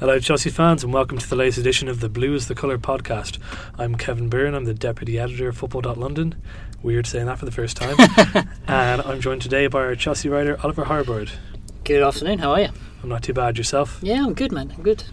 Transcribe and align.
Hello, 0.00 0.18
Chelsea 0.18 0.50
fans, 0.50 0.82
and 0.84 0.92
welcome 0.92 1.18
to 1.18 1.28
the 1.28 1.36
latest 1.36 1.58
edition 1.58 1.88
of 1.88 2.00
the 2.00 2.08
Blue 2.08 2.34
is 2.34 2.48
the 2.48 2.54
Colour 2.54 2.78
podcast. 2.78 3.38
I'm 3.78 3.94
Kevin 3.94 4.28
Byrne, 4.28 4.54
I'm 4.54 4.64
the 4.64 4.74
deputy 4.74 5.18
editor 5.18 5.48
of 5.48 5.56
Football.London. 5.56 6.34
Weird 6.82 7.06
saying 7.06 7.26
that 7.26 7.38
for 7.38 7.44
the 7.44 7.50
first 7.52 7.76
time. 7.76 7.96
and 8.66 9.00
I'm 9.02 9.20
joined 9.20 9.42
today 9.42 9.66
by 9.68 9.80
our 9.80 9.94
Chelsea 9.94 10.28
writer, 10.28 10.58
Oliver 10.62 10.84
Harbord. 10.84 11.30
Good 11.84 12.02
afternoon, 12.02 12.40
how 12.40 12.52
are 12.52 12.60
you? 12.62 12.68
I'm 13.02 13.08
not 13.08 13.22
too 13.22 13.32
bad 13.32 13.56
yourself. 13.56 14.00
Yeah, 14.02 14.24
I'm 14.24 14.34
good, 14.34 14.52
man. 14.52 14.72
I'm 14.76 14.82
good. 14.82 15.04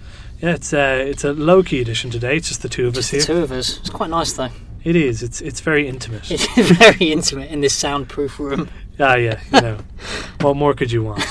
Yeah, 0.42 0.54
it's 0.56 0.74
uh, 0.74 1.04
it's 1.06 1.24
a 1.24 1.34
low 1.34 1.62
key 1.62 1.82
edition 1.82 2.10
today. 2.10 2.38
It's 2.38 2.48
just 2.48 2.62
the 2.64 2.70
two 2.70 2.88
of 2.88 2.94
Just 2.96 3.14
us 3.14 3.26
the 3.26 3.34
here. 3.34 3.38
two 3.40 3.44
of 3.44 3.52
us. 3.52 3.78
It's 3.80 3.90
quite 3.90 4.10
nice, 4.10 4.34
though. 4.34 4.50
It 4.84 4.96
is. 4.96 5.22
It's 5.22 5.42
it's 5.42 5.60
very 5.60 5.88
intimate. 5.88 6.32
It's 6.32 6.48
very 6.72 7.12
intimate 7.12 7.52
in 7.52 7.62
this 7.62 7.74
soundproof 7.76 8.40
room. 8.40 8.70
Ah, 9.00 9.16
yeah. 9.16 9.40
You 9.54 9.62
know, 9.62 9.78
what 10.42 10.56
more 10.56 10.74
could 10.74 10.92
you 10.92 11.04
want? 11.04 11.24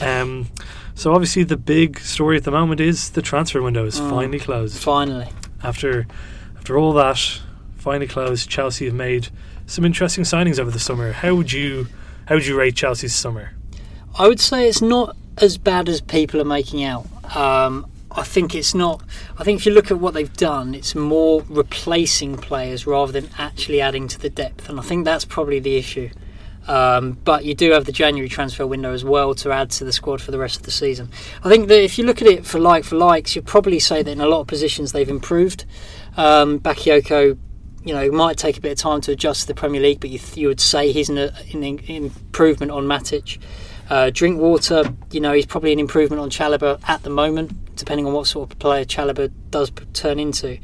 Um, 0.00 0.48
so 0.94 1.12
obviously 1.12 1.42
the 1.44 1.56
big 1.56 1.98
story 2.00 2.36
at 2.36 2.44
the 2.44 2.50
moment 2.50 2.80
is 2.80 3.10
the 3.10 3.22
transfer 3.22 3.60
window 3.62 3.84
is 3.86 3.98
Mm. 4.00 4.10
finally 4.10 4.38
closed. 4.38 4.78
Finally. 4.82 5.28
after 5.62 6.06
after 6.56 6.78
all 6.78 6.92
that 6.92 7.40
finally 7.76 8.06
closed, 8.06 8.48
Chelsea 8.48 8.84
have 8.86 8.94
made 8.94 9.28
some 9.66 9.84
interesting 9.84 10.24
signings 10.24 10.58
over 10.58 10.70
the 10.70 10.78
summer. 10.80 11.12
How 11.12 11.34
would 11.34 11.52
you 11.52 11.86
how 12.26 12.36
would 12.36 12.46
you 12.46 12.56
rate 12.58 12.74
Chelsea's 12.76 13.14
summer? 13.14 13.52
I 14.18 14.28
would 14.28 14.40
say 14.40 14.68
it's 14.68 14.82
not 14.82 15.16
as 15.38 15.58
bad 15.58 15.88
as 15.88 16.00
people 16.00 16.40
are 16.40 16.44
making 16.44 16.84
out. 16.84 17.06
Um, 17.34 17.86
I 18.14 18.22
think 18.24 18.54
it's 18.54 18.74
not. 18.74 19.02
I 19.38 19.44
think 19.44 19.60
if 19.60 19.66
you 19.66 19.72
look 19.72 19.90
at 19.90 19.98
what 19.98 20.12
they've 20.12 20.32
done, 20.36 20.74
it's 20.74 20.94
more 20.94 21.42
replacing 21.48 22.36
players 22.36 22.86
rather 22.86 23.10
than 23.10 23.30
actually 23.38 23.80
adding 23.80 24.06
to 24.08 24.18
the 24.20 24.28
depth, 24.28 24.68
and 24.68 24.78
I 24.78 24.82
think 24.82 25.04
that's 25.06 25.24
probably 25.24 25.58
the 25.60 25.76
issue. 25.76 26.10
Um, 26.68 27.12
but 27.24 27.44
you 27.44 27.54
do 27.54 27.72
have 27.72 27.86
the 27.86 27.92
January 27.92 28.28
transfer 28.28 28.66
window 28.66 28.92
as 28.92 29.04
well 29.04 29.34
to 29.36 29.50
add 29.50 29.70
to 29.72 29.84
the 29.84 29.92
squad 29.92 30.20
for 30.20 30.30
the 30.30 30.38
rest 30.38 30.56
of 30.56 30.62
the 30.62 30.70
season. 30.70 31.10
I 31.42 31.48
think 31.48 31.68
that 31.68 31.82
if 31.82 31.98
you 31.98 32.04
look 32.04 32.22
at 32.22 32.28
it 32.28 32.46
for 32.46 32.60
like 32.60 32.84
for 32.84 32.96
likes, 32.96 33.34
you'd 33.34 33.46
probably 33.46 33.80
say 33.80 34.02
that 34.02 34.10
in 34.10 34.20
a 34.20 34.26
lot 34.26 34.40
of 34.40 34.46
positions 34.46 34.92
they've 34.92 35.08
improved. 35.08 35.64
Um, 36.16 36.60
Bakayoko, 36.60 37.36
you 37.84 37.92
know, 37.92 38.10
might 38.12 38.38
take 38.38 38.58
a 38.58 38.60
bit 38.60 38.72
of 38.72 38.78
time 38.78 39.00
to 39.02 39.12
adjust 39.12 39.42
to 39.42 39.46
the 39.48 39.54
Premier 39.54 39.80
League, 39.80 40.00
but 40.00 40.10
you, 40.10 40.20
you 40.34 40.48
would 40.48 40.60
say 40.60 40.92
he's 40.92 41.08
an, 41.08 41.18
an 41.18 41.64
improvement 41.64 42.70
on 42.70 42.84
Matic. 42.84 43.38
Uh, 43.90 44.10
Drinkwater, 44.10 44.84
you 45.10 45.20
know, 45.20 45.32
he's 45.32 45.46
probably 45.46 45.72
an 45.72 45.80
improvement 45.80 46.22
on 46.22 46.30
Chalobah 46.30 46.80
at 46.88 47.02
the 47.02 47.10
moment, 47.10 47.76
depending 47.76 48.06
on 48.06 48.12
what 48.12 48.26
sort 48.26 48.50
of 48.50 48.58
player 48.58 48.84
Chalobah 48.84 49.32
does 49.50 49.72
turn 49.92 50.18
into. 50.18 50.58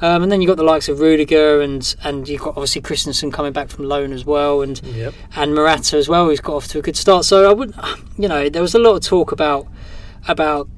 Um, 0.00 0.22
and 0.22 0.30
then 0.30 0.42
you've 0.42 0.48
got 0.48 0.58
the 0.58 0.62
likes 0.62 0.88
of 0.88 1.00
Rudiger 1.00 1.60
and 1.62 1.94
and 2.04 2.28
you've 2.28 2.42
got 2.42 2.50
obviously 2.50 2.82
Christensen 2.82 3.30
coming 3.32 3.52
back 3.52 3.68
from 3.68 3.86
loan 3.86 4.12
as 4.12 4.24
well, 4.24 4.60
and 4.62 4.80
Yep. 4.82 5.14
and 5.36 5.54
Morata 5.54 5.96
as 5.96 6.08
well, 6.08 6.26
who's 6.26 6.40
got 6.40 6.56
off 6.56 6.68
to 6.68 6.78
a 6.78 6.82
good 6.82 6.96
start. 6.96 7.24
So 7.24 7.48
I 7.48 7.54
would, 7.54 7.74
you 8.18 8.28
know, 8.28 8.48
there 8.48 8.62
was 8.62 8.74
a 8.74 8.78
lot 8.78 8.94
of 8.94 9.02
talk 9.02 9.32
about 9.32 9.66
about 10.28 10.68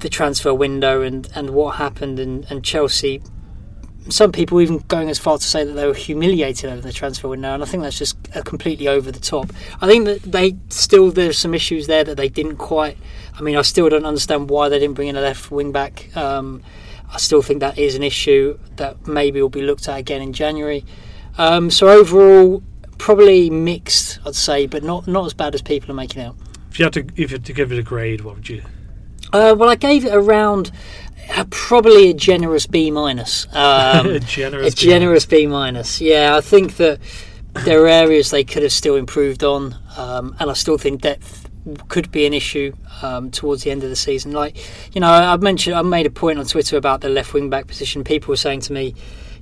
the 0.00 0.08
transfer 0.08 0.54
window 0.54 1.02
and, 1.02 1.28
and 1.34 1.50
what 1.50 1.76
happened 1.76 2.18
and, 2.18 2.46
and 2.50 2.64
Chelsea. 2.64 3.22
Some 4.08 4.30
people 4.30 4.60
even 4.60 4.78
going 4.86 5.10
as 5.10 5.18
far 5.18 5.36
to 5.36 5.44
say 5.44 5.64
that 5.64 5.72
they 5.72 5.84
were 5.86 5.92
humiliated 5.94 6.70
over 6.70 6.80
the 6.80 6.92
transfer 6.92 7.26
window, 7.26 7.52
and 7.52 7.62
I 7.62 7.66
think 7.66 7.82
that's 7.82 7.98
just 7.98 8.16
completely 8.44 8.86
over 8.86 9.10
the 9.10 9.18
top. 9.18 9.52
I 9.80 9.88
think 9.88 10.04
that 10.04 10.22
they 10.22 10.56
still 10.68 11.10
there's 11.10 11.36
some 11.36 11.54
issues 11.54 11.88
there 11.88 12.04
that 12.04 12.16
they 12.16 12.28
didn't 12.28 12.56
quite. 12.56 12.96
I 13.36 13.42
mean, 13.42 13.56
I 13.56 13.62
still 13.62 13.88
don't 13.88 14.06
understand 14.06 14.48
why 14.48 14.68
they 14.68 14.78
didn't 14.78 14.94
bring 14.94 15.08
in 15.08 15.16
a 15.16 15.20
left 15.20 15.50
wing 15.50 15.72
back. 15.72 16.16
Um, 16.16 16.62
I 17.12 17.18
still 17.18 17.42
think 17.42 17.60
that 17.60 17.78
is 17.78 17.94
an 17.94 18.02
issue 18.02 18.58
that 18.76 19.06
maybe 19.06 19.40
will 19.40 19.48
be 19.48 19.62
looked 19.62 19.88
at 19.88 19.98
again 19.98 20.22
in 20.22 20.32
January. 20.32 20.84
Um, 21.38 21.70
so 21.70 21.88
overall, 21.88 22.62
probably 22.98 23.50
mixed, 23.50 24.18
I'd 24.24 24.34
say, 24.34 24.66
but 24.66 24.82
not 24.82 25.06
not 25.06 25.26
as 25.26 25.34
bad 25.34 25.54
as 25.54 25.62
people 25.62 25.90
are 25.90 25.94
making 25.94 26.22
out. 26.22 26.36
If 26.70 26.78
you 26.78 26.84
had 26.84 26.92
to 26.94 27.00
if 27.16 27.30
you 27.30 27.36
had 27.36 27.44
to 27.44 27.52
give 27.52 27.72
it 27.72 27.78
a 27.78 27.82
grade, 27.82 28.22
what 28.22 28.36
would 28.36 28.48
you? 28.48 28.62
Uh, 29.32 29.54
well, 29.58 29.68
I 29.68 29.74
gave 29.74 30.04
it 30.04 30.14
around 30.14 30.70
uh, 31.34 31.44
probably 31.50 32.10
a 32.10 32.14
generous 32.14 32.66
B 32.66 32.90
minus. 32.90 33.46
Um, 33.52 34.06
a 34.10 34.20
generous. 34.20 34.72
a 34.72 34.76
generous 34.76 35.26
B 35.26 35.46
minus. 35.46 36.00
Yeah, 36.00 36.36
I 36.36 36.40
think 36.40 36.76
that 36.76 37.00
there 37.64 37.82
are 37.84 37.88
areas 37.88 38.30
they 38.30 38.44
could 38.44 38.62
have 38.62 38.72
still 38.72 38.96
improved 38.96 39.42
on, 39.42 39.76
um, 39.96 40.36
and 40.38 40.50
I 40.50 40.54
still 40.54 40.78
think 40.78 41.02
depth 41.02 41.45
could 41.88 42.10
be 42.12 42.26
an 42.26 42.32
issue 42.32 42.72
um, 43.02 43.30
towards 43.30 43.64
the 43.64 43.70
end 43.70 43.82
of 43.82 43.90
the 43.90 43.96
season. 43.96 44.32
Like, 44.32 44.56
you 44.94 45.00
know, 45.00 45.10
I've 45.10 45.42
mentioned, 45.42 45.76
I 45.76 45.82
made 45.82 46.06
a 46.06 46.10
point 46.10 46.38
on 46.38 46.46
Twitter 46.46 46.76
about 46.76 47.00
the 47.00 47.08
left 47.08 47.34
wing 47.34 47.50
back 47.50 47.66
position. 47.66 48.04
People 48.04 48.28
were 48.28 48.36
saying 48.36 48.60
to 48.60 48.72
me, 48.72 48.94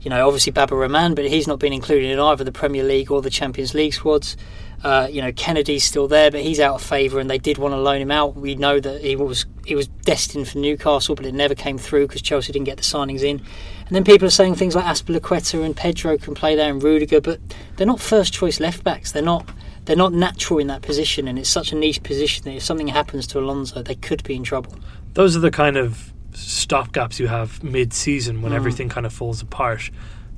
you 0.03 0.11
know, 0.11 0.27
obviously 0.27 0.53
Baba 0.53 0.77
Rahman, 0.77 1.15
but 1.15 1.27
he's 1.27 1.47
not 1.47 1.59
been 1.59 1.73
included 1.73 2.11
in 2.11 2.19
either 2.19 2.45
the 2.45 2.53
Premier 2.53 2.85
League 2.85 3.11
or 3.11 3.23
the 3.23 3.31
Champions 3.31 3.75
League 3.75 3.95
squads. 3.95 4.37
Uh, 4.83 5.09
you 5.11 5.23
know, 5.23 5.33
Kennedy's 5.33 5.83
still 5.83 6.07
there, 6.07 6.31
but 6.31 6.43
he's 6.43 6.61
out 6.61 6.75
of 6.75 6.83
favour, 6.83 7.19
and 7.19 7.31
they 7.31 7.39
did 7.39 7.57
want 7.57 7.73
to 7.73 7.79
loan 7.79 8.03
him 8.03 8.11
out. 8.11 8.37
We 8.37 8.55
know 8.55 8.81
that 8.81 9.01
he 9.01 9.17
was 9.17 9.47
he 9.65 9.75
was 9.75 9.87
destined 9.87 10.47
for 10.47 10.59
Newcastle, 10.59 11.15
but 11.15 11.25
it 11.25 11.33
never 11.33 11.55
came 11.55 11.79
through 11.79 12.07
because 12.07 12.21
Chelsea 12.21 12.53
didn't 12.53 12.67
get 12.67 12.77
the 12.77 12.83
signings 12.83 13.23
in. 13.23 13.39
And 13.87 13.97
then 13.97 14.05
people 14.05 14.29
are 14.29 14.31
saying 14.31 14.57
things 14.57 14.75
like 14.75 14.85
Azpilicueta 14.85 15.65
and 15.65 15.75
Pedro 15.75 16.19
can 16.19 16.35
play 16.35 16.55
there, 16.55 16.71
and 16.71 16.83
Rudiger, 16.83 17.23
but 17.23 17.41
they're 17.77 17.87
not 17.87 17.99
first 17.99 18.35
choice 18.35 18.61
left 18.61 18.85
backs. 18.85 19.13
They're 19.13 19.23
not 19.23 19.49
they're 19.85 19.97
not 19.97 20.13
natural 20.13 20.59
in 20.61 20.67
that 20.69 20.83
position, 20.83 21.29
and 21.29 21.39
it's 21.39 21.49
such 21.51 21.73
a 21.73 21.75
niche 21.77 22.03
position 22.03 22.45
that 22.45 22.53
if 22.55 22.63
something 22.63 22.89
happens 22.89 23.27
to 23.29 23.39
Alonso, 23.39 23.83
they 23.83 23.95
could 23.95 24.23
be 24.25 24.35
in 24.35 24.43
trouble. 24.45 24.75
Those 25.15 25.37
are 25.37 25.41
the 25.41 25.51
kind 25.51 25.77
of 25.77 26.13
stopgaps 26.33 27.19
you 27.19 27.29
have 27.29 27.63
mid-season 27.63 28.43
when 28.43 28.53
Mm. 28.53 28.57
everything 28.57 28.89
kind 28.89 29.07
of 29.07 29.13
falls 29.13 29.41
apart. 29.43 29.91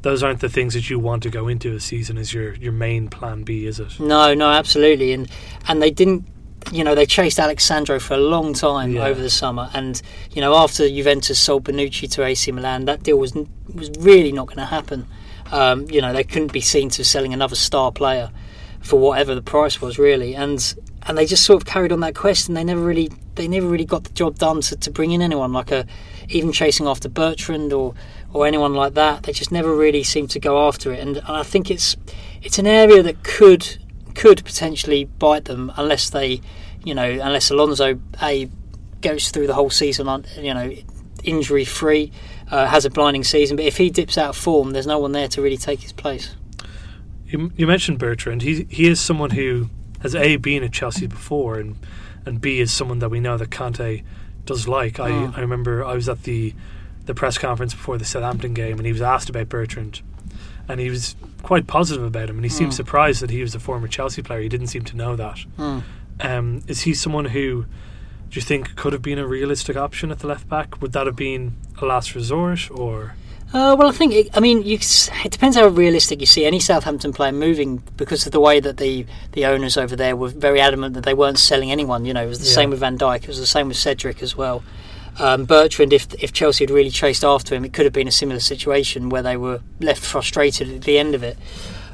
Those 0.02 0.22
aren't 0.22 0.40
the 0.40 0.48
things 0.48 0.74
that 0.74 0.90
you 0.90 0.98
want 0.98 1.22
to 1.24 1.30
go 1.30 1.48
into 1.48 1.74
a 1.74 1.80
season 1.80 2.18
as 2.18 2.32
your 2.32 2.54
your 2.54 2.72
main 2.72 3.08
plan 3.08 3.42
B, 3.42 3.66
is 3.66 3.80
it? 3.80 3.98
No, 3.98 4.34
no, 4.34 4.48
absolutely, 4.50 5.12
and 5.12 5.28
and 5.68 5.82
they 5.82 5.90
didn't. 5.90 6.24
You 6.72 6.82
know, 6.82 6.96
they 6.96 7.06
chased 7.06 7.38
Alex 7.38 7.64
Sandro 7.64 8.00
for 8.00 8.14
a 8.14 8.18
long 8.18 8.52
time 8.52 8.92
Yeah. 8.92 9.06
over 9.06 9.22
the 9.22 9.30
summer, 9.30 9.70
and 9.72 10.00
you 10.32 10.40
know, 10.40 10.54
after 10.56 10.88
Juventus 10.88 11.38
sold 11.38 11.64
Bonucci 11.64 12.10
to 12.12 12.24
AC 12.24 12.50
Milan, 12.52 12.84
that 12.86 13.02
deal 13.04 13.16
was 13.18 13.32
was 13.72 13.90
really 14.00 14.32
not 14.32 14.46
going 14.46 14.58
to 14.58 14.64
happen. 14.66 15.06
Um, 15.52 15.86
you 15.90 16.00
know, 16.00 16.12
they 16.12 16.24
couldn't 16.24 16.52
be 16.52 16.60
seen 16.60 16.88
to 16.90 17.04
selling 17.04 17.32
another 17.32 17.54
star 17.56 17.92
player 17.92 18.30
for 18.86 18.98
whatever 18.98 19.34
the 19.34 19.42
price 19.42 19.80
was, 19.80 19.98
really, 19.98 20.34
and 20.34 20.74
and 21.02 21.18
they 21.18 21.26
just 21.26 21.44
sort 21.44 21.62
of 21.62 21.66
carried 21.66 21.92
on 21.92 22.00
that 22.00 22.14
quest, 22.14 22.48
and 22.48 22.56
they 22.56 22.64
never 22.64 22.80
really 22.80 23.10
they 23.34 23.48
never 23.48 23.66
really 23.66 23.84
got 23.84 24.04
the 24.04 24.12
job 24.12 24.38
done 24.38 24.60
to, 24.62 24.76
to 24.76 24.90
bring 24.90 25.12
in 25.12 25.22
anyone 25.22 25.52
like 25.52 25.70
a 25.70 25.86
even 26.28 26.52
chasing 26.52 26.86
after 26.86 27.08
Bertrand 27.08 27.72
or 27.72 27.94
or 28.32 28.46
anyone 28.46 28.74
like 28.74 28.94
that. 28.94 29.24
They 29.24 29.32
just 29.32 29.52
never 29.52 29.74
really 29.74 30.02
seemed 30.02 30.30
to 30.30 30.40
go 30.40 30.66
after 30.66 30.92
it, 30.92 31.00
and, 31.00 31.16
and 31.16 31.28
I 31.28 31.42
think 31.42 31.70
it's 31.70 31.96
it's 32.42 32.58
an 32.58 32.66
area 32.66 33.02
that 33.02 33.22
could 33.22 33.78
could 34.14 34.44
potentially 34.44 35.04
bite 35.04 35.44
them 35.44 35.72
unless 35.76 36.10
they, 36.10 36.40
you 36.84 36.94
know, 36.94 37.08
unless 37.08 37.50
Alonso 37.50 38.00
a 38.22 38.48
goes 39.02 39.30
through 39.30 39.46
the 39.46 39.54
whole 39.54 39.70
season 39.70 40.08
on 40.08 40.24
you 40.38 40.54
know 40.54 40.72
injury 41.24 41.64
free, 41.64 42.12
uh, 42.50 42.66
has 42.66 42.84
a 42.84 42.90
blinding 42.90 43.24
season. 43.24 43.56
But 43.56 43.66
if 43.66 43.76
he 43.76 43.90
dips 43.90 44.16
out 44.16 44.30
of 44.30 44.36
form, 44.36 44.70
there's 44.70 44.86
no 44.86 44.98
one 44.98 45.12
there 45.12 45.28
to 45.28 45.42
really 45.42 45.56
take 45.56 45.80
his 45.80 45.92
place. 45.92 46.34
You, 47.36 47.52
you 47.56 47.66
mentioned 47.66 47.98
Bertrand. 47.98 48.42
He 48.42 48.66
he 48.68 48.88
is 48.88 49.00
someone 49.00 49.30
who 49.30 49.68
has 50.00 50.14
a 50.14 50.36
been 50.36 50.62
at 50.62 50.72
Chelsea 50.72 51.06
before, 51.06 51.58
and 51.58 51.76
and 52.24 52.40
b 52.40 52.60
is 52.60 52.72
someone 52.72 52.98
that 53.00 53.08
we 53.10 53.20
know 53.20 53.36
that 53.36 53.50
Conte 53.50 54.02
does 54.44 54.66
like. 54.68 54.98
I 55.00 55.08
I 55.36 55.40
remember 55.40 55.84
I 55.84 55.94
was 55.94 56.08
at 56.08 56.22
the 56.24 56.54
the 57.06 57.14
press 57.14 57.38
conference 57.38 57.72
before 57.74 57.98
the 57.98 58.04
Southampton 58.04 58.54
game, 58.54 58.78
and 58.78 58.86
he 58.86 58.92
was 58.92 59.02
asked 59.02 59.28
about 59.30 59.48
Bertrand, 59.48 60.02
and 60.68 60.80
he 60.80 60.90
was 60.90 61.14
quite 61.42 61.66
positive 61.66 62.04
about 62.04 62.28
him, 62.28 62.36
and 62.36 62.44
he 62.44 62.48
seemed 62.50 62.72
Mm. 62.72 62.76
surprised 62.76 63.22
that 63.22 63.30
he 63.30 63.42
was 63.42 63.54
a 63.54 63.60
former 63.60 63.86
Chelsea 63.86 64.22
player. 64.22 64.40
He 64.40 64.48
didn't 64.48 64.66
seem 64.68 64.82
to 64.84 64.96
know 64.96 65.14
that. 65.16 65.38
Hmm. 65.56 65.78
Um, 66.20 66.62
is 66.66 66.80
he 66.82 66.94
someone 66.94 67.26
who 67.26 67.66
do 68.30 68.32
you 68.32 68.42
think 68.42 68.74
could 68.74 68.92
have 68.92 69.02
been 69.02 69.18
a 69.20 69.26
realistic 69.26 69.76
option 69.76 70.10
at 70.10 70.18
the 70.18 70.26
left 70.26 70.48
back? 70.48 70.80
Would 70.82 70.92
that 70.92 71.06
have 71.06 71.14
been 71.14 71.54
a 71.80 71.84
last 71.86 72.14
resort, 72.16 72.68
or 72.72 73.14
Uh, 73.52 73.76
well, 73.78 73.88
I 73.88 73.92
think 73.92 74.12
it, 74.12 74.28
I 74.36 74.40
mean 74.40 74.62
you, 74.64 74.76
it 74.76 75.30
depends 75.30 75.56
how 75.56 75.66
realistic 75.68 76.20
you 76.20 76.26
see 76.26 76.44
any 76.44 76.58
Southampton 76.60 77.12
player 77.12 77.32
moving 77.32 77.82
because 77.96 78.26
of 78.26 78.32
the 78.32 78.40
way 78.40 78.58
that 78.60 78.76
the 78.76 79.06
the 79.32 79.46
owners 79.46 79.76
over 79.76 79.94
there 79.94 80.16
were 80.16 80.28
very 80.28 80.60
adamant 80.60 80.94
that 80.94 81.04
they 81.04 81.14
weren't 81.14 81.38
selling 81.38 81.70
anyone. 81.70 82.04
You 82.04 82.12
know, 82.12 82.24
it 82.24 82.28
was 82.28 82.40
the 82.40 82.46
Yeah. 82.46 82.54
same 82.54 82.70
with 82.70 82.80
Van 82.80 82.98
Dijk. 82.98 83.22
It 83.22 83.28
was 83.28 83.38
the 83.38 83.46
same 83.46 83.68
with 83.68 83.76
Cedric 83.76 84.22
as 84.22 84.36
well. 84.36 84.62
Um, 85.18 85.44
Bertrand, 85.44 85.92
if 85.92 86.12
if 86.22 86.32
Chelsea 86.32 86.64
had 86.64 86.70
really 86.70 86.90
chased 86.90 87.24
after 87.24 87.54
him, 87.54 87.64
it 87.64 87.72
could 87.72 87.84
have 87.86 87.92
been 87.94 88.08
a 88.08 88.12
similar 88.12 88.40
situation 88.40 89.08
where 89.10 89.22
they 89.22 89.36
were 89.36 89.60
left 89.80 90.04
frustrated 90.04 90.68
at 90.68 90.82
the 90.82 90.98
end 90.98 91.14
of 91.14 91.22
it. 91.22 91.38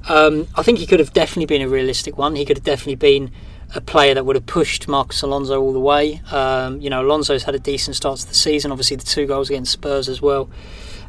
Um, 0.09 0.49
I 0.57 0.63
think 0.63 0.79
he 0.79 0.87
could 0.87 0.99
have 1.01 1.13
definitely 1.13 1.47
been 1.47 1.63
a 1.63 1.69
realistic 1.69 2.17
one. 2.19 2.35
He 2.35 2.45
could 2.45 2.57
have 2.57 2.65
definitely 2.65 2.97
been 2.97 3.31
a 3.75 3.81
player 3.81 4.15
that 4.15 4.25
would 4.27 4.37
have 4.37 4.47
pushed 4.47 4.89
Marcos 4.89 5.23
Alonso 5.23 5.61
all 5.61 5.73
the 5.73 5.79
way. 5.81 6.21
Um, 6.33 6.81
you 6.81 6.91
know, 6.91 7.03
Alonso's 7.03 7.45
had 7.45 7.55
a 7.55 7.59
decent 7.61 7.95
start 7.95 8.19
to 8.21 8.27
the 8.29 8.35
season. 8.35 8.73
Obviously, 8.73 8.97
the 8.97 9.05
two 9.05 9.27
goals 9.27 9.49
against 9.49 9.71
Spurs 9.73 10.09
as 10.09 10.21
well, 10.21 10.51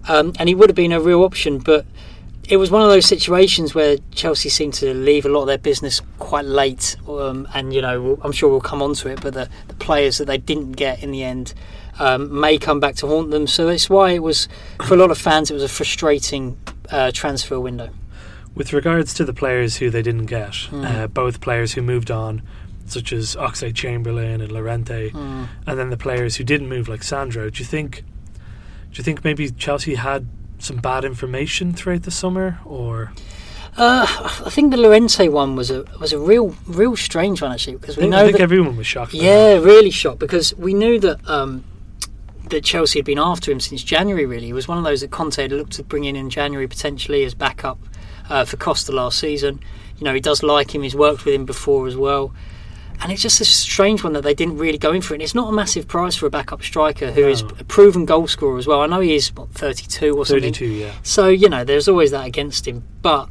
um, 0.08 0.34
and 0.40 0.50
he 0.50 0.56
would 0.56 0.70
have 0.70 0.76
been 0.76 0.92
a 0.92 1.00
real 1.02 1.24
option. 1.24 1.58
But 1.60 1.86
it 2.50 2.58
was 2.58 2.70
one 2.72 2.82
of 2.82 2.90
those 2.90 3.06
situations 3.06 3.74
where 3.74 3.98
Chelsea 4.12 4.50
seemed 4.50 4.74
to 4.76 4.94
leave 4.94 5.26
a 5.26 5.30
lot 5.30 5.42
of 5.42 5.48
their 5.48 5.58
business 5.58 6.02
quite 6.20 6.46
late, 6.46 6.96
um, 7.08 7.48
and 7.54 7.74
you 7.74 7.82
know, 7.82 8.20
I'm 8.22 8.32
sure 8.32 8.50
we'll 8.50 8.62
come 8.62 8.82
on 8.82 8.94
to 8.96 9.10
it. 9.10 9.22
But 9.22 9.34
the, 9.34 9.50
the 9.68 9.76
players 9.76 10.18
that 10.18 10.26
they 10.26 10.38
didn't 10.38 10.74
get 10.74 11.02
in 11.04 11.12
the 11.12 11.24
end 11.24 11.54
um, 12.00 12.40
may 12.40 12.58
come 12.58 12.80
back 12.80 12.96
to 12.96 13.08
haunt 13.08 13.32
them. 13.32 13.48
So 13.48 13.70
it's 13.70 13.90
why 13.90 14.12
it 14.12 14.24
was, 14.24 14.48
for 14.86 14.94
a 14.96 14.98
lot 14.98 15.12
of 15.12 15.18
fans, 15.18 15.52
it 15.52 15.54
was 15.54 15.64
a 15.64 15.70
frustrating 15.70 16.58
uh, 16.92 17.12
transfer 17.14 17.60
window. 17.60 17.90
With 18.56 18.74
regards 18.74 19.14
to 19.16 19.26
the 19.26 19.34
players 19.34 19.78
who 19.78 19.90
they 19.90 20.02
didn't 20.02 20.28
get, 20.28 20.52
Mm. 20.70 20.86
uh, 20.86 21.08
both 21.08 21.40
players 21.42 21.74
who 21.74 21.82
moved 21.82 22.12
on 22.12 22.42
such 22.86 23.14
as 23.14 23.36
Oxlade 23.38 23.74
Chamberlain 23.76 24.42
and 24.42 24.52
Llorente, 24.52 25.10
Mm. 25.12 25.48
and 25.66 25.80
then 25.80 25.90
the 25.90 25.98
players 25.98 26.36
who 26.36 26.44
didn't 26.44 26.68
move, 26.68 26.88
like 26.90 27.02
Sandro. 27.02 27.50
Do 27.50 27.60
you 27.60 27.66
think? 27.66 28.04
Do 28.94 29.00
you 29.00 29.04
think 29.04 29.24
maybe 29.24 29.50
Chelsea 29.50 29.95
had 29.95 30.28
some 30.60 30.78
bad 30.78 31.04
information 31.04 31.74
throughout 31.74 32.04
the 32.04 32.12
summer, 32.12 32.60
or 32.63 33.12
Uh, 33.75 34.06
I 34.45 34.51
think 34.51 34.69
the 34.72 34.78
Llorente 34.78 35.30
one 35.30 35.56
was 35.56 35.72
a 35.72 35.84
was 36.00 36.13
a 36.13 36.19
real 36.19 36.56
real 36.68 36.95
strange 36.95 37.42
one 37.42 37.51
actually 37.51 37.78
because 37.78 37.98
we 37.98 38.04
I 38.04 38.07
know 38.07 38.25
think 38.25 38.38
that 38.38 38.44
everyone 38.44 38.78
was 38.78 38.86
shocked. 38.86 39.16
Yeah, 39.16 39.56
really 39.56 39.90
shocked 39.90 40.19
because 40.19 40.56
we 40.56 40.75
knew 40.75 41.00
that 41.00 41.28
um, 41.28 41.63
that 42.50 42.63
Chelsea 42.63 43.00
had 43.00 43.06
been 43.06 43.18
after 43.18 43.51
him 43.51 43.60
since 43.60 43.84
January. 43.84 44.28
Really, 44.28 44.50
it 44.50 44.54
was 44.54 44.68
one 44.68 44.78
of 44.78 44.84
those 44.84 45.01
that 45.01 45.10
Conte 45.10 45.42
had 45.42 45.51
looked 45.51 45.74
to 45.74 45.84
bring 45.84 46.04
in 46.04 46.16
in 46.16 46.30
January 46.30 46.68
potentially 46.68 47.24
as 47.24 47.34
backup 47.34 47.80
uh, 48.30 48.46
for 48.46 48.57
Costa 48.57 48.92
last 48.92 49.18
season. 49.18 49.60
You 49.98 50.06
know, 50.06 50.13
he 50.13 50.19
does 50.22 50.44
like 50.44 50.75
him. 50.75 50.84
He's 50.84 50.96
worked 50.96 51.25
with 51.25 51.34
him 51.34 51.46
before 51.46 51.88
as 51.88 51.98
well. 51.98 52.31
And 53.04 53.12
it's 53.12 53.22
just 53.22 53.42
a 53.42 53.46
strange 53.46 54.02
one 54.04 54.14
that 54.14 54.24
they 54.24 54.34
didn't 54.34 54.58
really 54.58 54.78
go 54.78 54.94
in 54.94 55.02
for 55.02 55.14
it. 55.14 55.18
And 55.18 55.24
it's 55.24 55.36
not 55.36 55.50
a 55.50 55.52
massive 55.52 55.88
price 55.90 56.16
for 56.16 56.26
a 56.26 56.30
backup 56.30 56.64
striker 56.64 57.12
who 57.12 57.28
is 57.28 57.44
No. 57.44 57.50
a 57.60 57.64
proven 57.66 58.06
goal 58.06 58.28
scorer 58.28 58.58
as 58.58 58.66
well. 58.66 58.80
I 58.80 58.88
know 58.88 59.02
he 59.02 59.14
is 59.16 59.36
what, 59.36 59.50
32 59.52 60.14
or 60.16 60.20
that. 60.20 60.26
something. 60.28 60.54
Thirty-two, 60.54 60.66
yeah. 60.68 60.94
So 61.04 61.28
you 61.28 61.50
know, 61.50 61.66
there's 61.66 61.90
always 61.90 62.12
that 62.12 62.26
against 62.26 62.66
him. 62.68 62.84
But 63.02 63.28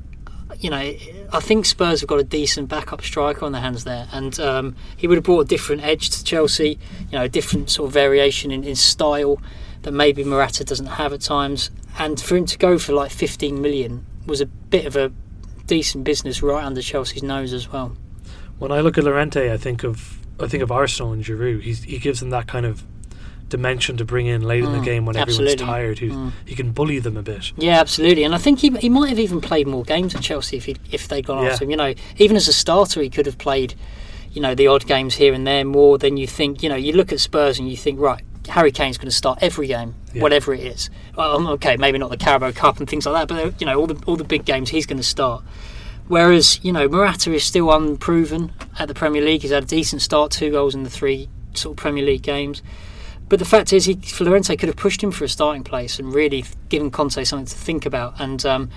you 0.61 0.69
know, 0.69 0.77
I 0.77 1.41
think 1.41 1.65
Spurs 1.65 2.01
have 2.03 2.09
got 2.09 2.21
a 2.21 2.25
decent 2.25 2.69
backup 2.69 3.01
striker 3.03 3.45
on 3.47 3.53
their 3.53 3.63
hands 3.63 3.85
there, 3.85 4.07
and 4.13 4.39
um, 4.39 4.77
he 4.97 5.07
would 5.09 5.17
have 5.17 5.25
brought 5.25 5.41
a 5.41 5.49
different 5.49 5.83
edge 5.83 6.11
to 6.11 6.23
Chelsea. 6.23 6.79
You 7.11 7.19
know, 7.19 7.25
a 7.25 7.29
different 7.29 7.71
sort 7.71 7.89
of 7.89 7.95
variation 7.95 8.51
in, 8.51 8.63
in 8.65 8.77
style 8.77 9.41
that 9.83 9.93
maybe 9.93 10.23
Morata 10.23 10.65
doesn't 10.65 10.87
have 10.87 11.13
at 11.15 11.23
times. 11.23 11.71
And 11.99 12.21
for 12.21 12.37
him 12.37 12.45
to 12.47 12.59
go 12.59 12.79
for 12.79 12.93
like 12.93 13.11
15 13.11 13.61
million 13.61 14.05
was 14.27 14.41
a 14.43 14.47
bit 14.47 14.85
of 14.87 14.97
a 14.97 15.11
decent 15.67 16.05
business 16.05 16.43
right 16.43 16.63
under 16.63 16.83
Chelsea's 16.83 17.23
nose 17.23 17.53
as 17.55 17.73
well. 17.73 17.97
When 18.59 18.71
I 18.73 18.81
look 18.81 18.97
at 18.99 19.05
Llorente, 19.05 19.53
I 19.53 19.57
think 19.57 19.85
of 19.85 20.19
I 20.41 20.49
think 20.49 20.63
of 20.63 20.73
Arsenal 20.73 21.13
and 21.13 21.23
Giroud. 21.23 21.63
He's, 21.63 21.83
he 21.85 21.99
gives 21.99 22.21
them 22.21 22.31
that 22.31 22.47
kind 22.49 22.67
of 22.67 22.83
dimension 23.49 23.97
to 23.99 24.05
bring 24.05 24.27
in 24.27 24.43
late 24.43 24.65
in 24.65 24.73
the 24.73 24.79
Mm, 24.79 24.85
game 24.85 25.07
when 25.07 25.17
absolutely. 25.17 25.53
everyone's 25.53 25.71
tired. 25.71 25.99
Who 25.99 26.11
Mm. 26.11 26.33
he 26.47 26.55
can 26.55 26.73
bully 26.73 26.99
them 27.01 27.17
a 27.19 27.23
bit. 27.23 27.53
Yeah, 27.57 27.79
absolutely, 27.79 28.25
and 28.25 28.35
I 28.35 28.39
think 28.39 28.61
he, 28.61 28.71
he 28.79 28.89
might 28.89 29.11
have 29.11 29.19
even 29.19 29.41
played 29.41 29.67
more 29.67 29.83
games 29.85 30.15
at 30.15 30.23
Chelsea 30.23 30.57
if 30.57 30.65
he, 30.65 30.77
if 30.91 31.07
they'd 31.09 31.27
gone 31.27 31.45
Yeah. 31.45 31.51
after 31.51 31.65
him. 31.65 31.71
You 31.71 31.77
know, 31.77 31.95
even 32.17 32.35
as 32.37 32.49
a 32.49 32.53
starter, 32.53 33.03
he 33.03 33.11
could 33.11 33.27
have 33.27 33.37
played, 33.39 33.75
you 34.33 34.41
know, 34.41 34.55
the 34.55 34.69
odd 34.69 34.87
games 34.87 35.17
here 35.17 35.35
and 35.35 35.47
there 35.47 35.65
more 35.67 35.99
than 35.99 36.17
you 36.17 36.27
think. 36.27 36.63
You 36.63 36.71
know, 36.71 36.77
you 36.77 36.93
look 36.95 37.13
at 37.13 37.21
Spurs 37.21 37.59
and 37.59 37.69
you 37.71 37.77
think, 37.77 38.01
right, 38.01 38.23
Harry 38.49 38.73
Kane's 38.73 38.97
going 38.97 39.09
to 39.11 39.15
start 39.15 39.39
every 39.43 39.67
game, 39.67 39.95
Yeah. 40.15 40.23
whatever 40.23 40.55
it 40.55 40.61
is. 40.61 40.89
Well, 41.15 41.37
um, 41.37 41.47
okay, 41.49 41.77
maybe 41.77 41.99
not 41.99 42.09
the 42.11 42.17
Carabao 42.17 42.53
Cup 42.53 42.79
and 42.81 42.89
things 42.89 43.05
like 43.07 43.29
that, 43.29 43.35
but 43.35 43.61
you 43.61 43.67
know, 43.67 43.79
all 43.79 43.87
the 43.87 44.03
all 44.07 44.17
the 44.17 44.25
big 44.25 44.47
games 44.47 44.71
he's 44.71 44.87
going 44.87 44.97
to 44.97 45.03
start. 45.07 45.43
Whereas 46.09 46.63
you 46.65 46.73
know, 46.73 46.89
Morata 46.89 47.33
is 47.33 47.45
still 47.45 47.73
unproven 47.73 48.53
at 48.79 48.89
the 48.89 48.95
Premier 48.95 49.23
League. 49.23 49.43
He's 49.43 49.51
had 49.51 49.65
a 49.65 49.67
decent 49.67 50.03
start, 50.03 50.31
two 50.31 50.51
goals 50.51 50.75
in 50.75 50.83
the 50.83 50.91
three 50.91 51.29
sort 51.55 51.75
of 51.75 51.83
Premier 51.83 52.05
League 52.05 52.23
games. 52.23 52.63
But 53.29 53.39
the 53.39 53.45
fact 53.45 53.73
is, 53.73 53.87
he 53.87 53.99
Llorente 54.21 54.57
could 54.57 54.69
have 54.69 54.77
pushed 54.77 55.03
him 55.03 55.11
for 55.11 55.25
a 55.25 55.29
starting 55.29 55.65
place 55.65 55.99
and 55.99 56.13
really 56.13 56.45
given 56.69 56.91
Conte 56.91 57.25
something 57.25 57.47
to 57.47 57.57
think 57.57 57.87
about. 57.87 58.21
And 58.21 58.45
um, 58.45 58.71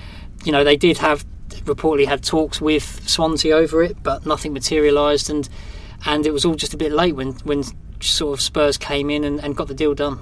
you 0.46 0.52
know, 0.52 0.64
they 0.64 0.78
did 0.78 0.98
have 1.00 1.26
reportedly 1.50 2.06
had 2.06 2.24
talks 2.24 2.62
with 2.62 3.08
Swansea 3.08 3.56
over 3.56 3.84
it, 3.84 4.02
but 4.02 4.26
nothing 4.26 4.54
materialised, 4.54 5.30
and 5.30 5.50
and 6.06 6.26
it 6.26 6.32
was 6.32 6.46
all 6.46 6.56
just 6.56 6.74
a 6.74 6.78
bit 6.78 6.92
late 6.92 7.16
when 7.16 7.34
when 7.44 7.64
sort 8.00 8.34
of 8.34 8.42
Spurs 8.42 8.78
came 8.78 9.10
in 9.10 9.24
and, 9.24 9.40
and 9.40 9.56
got 9.56 9.68
the 9.68 9.74
deal 9.74 9.94
done. 9.94 10.20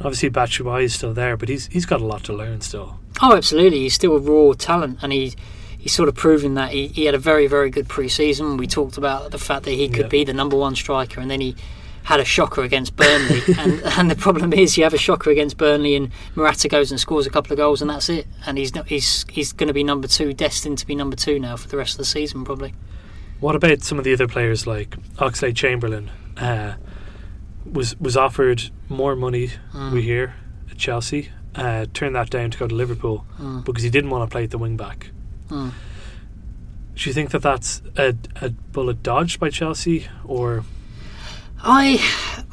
Obviously, 0.00 0.30
Batshuayi 0.30 0.84
is 0.84 0.94
still 0.94 1.14
there, 1.14 1.36
but 1.36 1.48
he's 1.48 1.66
he's 1.68 1.86
got 1.86 2.00
a 2.00 2.06
lot 2.06 2.24
to 2.24 2.32
learn 2.32 2.60
still. 2.60 2.98
Oh, 3.22 3.36
absolutely. 3.36 3.80
He's 3.80 3.94
still 3.94 4.16
a 4.16 4.18
raw 4.18 4.52
talent, 4.54 4.98
and 5.02 5.12
he 5.12 5.34
he's 5.80 5.92
sort 5.92 6.08
of 6.08 6.14
proven 6.14 6.54
that 6.54 6.70
he, 6.72 6.88
he 6.88 7.04
had 7.06 7.14
a 7.14 7.18
very 7.18 7.46
very 7.46 7.70
good 7.70 7.88
pre-season. 7.88 8.56
We 8.56 8.66
talked 8.66 8.96
about 8.98 9.30
the 9.30 9.38
fact 9.38 9.64
that 9.64 9.72
he 9.72 9.88
could 9.88 10.06
Yeah. 10.06 10.08
be 10.18 10.24
the 10.24 10.34
number 10.34 10.56
one 10.56 10.74
striker, 10.76 11.20
and 11.20 11.30
then 11.30 11.40
he 11.40 11.56
had 12.04 12.18
a 12.20 12.24
shocker 12.24 12.62
against 12.62 12.96
Burnley. 12.96 13.42
and 13.58 13.82
and 13.98 14.10
the 14.10 14.16
problem 14.16 14.52
is, 14.52 14.76
you 14.78 14.84
have 14.84 14.94
a 14.94 14.98
shocker 14.98 15.30
against 15.30 15.56
Burnley, 15.58 15.94
and 15.96 16.10
Morata 16.34 16.68
goes 16.68 16.90
and 16.90 16.98
scores 17.00 17.26
a 17.26 17.30
couple 17.30 17.52
of 17.52 17.58
goals, 17.58 17.80
and 17.82 17.90
that's 17.90 18.08
it. 18.08 18.26
And 18.46 18.56
he's 18.58 18.74
not, 18.74 18.86
he's 18.88 19.24
he's 19.30 19.52
going 19.52 19.68
to 19.68 19.74
be 19.74 19.84
number 19.84 20.08
two, 20.08 20.32
destined 20.32 20.78
to 20.78 20.86
be 20.86 20.94
number 20.94 21.16
two 21.16 21.38
now 21.38 21.56
for 21.56 21.68
the 21.68 21.76
rest 21.76 21.92
of 21.94 21.98
the 21.98 22.04
season, 22.04 22.44
probably. 22.44 22.72
What 23.40 23.54
about 23.56 23.82
some 23.82 23.98
of 23.98 24.04
the 24.04 24.12
other 24.12 24.28
players 24.28 24.66
like 24.66 24.90
Oxlade 25.16 25.56
Chamberlain? 25.56 26.10
Uh, 26.36 26.74
was 27.70 27.94
was 28.00 28.16
offered 28.16 28.70
more 28.88 29.14
money. 29.14 29.50
Mm. 29.74 29.92
We 29.92 30.02
hear 30.02 30.34
at 30.70 30.78
Chelsea. 30.78 31.30
Uh, 31.54 31.84
turned 31.92 32.14
that 32.14 32.30
down 32.30 32.50
to 32.50 32.58
go 32.58 32.66
to 32.68 32.74
Liverpool 32.74 33.26
Mm. 33.40 33.64
because 33.64 33.82
he 33.82 33.90
didn't 33.90 34.10
want 34.10 34.28
to 34.28 34.32
play 34.32 34.44
at 34.44 34.50
the 34.50 34.58
wing 34.58 34.76
back. 34.76 35.10
Mm. 35.50 35.72
Do 36.94 37.08
you 37.08 37.14
think 37.14 37.30
that 37.30 37.42
that's 37.42 37.82
a, 37.96 38.14
a 38.40 38.50
bullet 38.50 39.02
dodged 39.02 39.40
by 39.40 39.50
Chelsea, 39.50 40.06
or 40.24 40.64
I 41.62 41.94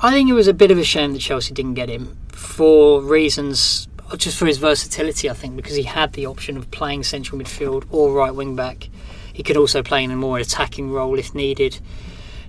I 0.02 0.12
think 0.12 0.30
it 0.30 0.34
was 0.34 0.48
a 0.48 0.54
bit 0.54 0.72
of 0.72 0.78
a 0.78 0.84
shame 0.84 1.14
that 1.14 1.20
Chelsea 1.20 1.54
didn't 1.54 1.76
get 1.76 1.90
him 1.90 2.18
for 2.30 3.02
reasons 3.02 3.88
just 4.16 4.38
for 4.38 4.46
his 4.46 4.58
versatility. 4.58 5.30
I 5.30 5.34
think 5.34 5.56
because 5.56 5.76
he 5.76 5.84
had 5.84 6.14
the 6.14 6.26
option 6.26 6.58
of 6.58 6.70
playing 6.72 7.04
central 7.04 7.40
midfield 7.40 7.86
or 7.92 8.14
right 8.14 8.34
wing 8.34 8.56
back. 8.56 8.90
He 9.34 9.44
could 9.44 9.58
also 9.58 9.84
play 9.84 10.04
in 10.04 10.10
a 10.10 10.16
more 10.16 10.40
attacking 10.40 10.92
role 10.92 11.20
if 11.20 11.36
needed. 11.36 11.80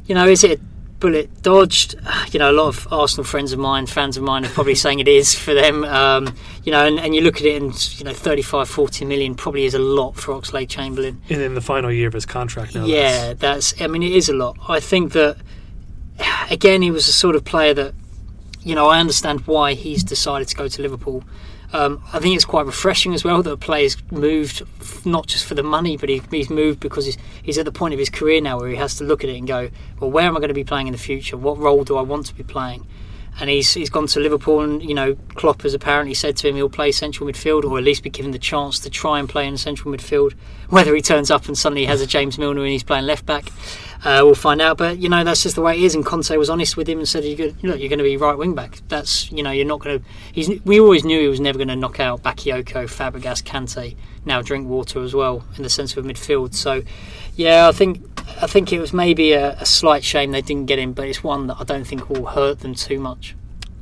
You 0.07 0.15
know, 0.15 0.27
is 0.27 0.43
it 0.43 0.61
bullet 1.01 1.43
dodged? 1.43 1.95
You 2.31 2.39
know, 2.39 2.51
a 2.51 2.53
lot 2.53 2.69
of 2.69 2.93
Arsenal 2.93 3.25
friends 3.25 3.53
of 3.53 3.59
mine, 3.59 3.87
fans 3.87 4.19
of 4.19 4.23
mine, 4.23 4.45
are 4.45 4.51
probably 4.51 4.75
saying 4.85 4.99
it 4.99 5.09
is 5.09 5.35
for 5.35 5.55
them. 5.55 5.85
Um, 5.85 6.35
you 6.63 6.73
know, 6.73 6.85
and, 6.85 7.01
and 7.01 7.15
you 7.15 7.23
look 7.23 7.37
at 7.37 7.47
it 7.47 7.61
and 7.63 7.99
you 7.99 8.05
know, 8.05 8.13
35, 8.13 8.69
40 8.69 9.05
million 9.07 9.35
probably 9.35 9.65
is 9.65 9.73
a 9.75 9.79
lot 9.79 10.17
for 10.17 10.35
Oxlade 10.35 10.69
Chamberlain. 10.69 11.23
in, 11.29 11.41
in 11.41 11.55
the 11.55 11.63
final 11.63 11.91
year 11.91 12.07
of 12.09 12.13
his 12.13 12.27
contract? 12.27 12.75
Now, 12.75 12.85
Yeah, 12.85 13.33
that's. 13.33 13.81
I 13.81 13.87
mean, 13.87 14.03
it 14.03 14.13
is 14.13 14.29
a 14.29 14.35
lot. 14.35 14.59
I 14.69 14.81
think 14.81 15.13
that 15.13 15.39
again, 16.51 16.83
he 16.83 16.91
was 16.91 17.09
a 17.09 17.13
sort 17.13 17.35
of 17.35 17.45
player 17.45 17.73
that 17.75 17.95
you 18.69 18.75
know. 18.75 18.89
I 18.89 19.01
understand 19.01 19.47
why 19.47 19.75
he's 19.75 20.05
decided 20.05 20.49
to 20.49 20.57
go 20.57 20.69
to 20.69 20.83
Liverpool. 20.83 21.25
Um, 21.73 22.03
I 22.13 22.19
think 22.19 22.35
it's 22.35 22.47
quite 22.47 22.65
refreshing 22.65 23.13
as 23.13 23.25
well 23.25 23.43
that 23.43 23.51
a 23.51 23.57
player's 23.57 23.97
moved 24.11 24.63
not 25.05 25.27
just 25.27 25.45
for 25.45 25.55
the 25.55 25.63
money, 25.63 25.97
but 25.97 26.09
he, 26.09 26.23
he's 26.31 26.49
moved 26.49 26.81
because 26.81 27.05
he's, 27.05 27.19
he's 27.43 27.59
at 27.59 27.67
the 27.67 27.73
point 27.73 27.93
of 27.93 28.01
his 28.01 28.09
career 28.09 28.41
now 28.41 28.59
where 28.59 28.71
he 28.71 28.77
has 28.77 28.95
to 28.97 29.05
look 29.05 29.23
at 29.23 29.29
it 29.29 29.37
and 29.37 29.47
go, 29.47 29.69
well, 30.01 30.11
where 30.11 30.27
am 30.27 30.37
I 30.37 30.41
going 30.41 30.49
to 30.49 30.55
be 30.55 30.65
playing 30.65 30.87
in 30.87 30.93
the 30.93 30.99
future? 30.99 31.37
What 31.37 31.59
role 31.59 31.85
do 31.85 31.97
I 31.97 32.03
want 32.03 32.27
to 32.27 32.35
be 32.35 32.43
playing? 32.43 32.87
And 33.41 33.49
he's 33.49 33.73
he's 33.73 33.91
gone 33.91 34.07
to 34.09 34.21
Liverpool, 34.21 34.61
and 34.61 34.83
you 34.83 34.95
know, 34.95 35.17
Klopp 35.35 35.63
has 35.63 35.75
apparently 35.75 36.15
said 36.15 36.37
to 36.39 36.49
him 36.49 36.57
he'll 36.57 36.69
play 36.69 36.91
central 36.91 37.29
midfield, 37.29 37.65
or 37.65 37.79
at 37.79 37.85
least 37.85 38.03
be 38.03 38.11
given 38.11 38.33
the 38.33 38.39
chance 38.39 38.79
to 38.81 38.91
try 38.91 39.21
and 39.21 39.29
play 39.29 39.47
in 39.47 39.57
central 39.57 39.95
midfield. 39.95 40.35
Whether 40.69 40.95
he 40.95 41.01
turns 41.01 41.31
up 41.31 41.47
and 41.47 41.57
suddenly 41.57 41.87
has 41.87 42.03
a 42.03 42.07
James 42.07 42.37
Milner 42.37 42.61
and 42.61 42.71
he's 42.71 42.83
playing 42.83 43.07
left 43.07 43.25
back, 43.25 43.47
uh, 44.05 44.21
we'll 44.23 44.35
find 44.35 44.61
out. 44.61 44.77
But 44.77 44.99
you 44.99 45.09
know, 45.09 45.25
that's 45.25 45.43
just 45.43 45.55
the 45.55 45.63
way 45.63 45.77
it 45.79 45.83
is. 45.83 45.95
And 45.95 46.05
Conte 46.05 46.37
was 46.37 46.51
honest 46.51 46.77
with 46.77 46.89
him 46.89 46.99
and 46.99 47.09
said, 47.09 47.25
"You 47.25 47.55
look, 47.63 47.79
you're 47.81 47.89
going 47.89 47.99
to 47.99 48.05
be 48.05 48.17
right 48.17 48.37
wing 48.37 48.55
back. 48.55 48.81
That's 48.89 49.31
you 49.31 49.43
know, 49.43 49.51
you're 49.51 49.65
not 49.65 49.81
going 49.81 50.01
to." 50.01 50.05
He's 50.33 50.51
we 50.65 50.81
always 50.81 51.05
knew 51.05 51.21
he 51.21 51.29
was 51.29 51.41
never 51.41 51.59
going 51.59 51.69
to 51.69 51.77
knock 51.77 52.01
out 52.01 52.23
Bakayoko, 52.23 52.85
Fabregas, 52.85 53.43
Kante, 53.43 53.97
now 54.25 54.43
Drinkwater 54.43 55.03
as 55.03 55.15
well 55.15 55.45
in 55.57 55.63
the 55.63 55.71
centre 55.71 56.01
of 56.01 56.07
midfield. 56.07 56.55
So, 56.55 56.83
yeah, 57.37 57.69
I 57.69 57.73
think 57.73 58.18
I 58.41 58.47
think 58.47 58.73
it 58.73 58.81
was 58.81 58.93
maybe 58.93 59.33
a, 59.33 59.53
a 59.55 59.67
slight 59.67 60.05
shame 60.05 60.33
they 60.33 60.43
didn't 60.43 60.67
get 60.67 60.79
him, 60.79 60.93
but 60.93 61.09
it's 61.09 61.25
one 61.25 61.47
that 61.49 61.57
I 61.59 61.65
don't 61.65 61.85
think 61.85 62.09
will 62.09 62.27
hurt 62.27 62.61
them 62.61 62.75
too 62.75 63.01
much. 63.01 63.35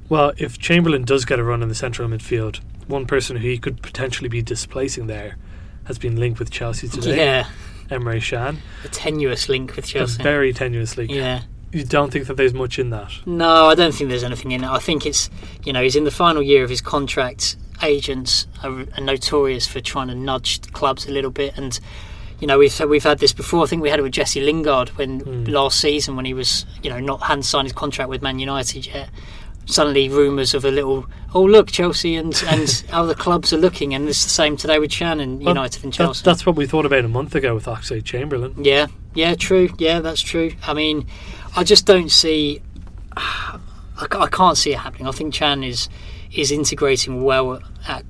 Well, 0.09 0.33
if 0.39 0.59
Chamberlain 0.59 1.05
does 1.05 1.25
get 1.25 1.39
a 1.39 1.45
run 1.45 1.63
in 1.63 1.69
the 1.69 1.75
central 1.75 2.09
midfield, 2.09 2.61
one 2.87 3.07
person 3.07 3.37
who 3.37 3.49
he 3.49 3.59
could 3.59 3.83
potentially 3.83 4.29
be 4.29 4.43
displacing 4.43 5.09
there 5.09 5.37
has 5.85 5.99
been 5.99 6.17
linked 6.17 6.39
with 6.39 6.51
Chelsea 6.51 6.89
today. 6.89 7.17
Yeah, 7.17 7.49
Emre 7.91 8.23
Can, 8.23 8.59
a 8.85 8.89
tenuous 8.89 9.49
link 9.49 9.75
with 9.77 9.85
a 9.85 9.89
Chelsea. 9.89 10.23
very 10.23 10.53
tenuous 10.53 10.97
link. 10.97 11.11
Yeah. 11.11 11.43
You 11.73 11.85
don't 11.85 12.13
think 12.13 12.29
that 12.29 12.37
there's 12.37 12.55
much 12.55 12.79
in 12.79 12.91
that? 12.91 13.13
No, 13.27 13.67
I 13.67 13.75
don't 13.75 13.93
think 13.93 14.09
there's 14.09 14.23
anything 14.25 14.53
in 14.53 14.63
it. 14.65 14.71
I 14.71 14.79
think 14.79 15.05
it's, 15.05 15.29
you 15.65 15.73
know, 15.73 15.83
he's 15.83 15.97
in 15.97 16.05
the 16.05 16.11
final 16.11 16.41
year 16.41 16.63
of 16.63 16.71
his 16.71 16.81
contract. 16.81 17.57
Agents 17.83 18.47
are, 18.63 18.87
are 18.97 19.01
notorious 19.01 19.67
for 19.67 19.81
trying 19.81 20.09
to 20.09 20.15
nudge 20.15 20.63
clubs 20.73 21.07
a 21.07 21.11
little 21.11 21.33
bit, 21.33 21.59
and 21.59 21.79
you 22.41 22.47
know 22.47 22.59
we've 22.59 22.79
we've 22.81 23.05
had 23.05 23.19
this 23.19 23.33
before. 23.33 23.65
I 23.65 23.67
think 23.67 23.83
we 23.83 23.91
had 23.91 23.99
it 23.99 24.03
with 24.03 24.13
Jesse 24.13 24.41
Lingard 24.41 24.91
when 24.91 25.21
Mm. 25.21 25.49
last 25.49 25.81
season 25.81 26.17
when 26.17 26.25
he 26.25 26.35
was, 26.35 26.67
you 26.83 26.91
know, 26.91 27.01
not 27.01 27.23
hadn't 27.23 27.45
signed 27.45 27.67
his 27.67 27.73
contract 27.73 28.11
with 28.11 28.23
Man 28.23 28.39
United 28.39 28.87
yet. 28.87 29.09
Suddenly, 29.69 30.09
rumours 30.09 30.55
of 30.55 30.65
a 30.65 30.71
little, 30.71 31.07
oh 31.35 31.43
look, 31.43 31.73
Chelsea 31.73 32.15
and 32.15 32.41
and 32.49 32.85
other 32.93 33.15
clubs 33.15 33.53
are 33.53 33.57
looking, 33.57 33.95
and 33.95 34.09
it's 34.09 34.23
the 34.23 34.31
same 34.31 34.57
today 34.57 34.79
with 34.79 34.93
Can 34.93 35.19
and 35.19 35.41
Well, 35.41 35.49
United 35.55 35.83
and 35.83 35.93
That, 35.93 35.97
Chelsea. 35.97 36.23
that's 36.25 36.47
what 36.47 36.55
we 36.55 36.67
thought 36.67 36.87
about 36.87 37.05
a 37.05 37.09
month 37.09 37.35
ago 37.35 37.53
with 37.55 37.65
Oxlade 37.67 38.05
Chamberlain. 38.05 38.55
Yeah, 38.63 38.87
yeah, 39.15 39.35
true. 39.35 39.69
Yeah, 39.79 39.99
that's 40.01 40.21
true. 40.21 40.53
I 40.65 40.73
mean, 40.73 41.07
I 41.57 41.65
just 41.65 41.85
don't 41.85 42.11
see. 42.13 42.63
I, 43.17 43.59
I 43.99 44.29
can't 44.29 44.57
see 44.57 44.73
it 44.73 44.79
happening. 44.79 45.09
I 45.09 45.13
think 45.13 45.35
Can 45.35 45.65
is 45.65 45.89
is 46.33 46.53
integrating 46.53 47.25
well 47.25 47.61
at 47.89 48.05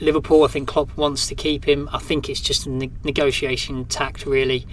Liverpool. 0.00 0.44
I 0.44 0.48
think 0.48 0.68
Klopp 0.68 0.96
wants 0.96 1.26
to 1.28 1.34
keep 1.34 1.64
him. 1.64 1.88
I 1.92 1.98
think 1.98 2.28
it's 2.28 2.40
just 2.40 2.66
a 2.66 2.70
ne- 2.70 2.90
negotiation 3.04 3.84
tact, 3.86 4.26
really, 4.26 4.66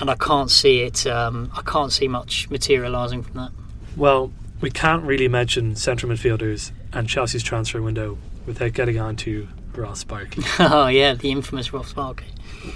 and 0.00 0.10
I 0.10 0.14
can't 0.16 0.50
see 0.50 0.80
it. 0.80 1.06
Um, 1.06 1.50
I 1.56 1.62
can't 1.62 1.92
see 1.92 2.08
much 2.08 2.50
materialising 2.50 3.22
from 3.22 3.34
that. 3.34 3.52
Well, 3.96 4.32
we 4.60 4.70
can't 4.70 5.04
really 5.04 5.28
mention 5.28 5.76
central 5.76 6.10
midfielders 6.10 6.72
and 6.92 7.08
Chelsea's 7.08 7.42
transfer 7.42 7.82
window 7.82 8.18
without 8.46 8.72
getting 8.72 8.98
on 8.98 9.16
to 9.16 9.48
Ross 9.74 10.04
Barkley. 10.04 10.44
oh 10.58 10.86
yeah, 10.86 11.14
the 11.14 11.30
infamous 11.30 11.72
Ross 11.72 11.92
Barkley. 11.92 12.28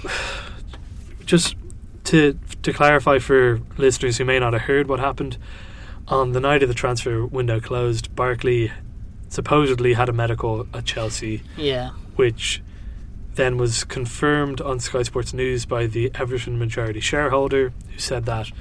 Just 1.25 1.55
to 2.05 2.37
to 2.63 2.73
clarify 2.73 3.19
for 3.19 3.61
listeners 3.77 4.17
who 4.17 4.25
may 4.25 4.39
not 4.39 4.53
have 4.53 4.63
heard 4.63 4.87
what 4.87 4.99
happened 4.99 5.37
on 6.07 6.31
the 6.31 6.39
night 6.39 6.63
of 6.63 6.69
the 6.69 6.75
transfer 6.75 7.25
window 7.25 7.59
closed, 7.59 8.13
Barkley 8.15 8.71
supposedly 9.29 9.93
had 9.93 10.09
a 10.09 10.13
medical 10.13 10.67
at 10.73 10.85
Chelsea, 10.85 11.41
Yeah. 11.57 11.91
which 12.15 12.61
then 13.35 13.57
was 13.57 13.83
confirmed 13.85 14.59
on 14.59 14.79
Sky 14.79 15.03
Sports 15.03 15.33
News 15.33 15.65
by 15.65 15.85
the 15.85 16.11
Everton 16.15 16.59
majority 16.59 16.99
shareholder, 16.99 17.71
who 17.91 17.99
said 17.99 18.25
that 18.25 18.51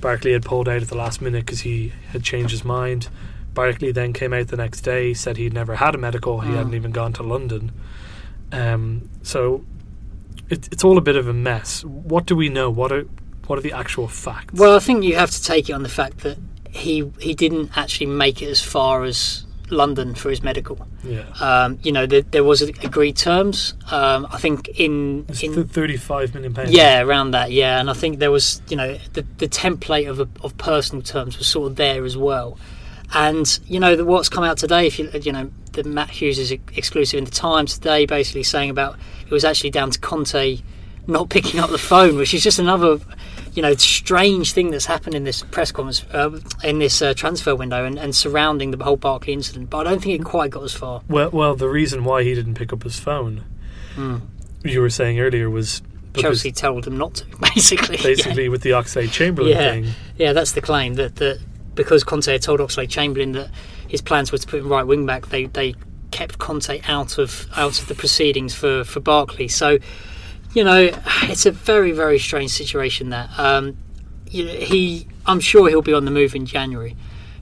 Barkley 0.00 0.32
had 0.32 0.44
pulled 0.44 0.68
out 0.68 0.80
at 0.82 0.88
the 0.88 0.96
last 0.96 1.20
minute 1.20 1.44
because 1.46 1.60
he 1.60 1.92
had 2.12 2.22
changed 2.22 2.52
his 2.52 2.64
mind. 2.64 3.08
Barkley 3.54 3.90
then 3.90 4.12
came 4.12 4.32
out 4.32 4.46
the 4.48 4.56
next 4.56 4.82
day, 4.82 5.12
said 5.14 5.36
he'd 5.38 5.52
never 5.52 5.76
had 5.76 5.94
a 5.96 5.98
medical, 5.98 6.40
he 6.40 6.50
Mm. 6.52 6.56
hadn't 6.56 6.74
even 6.74 6.92
gone 6.92 7.12
to 7.14 7.22
London. 7.24 7.72
Um, 8.52 9.08
so 9.22 9.64
it, 10.48 10.68
it's 10.72 10.84
all 10.84 10.96
a 10.98 11.02
bit 11.02 11.16
of 11.16 11.26
a 11.26 11.32
mess. 11.32 11.84
What 11.84 12.24
do 12.26 12.36
we 12.36 12.48
know? 12.48 12.70
What 12.70 12.92
are 12.92 13.06
what 13.46 13.58
are 13.58 13.62
the 13.62 13.72
actual 13.72 14.08
facts? 14.08 14.52
Well, 14.54 14.76
I 14.76 14.78
think 14.78 15.02
you 15.04 15.16
have 15.16 15.30
to 15.30 15.42
take 15.42 15.70
it 15.70 15.72
on 15.72 15.82
the 15.82 15.88
fact 15.88 16.18
that 16.18 16.38
he 16.70 17.10
he 17.18 17.34
didn't 17.34 17.76
actually 17.76 18.06
make 18.06 18.40
it 18.42 18.48
as 18.48 18.60
far 18.60 19.04
as 19.04 19.44
London 19.70 20.14
for 20.14 20.30
his 20.30 20.42
medical. 20.42 20.86
yeah, 21.04 21.24
Um, 21.40 21.78
you 21.82 21.92
know, 21.92 22.06
there, 22.06 22.22
there 22.22 22.44
was 22.44 22.62
agreed 22.62 23.16
terms. 23.16 23.74
Um, 23.90 24.26
I 24.30 24.38
think 24.38 24.68
in 24.78 25.24
it's 25.28 25.42
in 25.42 25.54
th- 25.54 25.66
thirty-five 25.68 26.34
million 26.34 26.54
pounds. 26.54 26.70
Yeah, 26.70 27.00
around 27.02 27.32
that. 27.32 27.50
Yeah, 27.52 27.80
and 27.80 27.90
I 27.90 27.92
think 27.92 28.18
there 28.18 28.30
was, 28.30 28.62
you 28.68 28.76
know, 28.76 28.98
the 29.12 29.24
the 29.38 29.48
template 29.48 30.08
of 30.08 30.20
of 30.44 30.56
personal 30.58 31.02
terms 31.02 31.38
was 31.38 31.46
sort 31.46 31.70
of 31.70 31.76
there 31.76 32.04
as 32.04 32.16
well. 32.16 32.58
And 33.14 33.58
you 33.66 33.80
know, 33.80 33.96
the, 33.96 34.04
what's 34.04 34.28
come 34.28 34.44
out 34.44 34.58
today, 34.58 34.86
if 34.86 34.98
you 34.98 35.10
you 35.22 35.32
know, 35.32 35.50
the 35.72 35.84
Matt 35.84 36.10
Hughes 36.10 36.38
is 36.38 36.50
exclusive 36.52 37.18
in 37.18 37.24
the 37.24 37.30
Times 37.30 37.74
today, 37.74 38.06
basically 38.06 38.42
saying 38.42 38.70
about 38.70 38.96
it 39.24 39.30
was 39.30 39.44
actually 39.44 39.70
down 39.70 39.90
to 39.90 39.98
Conte 39.98 40.60
not 41.06 41.30
picking 41.30 41.58
up 41.58 41.70
the 41.70 41.78
phone, 41.78 42.16
which 42.16 42.34
is 42.34 42.42
just 42.42 42.58
another, 42.58 42.98
you 43.58 43.62
know, 43.62 43.74
strange 43.74 44.52
thing 44.52 44.70
that's 44.70 44.86
happened 44.86 45.16
in 45.16 45.24
this 45.24 45.42
press 45.42 45.72
conference, 45.72 46.04
uh, 46.14 46.38
in 46.62 46.78
this 46.78 47.02
uh, 47.02 47.12
transfer 47.12 47.56
window, 47.56 47.84
and, 47.84 47.98
and 47.98 48.14
surrounding 48.14 48.70
the 48.70 48.84
whole 48.84 48.96
Barkley 48.96 49.32
incident. 49.32 49.68
But 49.68 49.78
I 49.78 49.90
don't 49.90 50.00
think 50.00 50.20
it 50.20 50.24
quite 50.24 50.52
got 50.52 50.62
as 50.62 50.72
far. 50.72 51.02
Well, 51.08 51.30
well, 51.30 51.56
the 51.56 51.68
reason 51.68 52.04
why 52.04 52.22
he 52.22 52.36
didn't 52.36 52.54
pick 52.54 52.72
up 52.72 52.84
his 52.84 53.00
phone, 53.00 53.42
you 54.62 54.80
were 54.80 54.90
saying 54.90 55.18
earlier, 55.18 55.50
was 55.50 55.82
because 56.12 56.42
Chelsea 56.42 56.52
told 56.52 56.84
them 56.84 56.96
not 56.98 57.16
to, 57.16 57.26
basically. 57.54 57.96
Yeah. 57.96 58.02
basically 58.04 58.48
with 58.48 58.62
the 58.62 58.70
Oxlade 58.70 59.10
Chamberlain 59.10 59.50
Yeah. 59.50 59.72
thing. 59.72 59.86
Yeah, 60.16 60.32
that's 60.34 60.52
the 60.52 60.60
claim 60.60 60.94
that, 60.94 61.16
that 61.16 61.40
because 61.74 62.04
Conte 62.04 62.30
had 62.30 62.42
told 62.42 62.60
Oxlade 62.60 62.90
Chamberlain 62.90 63.32
that 63.32 63.50
his 63.88 64.00
plans 64.00 64.30
were 64.30 64.38
to 64.38 64.46
put 64.46 64.60
him 64.60 64.68
right 64.68 64.86
wing 64.86 65.04
back, 65.04 65.30
they 65.30 65.46
they 65.46 65.74
kept 66.12 66.38
Conte 66.38 66.80
out 66.86 67.18
of 67.18 67.48
out 67.56 67.80
of 67.80 67.88
the 67.88 67.96
proceedings 67.96 68.54
for 68.54 68.84
for 68.84 69.00
Barkley. 69.00 69.48
So, 69.48 69.78
you 70.52 70.64
know, 70.64 70.90
it's 71.22 71.46
a 71.46 71.50
very 71.50 71.92
very 71.92 72.18
strange 72.18 72.50
situation. 72.50 73.10
there. 73.10 73.28
um, 73.36 73.76
you 74.30 74.44
know, 74.44 74.52
he, 74.52 75.08
I'm 75.26 75.40
sure 75.40 75.68
he'll 75.68 75.82
be 75.82 75.94
on 75.94 76.04
the 76.04 76.10
move 76.10 76.34
in 76.34 76.46
January, 76.46 76.96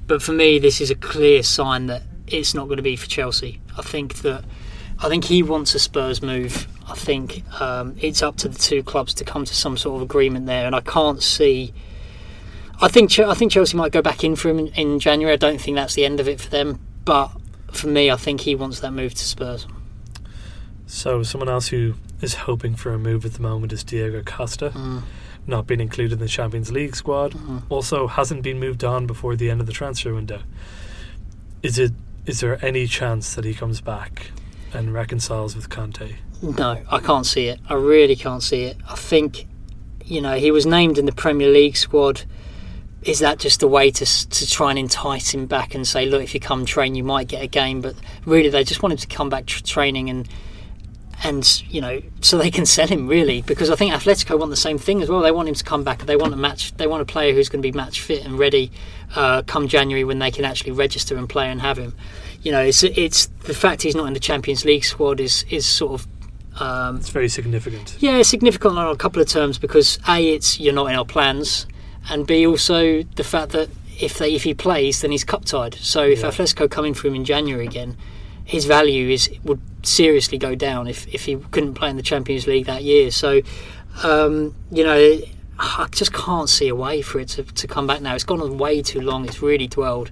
but 0.06 0.22
for 0.22 0.32
me, 0.32 0.58
this 0.58 0.80
is 0.80 0.90
a 0.90 0.94
clear 0.94 1.42
sign 1.42 1.86
that 1.86 2.02
it's 2.26 2.54
not 2.54 2.66
going 2.66 2.76
to 2.76 2.82
be 2.82 2.96
for 2.96 3.06
Chelsea. 3.06 3.60
I 3.76 3.82
think 3.82 4.16
that. 4.22 4.44
I 4.98 5.10
think 5.10 5.26
he 5.26 5.42
wants 5.42 5.74
a 5.74 5.78
Spurs 5.78 6.22
move. 6.22 6.66
I 6.88 6.94
think 6.94 7.44
um, 7.60 7.96
it's 8.00 8.22
up 8.22 8.36
to 8.36 8.48
the 8.48 8.58
two 8.58 8.82
clubs 8.82 9.12
to 9.14 9.24
come 9.24 9.44
to 9.44 9.54
some 9.54 9.76
sort 9.76 9.96
of 9.96 10.02
agreement 10.02 10.46
there, 10.46 10.64
and 10.64 10.74
I 10.74 10.80
can't 10.80 11.22
see. 11.22 11.74
I 12.80 12.88
think 12.88 13.18
I 13.18 13.34
think 13.34 13.52
Chelsea 13.52 13.76
might 13.76 13.92
go 13.92 14.00
back 14.00 14.24
in 14.24 14.36
for 14.36 14.48
him 14.48 14.58
in, 14.58 14.68
in 14.68 14.98
January. 14.98 15.34
I 15.34 15.36
don't 15.36 15.60
think 15.60 15.74
that's 15.74 15.94
the 15.94 16.06
end 16.06 16.18
of 16.18 16.28
it 16.28 16.40
for 16.40 16.48
them, 16.48 16.80
but 17.04 17.30
for 17.72 17.88
me, 17.88 18.10
I 18.10 18.16
think 18.16 18.40
he 18.40 18.54
wants 18.54 18.80
that 18.80 18.92
move 18.92 19.12
to 19.14 19.24
Spurs. 19.24 19.66
So 20.86 21.22
someone 21.22 21.48
else 21.50 21.68
who 21.68 21.94
is 22.20 22.34
hoping 22.34 22.74
for 22.74 22.92
a 22.92 22.98
move 22.98 23.24
at 23.24 23.34
the 23.34 23.42
moment 23.42 23.72
is 23.72 23.84
Diego 23.84 24.22
Costa, 24.22 24.70
Mm. 24.70 25.02
not 25.46 25.66
being 25.66 25.80
included 25.80 26.14
in 26.14 26.18
the 26.18 26.28
Champions 26.28 26.72
League 26.72 26.96
squad. 26.96 27.32
Mhm. 27.32 27.62
Also, 27.68 28.06
hasn't 28.06 28.42
been 28.42 28.58
moved 28.58 28.82
on 28.84 29.06
before 29.06 29.36
the 29.36 29.50
end 29.50 29.60
of 29.60 29.66
the 29.66 29.72
transfer 29.72 30.12
window. 30.14 30.40
Is 31.62 31.78
it? 31.78 31.92
Is 32.26 32.40
there 32.40 32.58
any 32.64 32.86
chance 32.86 33.34
that 33.34 33.44
he 33.44 33.54
comes 33.54 33.80
back 33.80 34.30
and 34.72 34.92
reconciles 34.92 35.54
with 35.54 35.68
Conte? 35.70 36.16
No, 36.42 36.78
I 36.90 36.98
can't 36.98 37.24
see 37.26 37.46
it. 37.46 37.60
I 37.68 37.74
really 37.74 38.16
can't 38.16 38.42
see 38.42 38.64
it. 38.64 38.76
I 38.88 38.94
think, 38.96 39.46
you 40.04 40.20
know, 40.20 40.36
he 40.36 40.50
was 40.50 40.66
named 40.66 40.98
in 40.98 41.06
the 41.06 41.12
Premier 41.12 41.48
League 41.48 41.76
squad. 41.76 42.22
Is 43.02 43.20
that 43.20 43.38
just 43.38 43.62
a 43.62 43.68
way 43.68 43.90
to 43.92 44.04
to 44.30 44.50
try 44.50 44.70
and 44.70 44.78
entice 44.78 45.30
him 45.30 45.46
back 45.46 45.74
and 45.74 45.86
say, 45.86 46.06
look, 46.06 46.22
if 46.22 46.34
you 46.34 46.40
come 46.40 46.64
train, 46.66 46.94
you 46.96 47.04
might 47.04 47.28
get 47.28 47.42
a 47.42 47.46
game? 47.46 47.80
But 47.80 47.94
really, 48.24 48.48
they 48.48 48.64
just 48.64 48.82
want 48.82 48.92
him 48.94 48.98
to 48.98 49.06
come 49.06 49.28
back 49.28 49.46
tr- 49.46 49.62
training 49.62 50.10
and 50.10 50.28
and 51.24 51.62
you 51.72 51.80
know 51.80 52.02
so 52.20 52.36
they 52.36 52.50
can 52.50 52.66
sell 52.66 52.86
him 52.86 53.08
really 53.08 53.40
because 53.42 53.70
I 53.70 53.74
think 53.76 53.92
Atletico 53.94 54.38
want 54.38 54.50
the 54.50 54.56
same 54.56 54.78
thing 54.78 55.02
as 55.02 55.08
well. 55.08 55.20
They 55.20 55.30
want 55.32 55.48
him 55.48 55.54
to 55.54 55.64
come 55.64 55.82
back. 55.82 56.00
They 56.00 56.16
want 56.16 56.34
a 56.34 56.36
match. 56.36 56.76
They 56.76 56.86
want 56.86 57.02
a 57.02 57.06
player 57.06 57.32
who's 57.32 57.48
going 57.48 57.62
to 57.62 57.66
be 57.72 57.76
match 57.76 58.00
fit 58.02 58.24
and 58.24 58.38
ready 58.38 58.70
uh, 59.14 59.42
come 59.42 59.66
January 59.66 60.04
when 60.04 60.18
they 60.18 60.30
can 60.30 60.44
actually 60.44 60.72
register 60.72 61.16
and 61.16 61.28
play 61.28 61.50
and 61.50 61.60
have 61.60 61.78
him. 61.78 61.94
You 62.42 62.52
know, 62.52 62.60
it's 62.60 62.82
it's 62.82 63.26
the 63.44 63.54
fact 63.54 63.82
he's 63.82 63.94
not 63.96 64.06
in 64.06 64.12
the 64.14 64.20
Champions 64.20 64.64
League 64.64 64.84
squad 64.84 65.20
is 65.20 65.44
is 65.48 65.64
sort 65.66 66.00
of 66.00 66.06
um, 66.60 66.96
It's 66.96 67.10
very 67.10 67.28
significant. 67.28 67.96
yeah, 67.98 68.22
significant 68.22 68.78
on 68.78 68.94
a 68.94 68.96
couple 68.96 69.20
of 69.22 69.28
terms 69.28 69.58
because 69.58 69.98
a 70.08 70.34
it's 70.34 70.60
you're 70.60 70.74
not 70.74 70.86
in 70.90 70.96
our 70.96 71.04
plans, 71.04 71.66
and 72.10 72.26
b 72.26 72.46
also 72.46 73.02
the 73.16 73.24
fact 73.24 73.52
that 73.52 73.68
if 73.98 74.18
they 74.18 74.34
if 74.34 74.42
he 74.44 74.52
plays 74.54 75.00
then 75.00 75.10
he's 75.10 75.24
cup 75.24 75.44
tied. 75.46 75.74
So 75.76 76.02
if 76.02 76.20
Yeah. 76.20 76.28
Atletico 76.30 76.70
come 76.70 76.84
in 76.84 76.94
for 76.94 77.08
him 77.08 77.14
in 77.14 77.24
January 77.24 77.66
again, 77.66 77.96
his 78.46 78.64
value 78.64 79.10
is 79.10 79.28
would 79.44 79.60
seriously 79.84 80.38
go 80.38 80.54
down 80.54 80.86
if 80.86 81.06
if 81.12 81.26
he 81.26 81.36
couldn't 81.50 81.74
play 81.74 81.90
in 81.90 81.96
the 81.96 82.02
Champions 82.02 82.46
League 82.46 82.66
that 82.66 82.82
year. 82.82 83.10
So 83.10 83.42
um, 84.02 84.54
you 84.70 84.84
know. 84.84 85.18
I 85.58 85.86
just 85.90 86.12
can't 86.12 86.50
see 86.50 86.68
a 86.68 86.74
way 86.74 87.00
for 87.00 87.18
it 87.18 87.28
to, 87.28 87.42
to 87.42 87.66
come 87.66 87.86
back 87.86 88.02
now. 88.02 88.14
It's 88.14 88.24
gone 88.24 88.42
on 88.42 88.58
way 88.58 88.82
too 88.82 89.00
long. 89.00 89.24
It's 89.24 89.40
really 89.40 89.66
dwelled, 89.66 90.10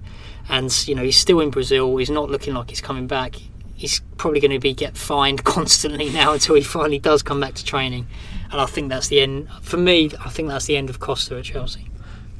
and 0.49 0.75
you 0.87 0.95
know 0.95 1.03
he's 1.03 1.17
still 1.19 1.39
in 1.39 1.51
Brazil. 1.51 1.97
He's 1.97 2.09
not 2.09 2.31
looking 2.31 2.55
like 2.55 2.71
he's 2.71 2.81
coming 2.81 3.05
back. 3.05 3.35
He's 3.75 3.99
probably 4.17 4.39
going 4.39 4.51
to 4.51 4.59
be 4.59 4.73
get 4.73 4.97
fined 4.97 5.43
constantly 5.55 6.09
now 6.09 6.33
until 6.33 6.55
he 6.55 6.63
finally 6.63 6.97
does 6.97 7.21
come 7.21 7.39
back 7.39 7.53
to 7.55 7.63
training. 7.63 8.07
And 8.51 8.59
I 8.59 8.65
think 8.65 8.89
that's 8.89 9.09
the 9.09 9.19
end. 9.19 9.47
For 9.61 9.77
me, 9.77 10.09
I 10.19 10.29
think 10.29 10.47
that's 10.47 10.65
the 10.65 10.77
end 10.77 10.89
of 10.89 10.99
Costa 10.99 11.37
at 11.37 11.45
Chelsea. 11.45 11.91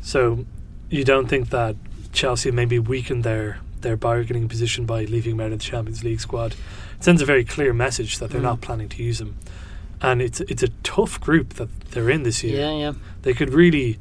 So, 0.01 0.45
you 0.89 1.03
don't 1.03 1.27
think 1.27 1.49
that 1.49 1.75
Chelsea 2.11 2.51
maybe 2.51 2.79
weakened 2.79 3.23
their 3.23 3.59
their 3.85 3.95
bargaining 3.97 4.49
position 4.49 4.85
by 4.85 5.05
leaving 5.05 5.33
him 5.33 5.39
out 5.39 5.51
of 5.53 5.59
the 5.59 5.63
Champions 5.65 6.03
League 6.03 6.19
squad? 6.19 6.53
It 6.97 7.03
sends 7.03 7.21
a 7.21 7.25
very 7.25 7.45
clear 7.45 7.71
message 7.73 8.17
that 8.19 8.31
they're 8.31 8.41
Mm. 8.41 8.51
not 8.51 8.61
planning 8.61 8.89
to 8.89 9.01
use 9.03 9.21
him, 9.21 9.37
and 10.01 10.21
it's 10.21 10.41
it's 10.41 10.63
a 10.63 10.69
tough 10.83 11.21
group 11.21 11.53
that 11.55 11.69
they're 11.91 12.09
in 12.09 12.23
this 12.23 12.43
year. 12.43 12.59
Yeah, 12.59 12.77
yeah. 12.77 12.93
They 13.21 13.33
could 13.33 13.53
really, 13.53 13.99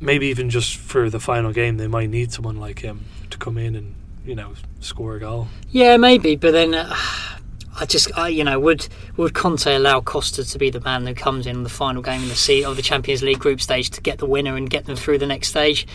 maybe 0.00 0.26
even 0.26 0.50
just 0.50 0.76
for 0.76 1.08
the 1.08 1.20
final 1.20 1.52
game, 1.52 1.76
they 1.78 1.88
might 1.88 2.10
need 2.10 2.32
someone 2.32 2.56
like 2.58 2.80
him 2.80 3.04
to 3.30 3.38
come 3.38 3.56
in 3.56 3.74
and 3.74 3.94
you 4.26 4.34
know 4.34 4.52
score 4.80 5.16
a 5.16 5.20
goal. 5.20 5.48
Yeah, 5.70 5.96
maybe, 5.96 6.36
but 6.36 6.52
then 6.52 6.74
uh, 6.74 6.94
I 7.80 7.86
just, 7.86 8.16
I, 8.16 8.28
you 8.28 8.44
know, 8.44 8.58
would 8.60 8.86
would 9.16 9.34
Conte 9.34 9.66
allow 9.66 10.00
Costa 10.00 10.44
to 10.44 10.58
be 10.58 10.70
the 10.70 10.80
man 10.80 11.06
who 11.06 11.14
comes 11.14 11.46
in 11.46 11.62
the 11.64 11.68
final 11.68 12.02
game 12.02 12.22
in 12.22 12.28
the 12.28 12.36
seat 12.36 12.64
of 12.64 12.76
the 12.76 12.82
Champions 12.82 13.22
League 13.22 13.40
group 13.40 13.60
stage 13.60 13.90
to 13.90 14.00
get 14.00 14.18
the 14.18 14.26
winner 14.26 14.56
and 14.56 14.70
get 14.70 14.86
them 14.86 14.96
through 14.96 15.18
the 15.18 15.26
next 15.26 15.48
stage? 15.48 15.86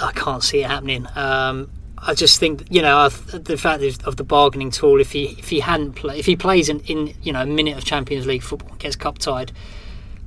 I 0.00 0.10
can't 0.12 0.42
see 0.42 0.62
it 0.62 0.66
happening. 0.66 1.06
Um, 1.14 1.70
I 2.04 2.14
just 2.14 2.40
think, 2.40 2.64
you 2.68 2.82
know, 2.82 3.08
the 3.08 3.56
fact 3.56 3.82
of, 3.82 4.04
of 4.06 4.16
the 4.16 4.24
bargaining 4.24 4.70
tool. 4.72 5.00
If 5.00 5.12
he 5.12 5.36
if 5.38 5.48
he 5.50 5.60
hadn't 5.60 5.92
play, 5.92 6.18
if 6.18 6.26
he 6.26 6.34
plays 6.36 6.68
in, 6.68 6.80
in 6.80 7.14
you 7.22 7.32
know 7.32 7.42
a 7.42 7.46
minute 7.46 7.76
of 7.78 7.84
Champions 7.84 8.26
League 8.26 8.42
football, 8.42 8.74
gets 8.76 8.96
cup 8.96 9.18
tied. 9.18 9.52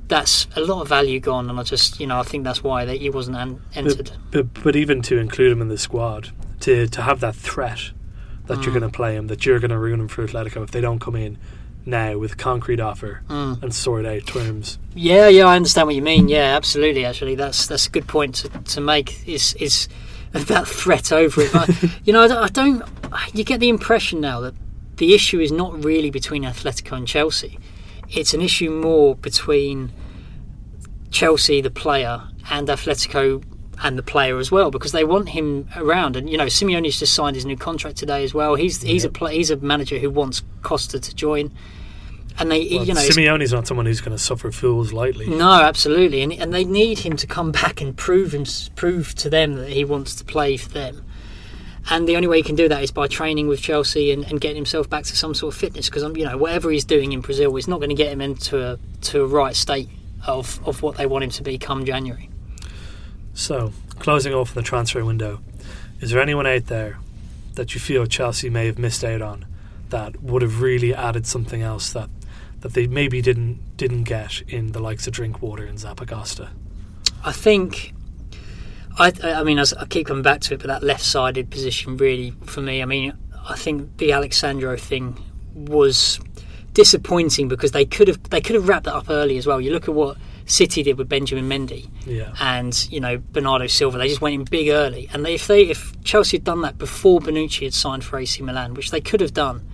That's 0.08 0.46
a 0.54 0.60
lot 0.60 0.82
of 0.82 0.88
value 0.88 1.18
gone, 1.18 1.50
and 1.50 1.58
I 1.58 1.64
just, 1.64 1.98
you 1.98 2.06
know, 2.06 2.20
I 2.20 2.22
think 2.22 2.44
that's 2.44 2.62
why 2.62 2.84
that 2.84 2.98
he 2.98 3.10
wasn't 3.10 3.36
an- 3.38 3.60
entered. 3.74 4.12
But 4.30 4.54
but 4.62 4.76
even 4.76 5.02
to 5.02 5.18
include 5.18 5.50
him 5.50 5.60
in 5.60 5.68
the 5.68 5.76
squad, 5.78 6.30
to 6.60 6.86
to 6.86 7.02
have 7.02 7.18
that 7.20 7.34
threat 7.34 7.90
that 8.46 8.58
you're 8.62 8.70
Mm. 8.70 8.78
going 8.80 8.90
to 8.92 8.96
play 8.96 9.16
him, 9.16 9.26
that 9.26 9.44
you're 9.44 9.58
going 9.58 9.72
to 9.72 9.78
ruin 9.78 9.98
him 9.98 10.06
for 10.08 10.24
Atletico 10.24 10.62
if 10.62 10.70
they 10.70 10.80
don't 10.80 11.00
come 11.00 11.16
in 11.16 11.36
now 11.84 12.16
with 12.18 12.32
a 12.34 12.36
concrete 12.36 12.78
offer 12.78 13.22
Mm. 13.28 13.60
and 13.64 13.74
sort 13.74 14.06
out 14.06 14.24
terms. 14.26 14.78
Yeah, 14.94 15.26
yeah, 15.28 15.46
I 15.46 15.56
understand 15.56 15.86
what 15.88 15.96
you 15.96 16.02
mean. 16.02 16.28
Yeah, 16.28 16.54
absolutely. 16.56 17.04
Actually, 17.04 17.34
that's 17.34 17.66
that's 17.66 17.88
a 17.88 17.90
good 17.90 18.06
point 18.06 18.36
to, 18.36 18.48
to 18.48 18.80
make. 18.80 19.26
Is 19.28 19.54
is 19.54 19.88
that 20.32 20.66
threat 20.66 21.12
over 21.12 21.42
it? 21.42 21.52
But, 21.52 21.70
you 22.04 22.12
know, 22.12 22.22
I 22.22 22.28
don't, 22.28 22.38
I 22.38 22.48
don't. 22.48 22.82
You 23.32 23.44
get 23.44 23.60
the 23.60 23.68
impression 23.68 24.20
now 24.20 24.40
that 24.40 24.54
the 24.96 25.14
issue 25.14 25.40
is 25.40 25.52
not 25.52 25.84
really 25.84 26.10
between 26.10 26.42
Atletico 26.42 26.96
and 26.96 27.06
Chelsea. 27.06 27.58
It's 28.08 28.34
an 28.34 28.40
issue 28.40 28.70
more 28.70 29.16
between 29.16 29.92
Chelsea, 31.10 31.60
the 31.60 31.70
player, 31.70 32.22
and 32.50 32.68
Atletico 32.68 33.42
and 33.82 33.98
the 33.98 34.02
player 34.02 34.38
as 34.38 34.50
well, 34.50 34.70
because 34.70 34.92
they 34.92 35.04
want 35.04 35.30
him 35.30 35.68
around. 35.76 36.16
And 36.16 36.30
you 36.30 36.38
know, 36.38 36.46
Simeone's 36.46 36.98
just 36.98 37.14
signed 37.14 37.36
his 37.36 37.44
new 37.44 37.56
contract 37.56 37.96
today 37.96 38.24
as 38.24 38.32
well. 38.32 38.54
He's 38.54 38.82
he's 38.82 39.04
a 39.04 39.10
play, 39.10 39.36
he's 39.36 39.50
a 39.50 39.56
manager 39.56 39.98
who 39.98 40.10
wants 40.10 40.42
Costa 40.62 40.98
to 40.98 41.14
join. 41.14 41.52
And 42.38 42.50
they, 42.50 42.68
Well, 42.70 42.84
you 42.84 42.94
know, 42.94 43.00
Simeone's 43.00 43.52
not 43.52 43.66
someone 43.66 43.86
who's 43.86 44.00
going 44.00 44.16
to 44.16 44.22
suffer 44.22 44.50
fools 44.52 44.92
lightly. 44.92 45.26
no, 45.28 45.50
absolutely, 45.62 46.22
and 46.22 46.32
and 46.32 46.52
they 46.52 46.64
need 46.64 47.00
him 47.00 47.16
to 47.16 47.26
come 47.26 47.52
back 47.52 47.80
and 47.80 47.96
prove 47.96 48.34
him 48.34 48.44
prove 48.74 49.14
to 49.16 49.30
them 49.30 49.54
that 49.54 49.70
he 49.70 49.84
wants 49.84 50.14
to 50.16 50.24
play 50.24 50.56
for 50.56 50.68
them. 50.70 51.02
And 51.88 52.08
the 52.08 52.16
only 52.16 52.26
way 52.26 52.38
he 52.38 52.42
can 52.42 52.56
do 52.56 52.68
that 52.68 52.82
is 52.82 52.90
by 52.90 53.06
training 53.06 53.46
with 53.46 53.62
Chelsea 53.62 54.10
and, 54.10 54.24
and 54.24 54.40
getting 54.40 54.56
himself 54.56 54.90
back 54.90 55.04
to 55.04 55.16
some 55.16 55.34
sort 55.34 55.54
of 55.54 55.60
fitness. 55.60 55.88
Because 55.88 56.02
um, 56.02 56.16
you 56.16 56.24
know 56.24 56.36
whatever 56.36 56.70
he's 56.70 56.84
doing 56.84 57.12
in 57.12 57.20
Brazil 57.20 57.56
is 57.56 57.68
not 57.68 57.78
going 57.78 57.90
to 57.90 57.94
get 57.94 58.12
him 58.12 58.20
into 58.20 58.60
a 58.62 58.78
to 59.02 59.22
a 59.22 59.26
right 59.26 59.54
state 59.54 59.88
of, 60.26 60.60
of 60.66 60.82
what 60.82 60.96
they 60.96 61.06
want 61.06 61.24
him 61.24 61.30
to 61.30 61.42
be 61.42 61.58
come 61.58 61.84
January. 61.84 62.28
So, 63.34 63.72
closing 63.98 64.34
off 64.34 64.54
the 64.54 64.62
transfer 64.62 65.04
window, 65.04 65.40
is 66.00 66.10
there 66.10 66.20
anyone 66.20 66.46
out 66.46 66.66
there 66.66 66.98
that 67.54 67.74
you 67.74 67.80
feel 67.80 68.06
Chelsea 68.06 68.50
may 68.50 68.66
have 68.66 68.78
missed 68.78 69.04
out 69.04 69.22
on 69.22 69.46
that 69.90 70.22
would 70.22 70.42
have 70.42 70.60
really 70.60 70.94
added 70.94 71.26
something 71.26 71.62
else 71.62 71.92
that 71.92 72.08
that 72.66 72.74
they 72.74 72.86
maybe 72.86 73.20
didn't 73.22 73.76
didn't 73.76 74.04
get 74.04 74.42
in 74.48 74.72
the 74.72 74.80
likes 74.80 75.06
of 75.06 75.12
Drinkwater 75.12 75.64
and 75.64 75.78
Zappacosta? 75.78 76.50
I 77.24 77.32
think. 77.32 77.92
I, 78.98 79.12
I 79.22 79.42
mean, 79.44 79.58
I 79.58 79.64
keep 79.90 80.06
coming 80.06 80.22
back 80.22 80.40
to 80.42 80.54
it, 80.54 80.60
but 80.60 80.68
that 80.68 80.82
left-sided 80.82 81.50
position 81.50 81.98
really, 81.98 82.30
for 82.46 82.62
me, 82.62 82.80
I 82.80 82.86
mean, 82.86 83.12
I 83.46 83.54
think 83.54 83.98
the 83.98 84.12
Alex 84.12 84.38
Sandro 84.38 84.74
thing 84.78 85.22
was 85.54 86.18
disappointing 86.72 87.48
because 87.48 87.72
they 87.72 87.84
could 87.84 88.08
have 88.08 88.22
they 88.30 88.40
could 88.40 88.54
have 88.54 88.68
wrapped 88.68 88.84
that 88.84 88.94
up 88.94 89.10
early 89.10 89.36
as 89.38 89.46
well. 89.46 89.60
You 89.60 89.70
look 89.72 89.88
at 89.88 89.94
what 89.94 90.16
City 90.46 90.82
did 90.82 90.96
with 90.98 91.08
Benjamin 91.08 91.48
Mendy 91.48 91.88
Yeah. 92.06 92.32
and 92.40 92.90
you 92.90 93.00
know 93.00 93.18
Bernardo 93.32 93.66
Silva. 93.66 93.98
They 93.98 94.08
just 94.08 94.20
went 94.20 94.34
in 94.34 94.44
big 94.44 94.68
early, 94.68 95.08
and 95.12 95.24
they, 95.26 95.34
if 95.34 95.46
they 95.46 95.62
if 95.64 95.92
Chelsea 96.04 96.36
had 96.38 96.44
done 96.44 96.62
that 96.62 96.78
before 96.78 97.20
Bonucci 97.20 97.64
had 97.64 97.74
signed 97.74 98.04
for 98.04 98.18
AC 98.18 98.42
Milan, 98.42 98.74
which 98.74 98.90
they 98.90 99.00
could 99.00 99.20
have 99.20 99.34
done, 99.34 99.66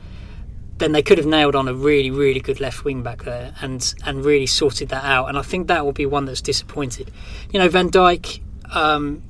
then 0.82 0.92
they 0.92 1.02
could 1.02 1.16
have 1.18 1.26
nailed 1.26 1.54
on 1.54 1.68
a 1.68 1.74
really 1.74 2.10
really 2.10 2.40
good 2.40 2.60
left 2.60 2.84
wing 2.84 3.02
back 3.02 3.22
there 3.24 3.54
and 3.62 3.94
and 4.04 4.24
really 4.24 4.46
sorted 4.46 4.88
that 4.90 5.04
out. 5.04 5.28
And 5.28 5.38
I 5.38 5.42
think 5.42 5.68
that 5.68 5.84
will 5.84 5.92
be 5.92 6.06
one 6.06 6.24
that's 6.26 6.40
disappointed. 6.42 7.10
You 7.52 7.58
know 7.60 7.68
Van 7.68 7.88
Dijk. 7.90 8.40
Um, 8.72 9.22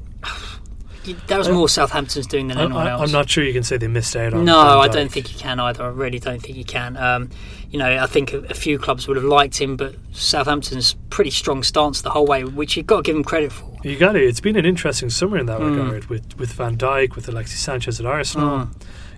that 1.27 1.37
was 1.37 1.49
more 1.49 1.69
Southampton's 1.69 2.29
doing 2.29 2.47
than 2.47 2.59
anyone 2.59 2.87
else. 2.87 3.03
I'm 3.03 3.11
not 3.11 3.29
sure 3.29 3.43
you 3.43 3.53
can 3.53 3.65
say 3.65 3.77
they 3.77 3.89
missed 3.89 4.15
out 4.15 4.35
on. 4.35 4.45
No, 4.45 4.57
I 4.79 4.87
don't 4.87 5.11
think 5.11 5.33
you 5.33 5.39
can 5.39 5.59
either. 5.59 5.83
I 5.83 5.89
really 5.89 6.21
don't 6.21 6.41
think 6.41 6.57
you 6.57 6.65
can. 6.65 6.97
Um, 6.97 7.29
you 7.73 7.79
know, 7.81 7.99
I 8.01 8.07
think 8.07 8.33
a, 8.33 8.39
a 8.39 8.55
few 8.55 8.79
clubs 8.79 9.09
would 9.09 9.17
have 9.17 9.25
liked 9.25 9.61
him, 9.61 9.77
but 9.77 9.97
Southampton's 10.13 10.95
pretty 11.11 11.31
strong 11.31 11.65
stance 11.65 12.03
the 12.03 12.11
whole 12.11 12.27
way, 12.27 12.45
which 12.45 12.77
you've 12.77 12.87
got 12.87 12.99
to 12.99 13.03
give 13.03 13.17
him 13.17 13.25
credit 13.25 13.51
for. 13.51 13.69
You 13.83 13.97
got 13.99 14.15
it. 14.15 14.23
It's 14.23 14.41
been 14.41 14.55
an 14.55 14.65
interesting 14.65 15.11
summer 15.11 15.39
in 15.39 15.47
that 15.47 15.59
Mm. 15.59 15.71
regard 15.77 16.05
with 16.07 16.39
with 16.39 16.53
Van 16.53 16.77
Dijk, 16.79 17.17
with 17.17 17.27
Alexis 17.29 17.59
Sanchez 17.59 17.99
at 17.99 18.07
Arsenal, 18.07 18.59
Mm. 18.67 18.69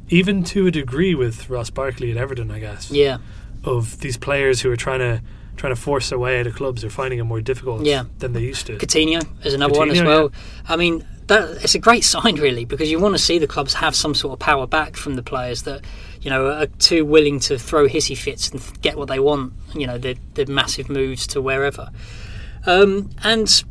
Even 0.08 0.44
to 0.44 0.66
a 0.66 0.70
degree 0.70 1.14
with 1.14 1.48
Ross 1.50 1.70
Barkley 1.70 2.10
at 2.10 2.16
Everton. 2.16 2.50
I 2.50 2.58
guess 2.60 2.90
Yeah, 2.90 3.18
of 3.64 4.00
these 4.00 4.16
players 4.16 4.60
who 4.60 4.70
are 4.70 4.76
trying 4.76 5.00
to 5.00 5.22
trying 5.56 5.74
to 5.74 5.80
force 5.80 6.08
their 6.10 6.18
way 6.18 6.40
out 6.40 6.48
of 6.48 6.54
clubs 6.56 6.80
they're 6.80 6.90
finding 6.90 7.20
it 7.20 7.24
more 7.24 7.40
difficult 7.40 7.84
Yeah. 7.84 8.04
than 8.18 8.32
they 8.32 8.40
used 8.42 8.66
to. 8.66 8.76
Coutinho 8.76 9.22
is 9.46 9.54
another 9.54 9.78
one 9.78 9.88
as 9.88 9.98
Coutinho, 10.00 10.04
well. 10.06 10.32
I 10.68 10.74
mean, 10.74 11.06
that 11.28 11.62
it's 11.62 11.76
a 11.76 11.78
great 11.78 12.02
sign 12.14 12.34
really 12.36 12.64
because 12.64 12.90
you 12.90 12.98
want 12.98 13.14
to 13.14 13.20
see 13.20 13.38
the 13.38 13.46
clubs 13.46 13.74
have 13.74 13.94
some 13.94 14.14
sort 14.16 14.32
of 14.32 14.38
power 14.40 14.66
back 14.66 14.96
from 14.96 15.14
the 15.14 15.22
players 15.22 15.62
that 15.62 15.82
you 16.22 16.30
know 16.30 16.50
are 16.50 16.66
too 16.66 17.04
willing 17.04 17.38
to 17.40 17.56
throw 17.58 17.86
hissy 17.86 18.16
fits 18.18 18.50
and 18.50 18.60
get 18.82 18.96
what 18.98 19.06
they 19.08 19.20
want. 19.20 19.52
You 19.74 19.86
know, 19.86 19.96
the 19.96 20.16
the 20.34 20.46
massive 20.46 20.88
moves 20.88 21.26
to 21.28 21.40
wherever. 21.40 21.90
Um, 22.66 23.10
and 23.22 23.64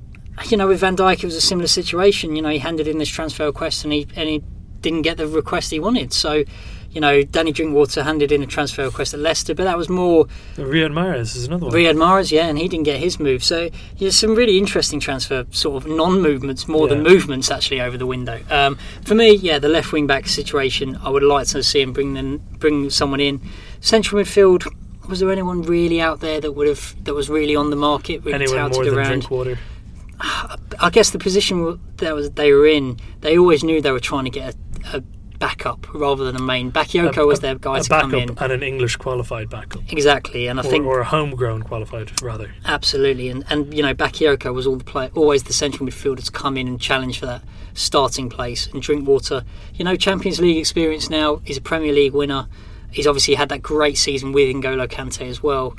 you 0.49 0.57
know, 0.57 0.67
with 0.67 0.79
Van 0.79 0.95
Dijk, 0.95 1.15
it 1.17 1.25
was 1.25 1.35
a 1.35 1.41
similar 1.41 1.67
situation. 1.67 2.35
You 2.35 2.41
know, 2.41 2.49
he 2.49 2.59
handed 2.59 2.87
in 2.87 2.97
this 2.97 3.09
transfer 3.09 3.45
request 3.45 3.83
and 3.83 3.91
he 3.93 4.07
and 4.15 4.29
he 4.29 4.41
didn't 4.83 5.01
get 5.01 5.17
the 5.17 5.27
request 5.27 5.71
he 5.71 5.79
wanted. 5.79 6.13
So. 6.13 6.43
You 6.91 7.01
know, 7.01 7.23
Danny 7.23 7.51
Drinkwater 7.51 8.03
handed 8.03 8.31
in 8.31 8.43
a 8.43 8.45
transfer 8.45 8.83
request 8.83 9.15
at 9.15 9.19
Leicester, 9.19 9.55
but 9.55 9.63
that 9.63 9.79
was 9.79 9.89
more 9.89 10.25
Riyad 10.57 10.91
Mahrez 10.91 11.35
is 11.35 11.47
another 11.47 11.65
one. 11.65 11.73
Riyad 11.73 11.95
Mahrez, 11.95 12.31
yeah, 12.31 12.45
and 12.45 12.55
he 12.55 12.67
didn't 12.67 12.85
get 12.85 12.99
his 12.99 13.19
move. 13.19 13.43
So 13.43 13.71
there's 13.97 14.15
some 14.15 14.35
really 14.35 14.59
interesting 14.59 14.99
transfer 14.99 15.43
sort 15.49 15.83
of 15.83 15.89
non-movements 15.89 16.67
more 16.67 16.87
than 16.87 17.01
movements 17.01 17.49
actually 17.49 17.81
over 17.81 17.97
the 17.97 18.05
window. 18.05 18.39
Um, 18.51 18.77
for 19.05 19.15
me, 19.15 19.33
yeah, 19.33 19.57
the 19.57 19.69
left 19.69 19.91
wing 19.91 20.05
back 20.05 20.27
situation, 20.27 20.95
I 20.97 21.09
would 21.09 21.23
like 21.23 21.47
to 21.47 21.63
see 21.63 21.81
him 21.81 21.93
bring 21.93 22.13
them, 22.13 22.37
bring 22.59 22.91
someone 22.91 23.19
in. 23.19 23.41
Central 23.81 24.21
midfield, 24.21 24.71
was 25.09 25.19
there 25.19 25.31
anyone 25.31 25.63
really 25.63 25.99
out 25.99 26.19
there 26.19 26.39
that 26.39 26.51
would 26.51 26.67
have 26.67 26.95
that 27.05 27.13
was 27.13 27.27
really 27.27 27.55
on 27.55 27.71
the 27.71 27.75
market, 27.75 28.23
really 28.23 28.35
Anyone 28.45 28.69
more 28.69 28.85
than 28.85 28.93
around? 28.93 29.07
Drinkwater? 29.07 29.57
I 30.19 30.89
guess 30.91 31.09
the 31.09 31.19
position 31.19 31.79
that 31.97 32.13
was 32.13 32.31
they 32.31 32.51
were 32.53 32.67
in, 32.67 32.99
they 33.21 33.37
always 33.37 33.63
knew 33.63 33.81
they 33.81 33.91
were 33.91 33.99
trying 33.99 34.25
to 34.25 34.29
get 34.29 34.53
a, 34.53 34.57
a 34.91 35.01
backup 35.39 35.93
rather 35.93 36.23
than 36.23 36.35
a 36.35 36.41
main. 36.41 36.71
Bakayoko 36.71 37.17
A- 37.17 37.25
was 37.25 37.39
their 37.41 37.55
guy 37.55 37.79
a 37.79 37.83
to 37.83 37.89
come 37.89 38.13
in. 38.15 38.37
and 38.39 38.51
an 38.51 38.63
English 38.63 38.95
qualified 38.95 39.49
backup, 39.49 39.81
Exactly, 39.91 40.47
and 40.47 40.59
I 40.59 40.63
or, 40.63 40.69
think 40.69 40.85
or 40.85 40.99
a 41.01 41.03
homegrown 41.05 41.63
qualified 41.63 42.11
rather. 42.21 42.53
Absolutely, 42.65 43.29
and 43.29 43.43
and 43.49 43.73
you 43.73 43.81
know 43.83 43.93
Bakayoko 43.93 44.53
was 44.53 44.65
all 44.67 44.75
the 44.77 44.83
play, 44.83 45.09
always 45.15 45.43
the 45.43 45.53
central 45.53 45.87
midfielder 45.87 46.23
to 46.23 46.31
come 46.31 46.57
in 46.57 46.67
and 46.67 46.79
challenge 46.79 47.19
for 47.19 47.25
that 47.25 47.43
starting 47.73 48.29
place. 48.29 48.67
And 48.67 48.81
Drinkwater, 48.81 49.43
you 49.75 49.83
know, 49.83 49.95
Champions 49.95 50.39
League 50.39 50.57
experience 50.57 51.09
now. 51.09 51.41
He's 51.43 51.57
a 51.57 51.61
Premier 51.61 51.91
League 51.91 52.13
winner. 52.13 52.47
He's 52.91 53.07
obviously 53.07 53.33
had 53.33 53.49
that 53.49 53.61
great 53.63 53.97
season 53.97 54.31
with 54.33 54.55
N'Golo 54.55 54.87
Kante 54.87 55.27
as 55.27 55.41
well. 55.41 55.75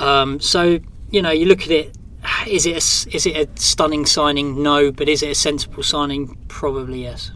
Um, 0.00 0.40
so 0.40 0.80
you 1.10 1.22
know, 1.22 1.30
you 1.30 1.46
look 1.46 1.62
at 1.62 1.70
it. 1.70 1.96
Is 2.46 2.64
it 2.66 2.72
a, 2.72 3.14
is 3.14 3.26
it 3.26 3.36
a 3.36 3.60
stunning 3.60 4.06
signing? 4.06 4.62
No, 4.62 4.90
but 4.90 5.08
is 5.10 5.22
it 5.22 5.30
a 5.30 5.34
sensible 5.34 5.82
signing? 5.82 6.36
Probably 6.48 7.02
yes. 7.02 7.30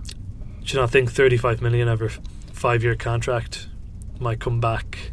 Do 0.68 0.76
you 0.76 0.82
not 0.82 0.90
think 0.90 1.10
35 1.10 1.62
million 1.62 1.88
over 1.88 2.10
five 2.52 2.84
year 2.84 2.94
contract 2.94 3.68
might 4.20 4.38
come 4.38 4.60
back, 4.60 5.12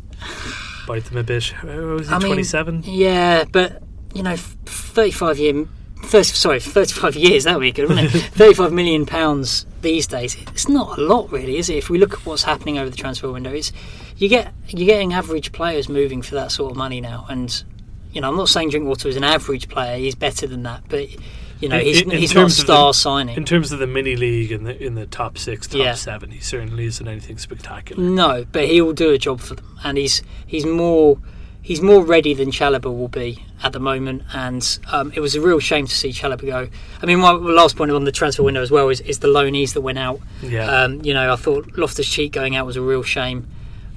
bite 0.86 1.06
them 1.06 1.16
a 1.16 1.24
bit? 1.24 1.54
Was 1.64 2.10
he 2.10 2.20
27? 2.20 2.84
Yeah, 2.86 3.46
but 3.50 3.82
you 4.14 4.22
know, 4.22 4.36
thirty-five 4.36 5.40
year, 5.40 5.66
30, 6.04 6.24
sorry, 6.24 6.60
thirty-five 6.60 7.16
years. 7.16 7.46
That 7.46 7.56
would 7.56 7.62
be 7.62 7.72
good, 7.72 7.88
wouldn't 7.88 8.14
it? 8.14 8.22
thirty-five 8.34 8.74
million 8.74 9.06
pounds 9.06 9.66
these 9.82 10.08
days. 10.08 10.36
It's 10.52 10.68
not 10.68 10.98
a 10.98 11.02
lot, 11.02 11.32
really, 11.32 11.58
is 11.58 11.70
it? 11.70 11.78
If 11.78 11.90
we 11.90 12.00
look 12.00 12.16
at 12.16 12.26
what's 12.26 12.44
happening 12.44 12.78
over 12.78 12.90
the 12.90 12.98
transfer 12.98 13.32
window, 13.32 13.54
it's 13.54 13.72
you 14.18 14.28
get 14.28 14.54
you're 14.68 14.88
getting 14.88 15.14
average 15.14 15.54
players 15.54 15.88
moving 15.88 16.22
for 16.22 16.36
that 16.36 16.52
sort 16.52 16.72
of 16.72 16.78
money 16.78 17.00
now, 17.00 17.26
and 17.30 17.64
you 18.12 18.20
know, 18.20 18.28
I'm 18.28 18.36
not 18.36 18.50
saying 18.50 18.72
Drinkwater 18.72 19.08
is 19.08 19.16
an 19.16 19.24
average 19.24 19.70
player. 19.70 19.98
He's 19.98 20.16
better 20.16 20.48
than 20.48 20.64
that, 20.64 20.84
but 20.90 21.08
you 21.66 21.70
know, 21.70 21.80
In- 21.80 21.86
he's, 21.86 22.02
in- 22.02 22.12
in 22.12 22.18
he's 22.20 22.36
not 22.36 22.44
of 22.44 22.50
the- 22.50 22.56
star 22.56 22.94
signing. 22.94 23.36
In 23.36 23.44
terms 23.44 23.72
of 23.72 23.80
the 23.80 23.88
mini 23.88 24.16
league 24.16 24.52
in 24.52 24.64
the 24.66 24.82
in 24.84 24.94
the 24.94 25.08
top 25.08 25.38
six, 25.38 25.66
top 25.68 25.80
Yeah. 25.80 25.94
seven, 25.96 26.30
he 26.30 26.40
certainly 26.40 26.86
isn't 26.86 27.08
anything 27.08 27.38
spectacular. 27.40 28.02
No, 28.04 28.46
but 28.52 28.66
he 28.68 28.82
will 28.82 28.94
do 28.94 29.10
a 29.12 29.18
job 29.18 29.40
for 29.42 29.56
them, 29.56 29.66
and 29.84 29.98
he's 29.98 30.22
he's 30.46 30.66
more 30.66 31.18
he's 31.64 31.82
more 31.82 32.06
ready 32.06 32.36
than 32.36 32.52
Chalobah 32.52 32.96
will 32.96 33.08
be 33.08 33.44
at 33.64 33.74
the 33.74 33.80
moment. 33.80 34.22
And 34.34 34.78
um, 34.92 35.12
it 35.16 35.20
was 35.20 35.34
a 35.34 35.42
real 35.42 35.60
shame 35.60 35.88
to 35.88 35.96
see 35.96 36.10
Chalobah 36.10 36.46
go. 36.46 36.68
I 37.02 37.06
mean, 37.08 37.20
my 37.20 37.32
last 37.32 37.76
point 37.76 37.90
on 37.90 38.04
the 38.04 38.12
transfer 38.12 38.44
window 38.44 38.62
as 38.62 38.70
well 38.70 38.88
is, 38.90 39.02
is 39.02 39.18
the 39.20 39.28
loanees 39.28 39.74
that 39.74 39.82
went 39.82 39.98
out. 39.98 40.20
Yeah, 40.44 40.68
Um, 40.70 41.02
you 41.04 41.16
know, 41.16 41.34
I 41.34 41.36
thought 41.36 41.76
Loftus 41.76 42.08
Cheek 42.08 42.32
going 42.34 42.56
out 42.56 42.68
was 42.68 42.76
a 42.78 42.82
real 42.84 43.02
shame. 43.02 43.48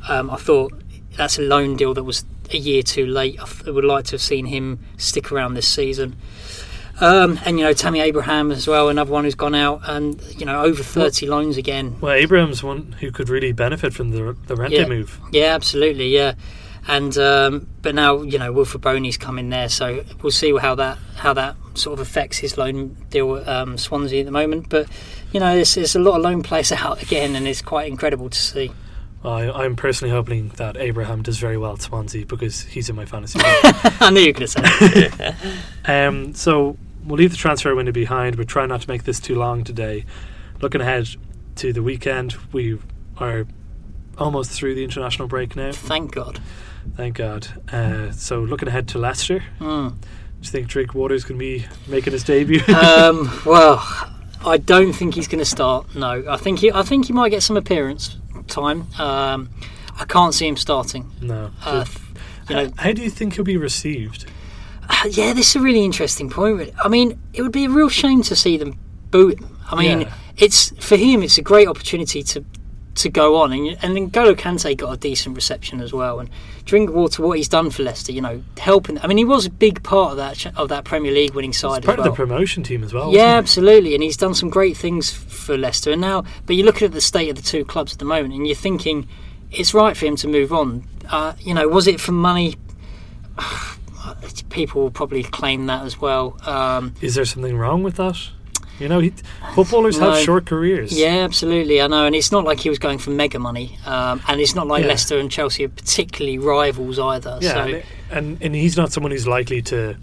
Um, 0.08 0.30
I 0.30 0.36
thought 0.36 0.72
that's 1.18 1.38
a 1.38 1.42
loan 1.42 1.76
deal 1.76 1.92
that 1.92 2.04
was 2.04 2.24
a 2.50 2.56
year 2.56 2.82
too 2.82 3.04
late. 3.04 3.38
I 3.38 3.70
would 3.70 3.84
like 3.84 4.06
to 4.06 4.12
have 4.12 4.22
seen 4.22 4.46
him 4.46 4.78
stick 4.96 5.30
around 5.30 5.52
this 5.52 5.68
season. 5.68 6.16
Um, 7.00 7.38
and 7.44 7.58
you 7.58 7.64
know, 7.64 7.72
Tammy 7.72 8.00
Abraham 8.00 8.50
as 8.50 8.66
well, 8.66 8.88
another 8.88 9.12
one 9.12 9.24
who's 9.24 9.34
gone 9.34 9.54
out, 9.54 9.82
and 9.84 10.20
you 10.38 10.44
know, 10.46 10.62
over 10.62 10.82
thirty 10.82 11.26
loans 11.26 11.56
again. 11.56 11.96
well, 12.00 12.12
Abraham's 12.12 12.62
one 12.62 12.92
who 13.00 13.10
could 13.12 13.28
really 13.28 13.52
benefit 13.52 13.92
from 13.94 14.10
the 14.10 14.36
the 14.46 14.54
Rente 14.54 14.70
Yeah. 14.70 14.86
move. 14.86 15.20
Yeah, 15.30 15.54
absolutely. 15.54 16.08
Yeah, 16.08 16.34
and 16.88 17.16
um, 17.18 17.68
but 17.82 17.94
now 17.94 18.22
you 18.22 18.38
know 18.38 18.52
Wilfried 18.52 18.80
Bony's 18.80 19.16
come 19.16 19.38
in 19.38 19.50
there, 19.50 19.68
so 19.68 20.04
we'll 20.22 20.32
see 20.32 20.56
how 20.56 20.74
that 20.74 20.98
how 21.16 21.32
that 21.34 21.54
sort 21.74 21.94
of 21.94 22.00
affects 22.00 22.38
his 22.38 22.58
loan 22.58 22.96
deal 23.10 23.28
with 23.28 23.46
um, 23.46 23.78
Swansea 23.78 24.20
at 24.20 24.26
the 24.26 24.32
moment. 24.32 24.68
But 24.68 24.88
you 25.32 25.38
know, 25.40 25.54
there's, 25.54 25.74
there's 25.74 25.94
a 25.94 26.00
lot 26.00 26.16
of 26.16 26.22
loan 26.22 26.42
players 26.42 26.72
out 26.84 27.00
again, 27.02 27.36
and 27.36 27.46
it's 27.46 27.62
quite 27.62 27.86
incredible 27.88 28.28
to 28.30 28.38
see. 28.38 28.72
I, 29.24 29.50
I'm 29.50 29.74
personally 29.74 30.12
hoping 30.12 30.50
that 30.58 30.76
Abraham 30.76 31.22
does 31.22 31.38
very 31.38 31.58
well 31.58 31.72
at 31.72 31.82
Swansea 31.82 32.24
because 32.24 32.62
he's 32.62 32.88
in 32.88 32.94
my 32.94 33.04
fantasy. 33.04 33.40
I 33.42 34.10
knew 34.12 34.20
you 34.20 34.28
were 34.28 34.32
going 34.32 34.46
to 34.46 34.48
say. 34.48 35.34
Um, 36.06 36.34
so 36.34 36.76
we'll 37.08 37.18
leave 37.18 37.30
the 37.30 37.36
transfer 37.36 37.74
window 37.74 37.92
behind. 37.92 38.36
We're 38.36 38.44
trying 38.44 38.68
not 38.68 38.82
to 38.82 38.88
make 38.88 39.04
this 39.04 39.18
too 39.20 39.34
long 39.34 39.64
today. 39.64 40.04
Looking 40.60 40.80
ahead 40.80 41.08
to 41.56 41.72
the 41.72 41.82
weekend, 41.82 42.36
we 42.52 42.78
are 43.18 43.46
almost 44.16 44.50
through 44.52 44.74
the 44.74 44.84
international 44.84 45.28
break 45.28 45.56
now. 45.56 45.72
Thank 45.72 46.12
God. 46.12 46.40
Thank 46.96 47.16
God. 47.16 47.46
Uh, 47.72 48.10
so 48.12 48.40
looking 48.40 48.68
ahead 48.68 48.88
to 48.88 48.98
Leicester, 48.98 49.42
Mm. 49.60 49.90
do 49.90 49.96
you 50.42 50.50
think 50.50 50.68
Drinkwater's 50.68 51.24
going 51.24 51.38
to 51.38 51.44
be 51.44 51.66
making 51.86 52.12
his 52.12 52.24
debut? 52.24 52.60
Um, 52.68 53.30
well, 53.46 53.82
I 54.44 54.56
don't 54.56 54.92
think 54.92 55.14
he's 55.14 55.28
going 55.28 55.40
to 55.40 55.44
start. 55.44 55.94
No, 55.94 56.24
I 56.28 56.36
think 56.36 56.60
he. 56.60 56.70
I 56.72 56.82
think 56.82 57.06
he 57.06 57.12
might 57.12 57.30
get 57.30 57.42
some 57.42 57.56
appearance 57.56 58.16
time. 58.46 58.86
Um, 58.98 59.48
I 59.98 60.04
can't 60.04 60.32
see 60.34 60.46
him 60.46 60.56
starting. 60.56 61.10
no. 61.20 61.50
Uh, 61.64 61.84
you 62.48 62.54
know, 62.56 62.70
how 62.78 62.92
do 62.92 63.02
you 63.02 63.10
think 63.10 63.34
he'll 63.34 63.44
be 63.44 63.56
received? 63.58 64.24
Yeah, 65.10 65.32
this 65.32 65.50
is 65.50 65.56
a 65.56 65.60
really 65.60 65.84
interesting 65.84 66.28
point. 66.30 66.58
really. 66.58 66.74
I 66.82 66.88
mean, 66.88 67.18
it 67.32 67.42
would 67.42 67.52
be 67.52 67.66
a 67.66 67.70
real 67.70 67.88
shame 67.88 68.22
to 68.22 68.34
see 68.36 68.56
them 68.56 68.78
boo 69.10 69.28
him. 69.28 69.56
I 69.70 69.76
mean, 69.76 70.00
Yeah. 70.02 70.12
it's 70.36 70.72
for 70.84 70.96
him. 70.96 71.22
It's 71.22 71.38
a 71.38 71.42
great 71.42 71.68
opportunity 71.68 72.22
to 72.22 72.44
to 72.96 73.08
go 73.08 73.36
on, 73.36 73.52
and 73.52 73.78
and 73.80 73.96
N'Golo 73.96 74.34
Kante 74.34 74.76
got 74.76 74.92
a 74.92 74.96
decent 74.96 75.36
reception 75.36 75.80
as 75.80 75.92
well. 75.92 76.18
And 76.18 76.28
Drinkwater, 76.64 77.22
what 77.22 77.36
he's 77.38 77.48
done 77.48 77.70
for 77.70 77.84
Leicester, 77.84 78.10
you 78.10 78.20
know, 78.20 78.42
helping. 78.58 78.98
I 79.00 79.06
mean, 79.06 79.18
he 79.18 79.24
was 79.24 79.46
a 79.46 79.50
big 79.50 79.84
part 79.84 80.12
of 80.12 80.16
that 80.16 80.46
of 80.58 80.68
that 80.70 80.84
Premier 80.84 81.12
League 81.12 81.32
winning 81.34 81.52
side 81.52 81.84
Part 81.84 81.98
as 82.00 82.04
well. 82.04 82.08
of 82.08 82.16
the 82.16 82.16
promotion 82.16 82.64
team 82.64 82.82
as 82.82 82.92
well. 82.92 83.12
Yeah, 83.14 83.36
absolutely, 83.36 83.94
and 83.94 84.02
he's 84.02 84.16
done 84.16 84.34
some 84.34 84.50
great 84.50 84.76
things 84.76 85.12
for 85.12 85.56
Leicester. 85.56 85.92
And 85.92 86.00
now, 86.00 86.24
but 86.46 86.56
you're 86.56 86.66
looking 86.66 86.86
at 86.86 86.92
the 86.92 87.00
state 87.00 87.28
of 87.30 87.36
the 87.36 87.42
two 87.42 87.64
clubs 87.64 87.92
at 87.92 88.00
the 88.00 88.04
moment, 88.04 88.34
and 88.34 88.46
you're 88.48 88.56
thinking 88.56 89.06
it's 89.52 89.72
right 89.74 89.96
for 89.96 90.06
him 90.06 90.16
to 90.16 90.26
move 90.26 90.52
on. 90.52 90.82
Uh, 91.08 91.34
you 91.38 91.54
know, 91.54 91.68
was 91.68 91.86
it 91.86 92.00
for 92.00 92.10
money? 92.12 92.56
people 94.50 94.82
will 94.82 94.90
probably 94.90 95.22
claim 95.22 95.66
that 95.66 95.84
as 95.84 96.00
well. 96.00 96.36
Um, 96.46 96.94
Is 97.00 97.14
there 97.14 97.24
something 97.24 97.56
wrong 97.56 97.82
with 97.82 97.96
that? 97.96 98.16
You 98.78 98.88
know, 98.88 99.00
he, 99.00 99.12
footballers 99.54 99.98
No. 99.98 100.12
have 100.12 100.22
short 100.22 100.46
careers. 100.46 100.96
yeah, 100.96 101.16
absolutely. 101.24 101.80
I 101.82 101.88
know, 101.88 102.06
and 102.06 102.14
it's 102.14 102.30
not 102.30 102.44
like 102.44 102.60
he 102.60 102.68
was 102.68 102.78
going 102.78 102.98
for 102.98 103.10
mega 103.10 103.38
money, 103.40 103.76
um, 103.84 104.22
and 104.28 104.40
it's 104.40 104.54
not 104.54 104.68
like 104.68 104.82
Yeah. 104.82 104.90
Leicester 104.90 105.18
and 105.18 105.28
Chelsea 105.30 105.64
are 105.64 105.68
particularly 105.68 106.38
rivals 106.38 106.96
either. 106.98 107.38
Yeah, 107.40 107.52
so 107.54 107.60
and, 107.60 107.82
and 108.10 108.38
and 108.42 108.54
he's 108.54 108.76
not 108.76 108.92
someone 108.92 109.10
who's 109.10 109.26
likely 109.26 109.62
to 109.62 109.96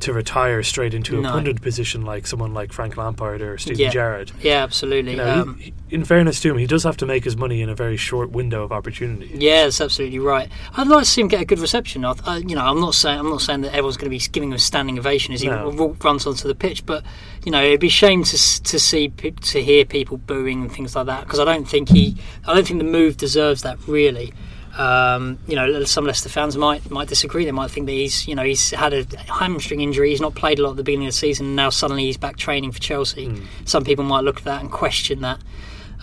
to 0.00 0.12
retire 0.12 0.62
straight 0.62 0.94
into 0.94 1.18
a 1.18 1.22
No. 1.22 1.30
pundit 1.30 1.60
position 1.60 2.04
like 2.04 2.26
someone 2.26 2.52
like 2.54 2.72
Frank 2.72 2.96
Lampard 2.96 3.42
or 3.42 3.58
Steven 3.58 3.80
Yeah. 3.80 3.90
Gerrard. 3.90 4.32
yeah, 4.42 4.62
absolutely. 4.62 5.12
You 5.12 5.16
know, 5.18 5.40
um, 5.42 5.58
he- 5.58 5.72
in 5.90 6.04
fairness 6.04 6.40
to 6.40 6.50
him, 6.50 6.58
he 6.58 6.66
does 6.66 6.84
have 6.84 6.96
to 6.98 7.06
make 7.06 7.24
his 7.24 7.36
money 7.36 7.62
in 7.62 7.68
a 7.68 7.74
very 7.74 7.96
short 7.96 8.30
window 8.30 8.62
of 8.62 8.72
opportunity. 8.72 9.30
Yeah, 9.34 9.64
that's 9.64 9.80
absolutely 9.80 10.18
right. 10.20 10.48
I'd 10.76 10.86
like 10.86 11.04
to 11.04 11.10
see 11.10 11.20
him 11.20 11.28
get 11.28 11.40
a 11.40 11.44
good 11.44 11.58
reception. 11.58 12.04
I, 12.04 12.14
I, 12.26 12.36
you 12.38 12.54
know, 12.54 12.64
I'm 12.64 12.80
not 12.80 12.94
saying 12.94 13.18
I'm 13.18 13.28
not 13.30 13.40
saying 13.42 13.62
that 13.62 13.70
everyone's 13.72 13.96
going 13.96 14.10
to 14.10 14.16
be 14.16 14.22
giving 14.30 14.50
him 14.50 14.54
a 14.56 14.58
standing 14.58 14.98
ovation 14.98 15.34
as 15.34 15.40
he 15.40 15.48
No. 15.48 15.70
runs 16.02 16.26
onto 16.26 16.46
the 16.48 16.54
pitch, 16.54 16.86
but 16.86 17.02
you 17.44 17.50
know, 17.52 17.62
it'd 17.62 17.80
be 17.80 17.88
a 17.88 17.90
shame 17.90 18.22
to 18.24 18.62
to 18.62 18.78
see 18.78 19.08
to 19.08 19.62
hear 19.62 19.84
people 19.84 20.16
booing 20.18 20.62
and 20.62 20.72
things 20.72 20.94
like 20.94 21.06
that 21.06 21.24
because 21.24 21.38
I 21.40 21.44
don't 21.44 21.68
think 21.68 21.88
he, 21.88 22.16
I 22.46 22.54
don't 22.54 22.66
think 22.66 22.78
the 22.78 22.84
move 22.84 23.16
deserves 23.16 23.62
that 23.62 23.78
really. 23.86 24.32
Um, 24.78 25.38
you 25.46 25.56
know, 25.56 25.84
some 25.84 26.06
Leicester 26.06 26.28
fans 26.28 26.56
might 26.56 26.90
might 26.90 27.08
disagree. 27.08 27.44
They 27.44 27.52
might 27.52 27.70
think 27.70 27.86
that 27.86 27.92
he's, 27.92 28.28
you 28.28 28.34
know, 28.34 28.44
he's 28.44 28.70
had 28.70 28.92
a 28.92 29.04
hamstring 29.32 29.80
injury. 29.80 30.10
He's 30.10 30.20
not 30.20 30.34
played 30.34 30.58
a 30.58 30.62
lot 30.62 30.70
at 30.70 30.76
the 30.76 30.84
beginning 30.84 31.08
of 31.08 31.14
the 31.14 31.18
season. 31.18 31.46
And 31.46 31.56
now 31.56 31.70
suddenly 31.70 32.04
he's 32.04 32.16
back 32.16 32.36
training 32.36 32.72
for 32.72 32.78
Chelsea. 32.78 33.26
Mm. 33.26 33.44
Some 33.64 33.84
people 33.84 34.04
might 34.04 34.24
look 34.24 34.38
at 34.38 34.44
that 34.44 34.60
and 34.60 34.70
question 34.70 35.22
that. 35.22 35.40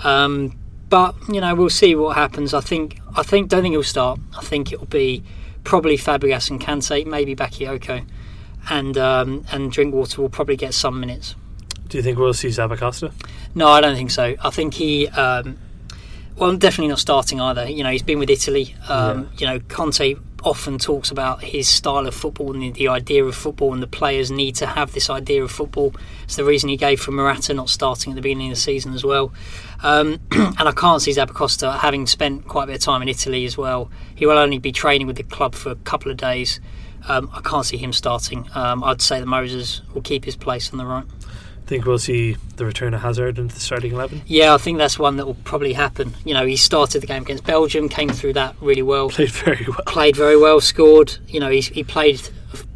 Um, 0.03 0.57
but 0.89 1.15
you 1.29 1.41
know, 1.41 1.55
we'll 1.55 1.69
see 1.69 1.95
what 1.95 2.15
happens. 2.15 2.53
I 2.53 2.61
think, 2.61 2.99
I 3.15 3.23
think, 3.23 3.49
don't 3.49 3.61
think 3.61 3.73
he'll 3.73 3.83
start. 3.83 4.19
I 4.37 4.41
think 4.41 4.71
it'll 4.71 4.85
be 4.85 5.23
probably 5.63 5.97
Fabregas 5.97 6.49
and 6.49 6.61
Kante, 6.61 7.05
maybe 7.05 7.35
Bakayoko, 7.35 8.05
and 8.69 8.97
um, 8.97 9.45
and 9.51 9.71
Drinkwater 9.71 10.21
will 10.21 10.29
probably 10.29 10.55
get 10.55 10.73
some 10.73 10.99
minutes. 10.99 11.35
Do 11.89 11.97
you 11.97 12.03
think 12.03 12.17
we'll 12.17 12.33
see 12.33 12.49
Zappacosta? 12.49 13.13
No, 13.55 13.67
I 13.67 13.81
don't 13.81 13.95
think 13.95 14.11
so. 14.11 14.35
I 14.41 14.49
think 14.49 14.73
he, 14.73 15.07
um, 15.07 15.57
well, 16.37 16.49
I'm 16.49 16.59
definitely 16.59 16.89
not 16.89 16.99
starting 16.99 17.41
either. 17.41 17.69
You 17.69 17.83
know, 17.83 17.91
he's 17.91 18.03
been 18.03 18.19
with 18.19 18.29
Italy. 18.29 18.75
Um, 18.87 19.29
You 19.37 19.47
know, 19.47 19.59
Conte 19.59 20.15
often 20.43 20.77
talks 20.77 21.09
about 21.09 21.43
his 21.43 21.67
style 21.67 22.05
of 22.05 22.13
football 22.13 22.53
and 22.53 22.61
the, 22.61 22.71
the 22.71 22.87
idea 22.87 23.25
of 23.25 23.35
football, 23.35 23.73
and 23.73 23.81
the 23.81 23.87
players 23.87 24.29
need 24.29 24.55
to 24.55 24.67
have 24.67 24.93
this 24.93 25.09
idea 25.09 25.43
of 25.43 25.51
football. 25.51 25.95
It's 26.23 26.35
the 26.35 26.43
reason 26.43 26.69
he 26.69 26.77
gave 26.77 27.01
for 27.01 27.11
Morata 27.11 27.53
not 27.53 27.69
starting 27.69 28.13
at 28.13 28.15
the 28.15 28.21
beginning 28.21 28.51
of 28.51 28.55
the 28.55 28.61
season 28.61 28.93
as 28.93 29.03
well. 29.03 29.33
Um, 29.81 30.19
and 30.31 30.67
I 30.67 30.71
can't 30.71 31.01
see 31.01 31.11
Zappacosta 31.11 31.79
having 31.79 32.05
spent 32.05 32.47
quite 32.47 32.65
a 32.65 32.67
bit 32.67 32.75
of 32.75 32.81
time 32.81 33.01
in 33.01 33.09
Italy 33.09 33.45
as 33.45 33.57
well. 33.57 33.89
He 34.15 34.25
will 34.25 34.37
only 34.37 34.59
be 34.59 34.71
training 34.71 35.07
with 35.07 35.17
the 35.17 35.23
club 35.23 35.55
for 35.55 35.71
a 35.71 35.75
couple 35.75 36.11
of 36.11 36.17
days. 36.17 36.59
Um, 37.07 37.29
I 37.33 37.41
can't 37.41 37.65
see 37.65 37.77
him 37.77 37.93
starting. 37.93 38.49
Um, 38.53 38.83
I'd 38.83 39.01
say 39.01 39.19
that 39.19 39.25
Moses 39.25 39.81
will 39.93 40.01
keep 40.01 40.25
his 40.25 40.35
place 40.35 40.71
on 40.71 40.77
the 40.77 40.85
right. 40.85 41.05
Think 41.67 41.85
we'll 41.85 41.99
see 41.99 42.37
the 42.55 42.65
return 42.65 42.93
of 42.93 43.01
Hazard 43.01 43.37
into 43.37 43.53
the 43.53 43.59
starting 43.61 43.91
eleven? 43.91 44.21
Yeah, 44.25 44.53
I 44.53 44.57
think 44.57 44.77
that's 44.77 44.97
one 44.97 45.17
that 45.17 45.25
will 45.25 45.35
probably 45.43 45.73
happen. 45.73 46.13
You 46.23 46.33
know, 46.33 46.45
he 46.45 46.55
started 46.55 47.01
the 47.01 47.07
game 47.07 47.23
against 47.23 47.43
Belgium, 47.43 47.89
came 47.89 48.07
through 48.09 48.33
that 48.33 48.55
really 48.61 48.81
well, 48.81 49.09
Played 49.09 49.31
very 49.31 49.65
well. 49.67 49.81
played 49.85 50.15
very 50.15 50.37
well, 50.37 50.61
scored. 50.61 51.17
You 51.27 51.41
know, 51.41 51.49
he, 51.49 51.59
he 51.59 51.83
played 51.83 52.21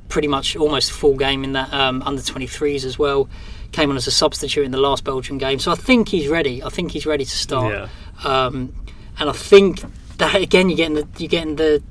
pretty 0.10 0.28
much 0.28 0.58
almost 0.58 0.92
a 0.92 0.94
full 0.94 1.16
game 1.16 1.46
in 1.46 1.54
that 1.54 1.74
um, 1.74 2.02
under 2.06 2.22
23s 2.22 2.84
as 2.84 3.00
well. 3.00 3.30
Came 3.72 3.90
on 3.90 3.96
as 3.96 4.08
a 4.08 4.12
substitute 4.12 4.66
in 4.66 4.72
the 4.72 4.78
last 4.78 5.06
Belgian 5.06 5.38
game, 5.38 5.58
so 5.58 5.72
I 5.72 5.76
think 5.76 6.10
he's 6.10 6.28
ready. 6.28 6.62
I 6.62 6.68
think 6.68 6.92
he's 6.92 7.06
ready 7.06 7.24
to 7.24 7.38
start. 7.38 7.74
Yeah. 7.74 7.88
Um, 8.30 8.76
and 9.18 9.30
I 9.30 9.34
think 9.34 9.82
that 10.18 10.36
again, 10.36 10.70
you're 10.70 10.76
getting 10.76 10.96
the 10.96 11.08
you're 11.18 11.30
getting 11.30 11.56
the 11.56 11.82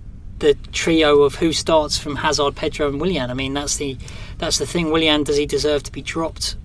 the 0.40 0.52
trio 0.72 1.22
of 1.22 1.36
who 1.36 1.52
starts 1.54 1.96
from 1.96 2.16
Hazard, 2.16 2.56
Pedro, 2.56 2.88
and 2.88 3.00
Willian. 3.00 3.30
I 3.30 3.34
mean, 3.34 3.54
that's 3.54 3.76
the 3.78 3.96
that's 4.36 4.58
the 4.58 4.66
thing. 4.66 4.90
Willian, 4.90 5.24
does 5.24 5.38
he 5.38 5.46
deserve 5.46 5.82
to 5.84 5.92
be 5.92 6.02
dropped? 6.02 6.56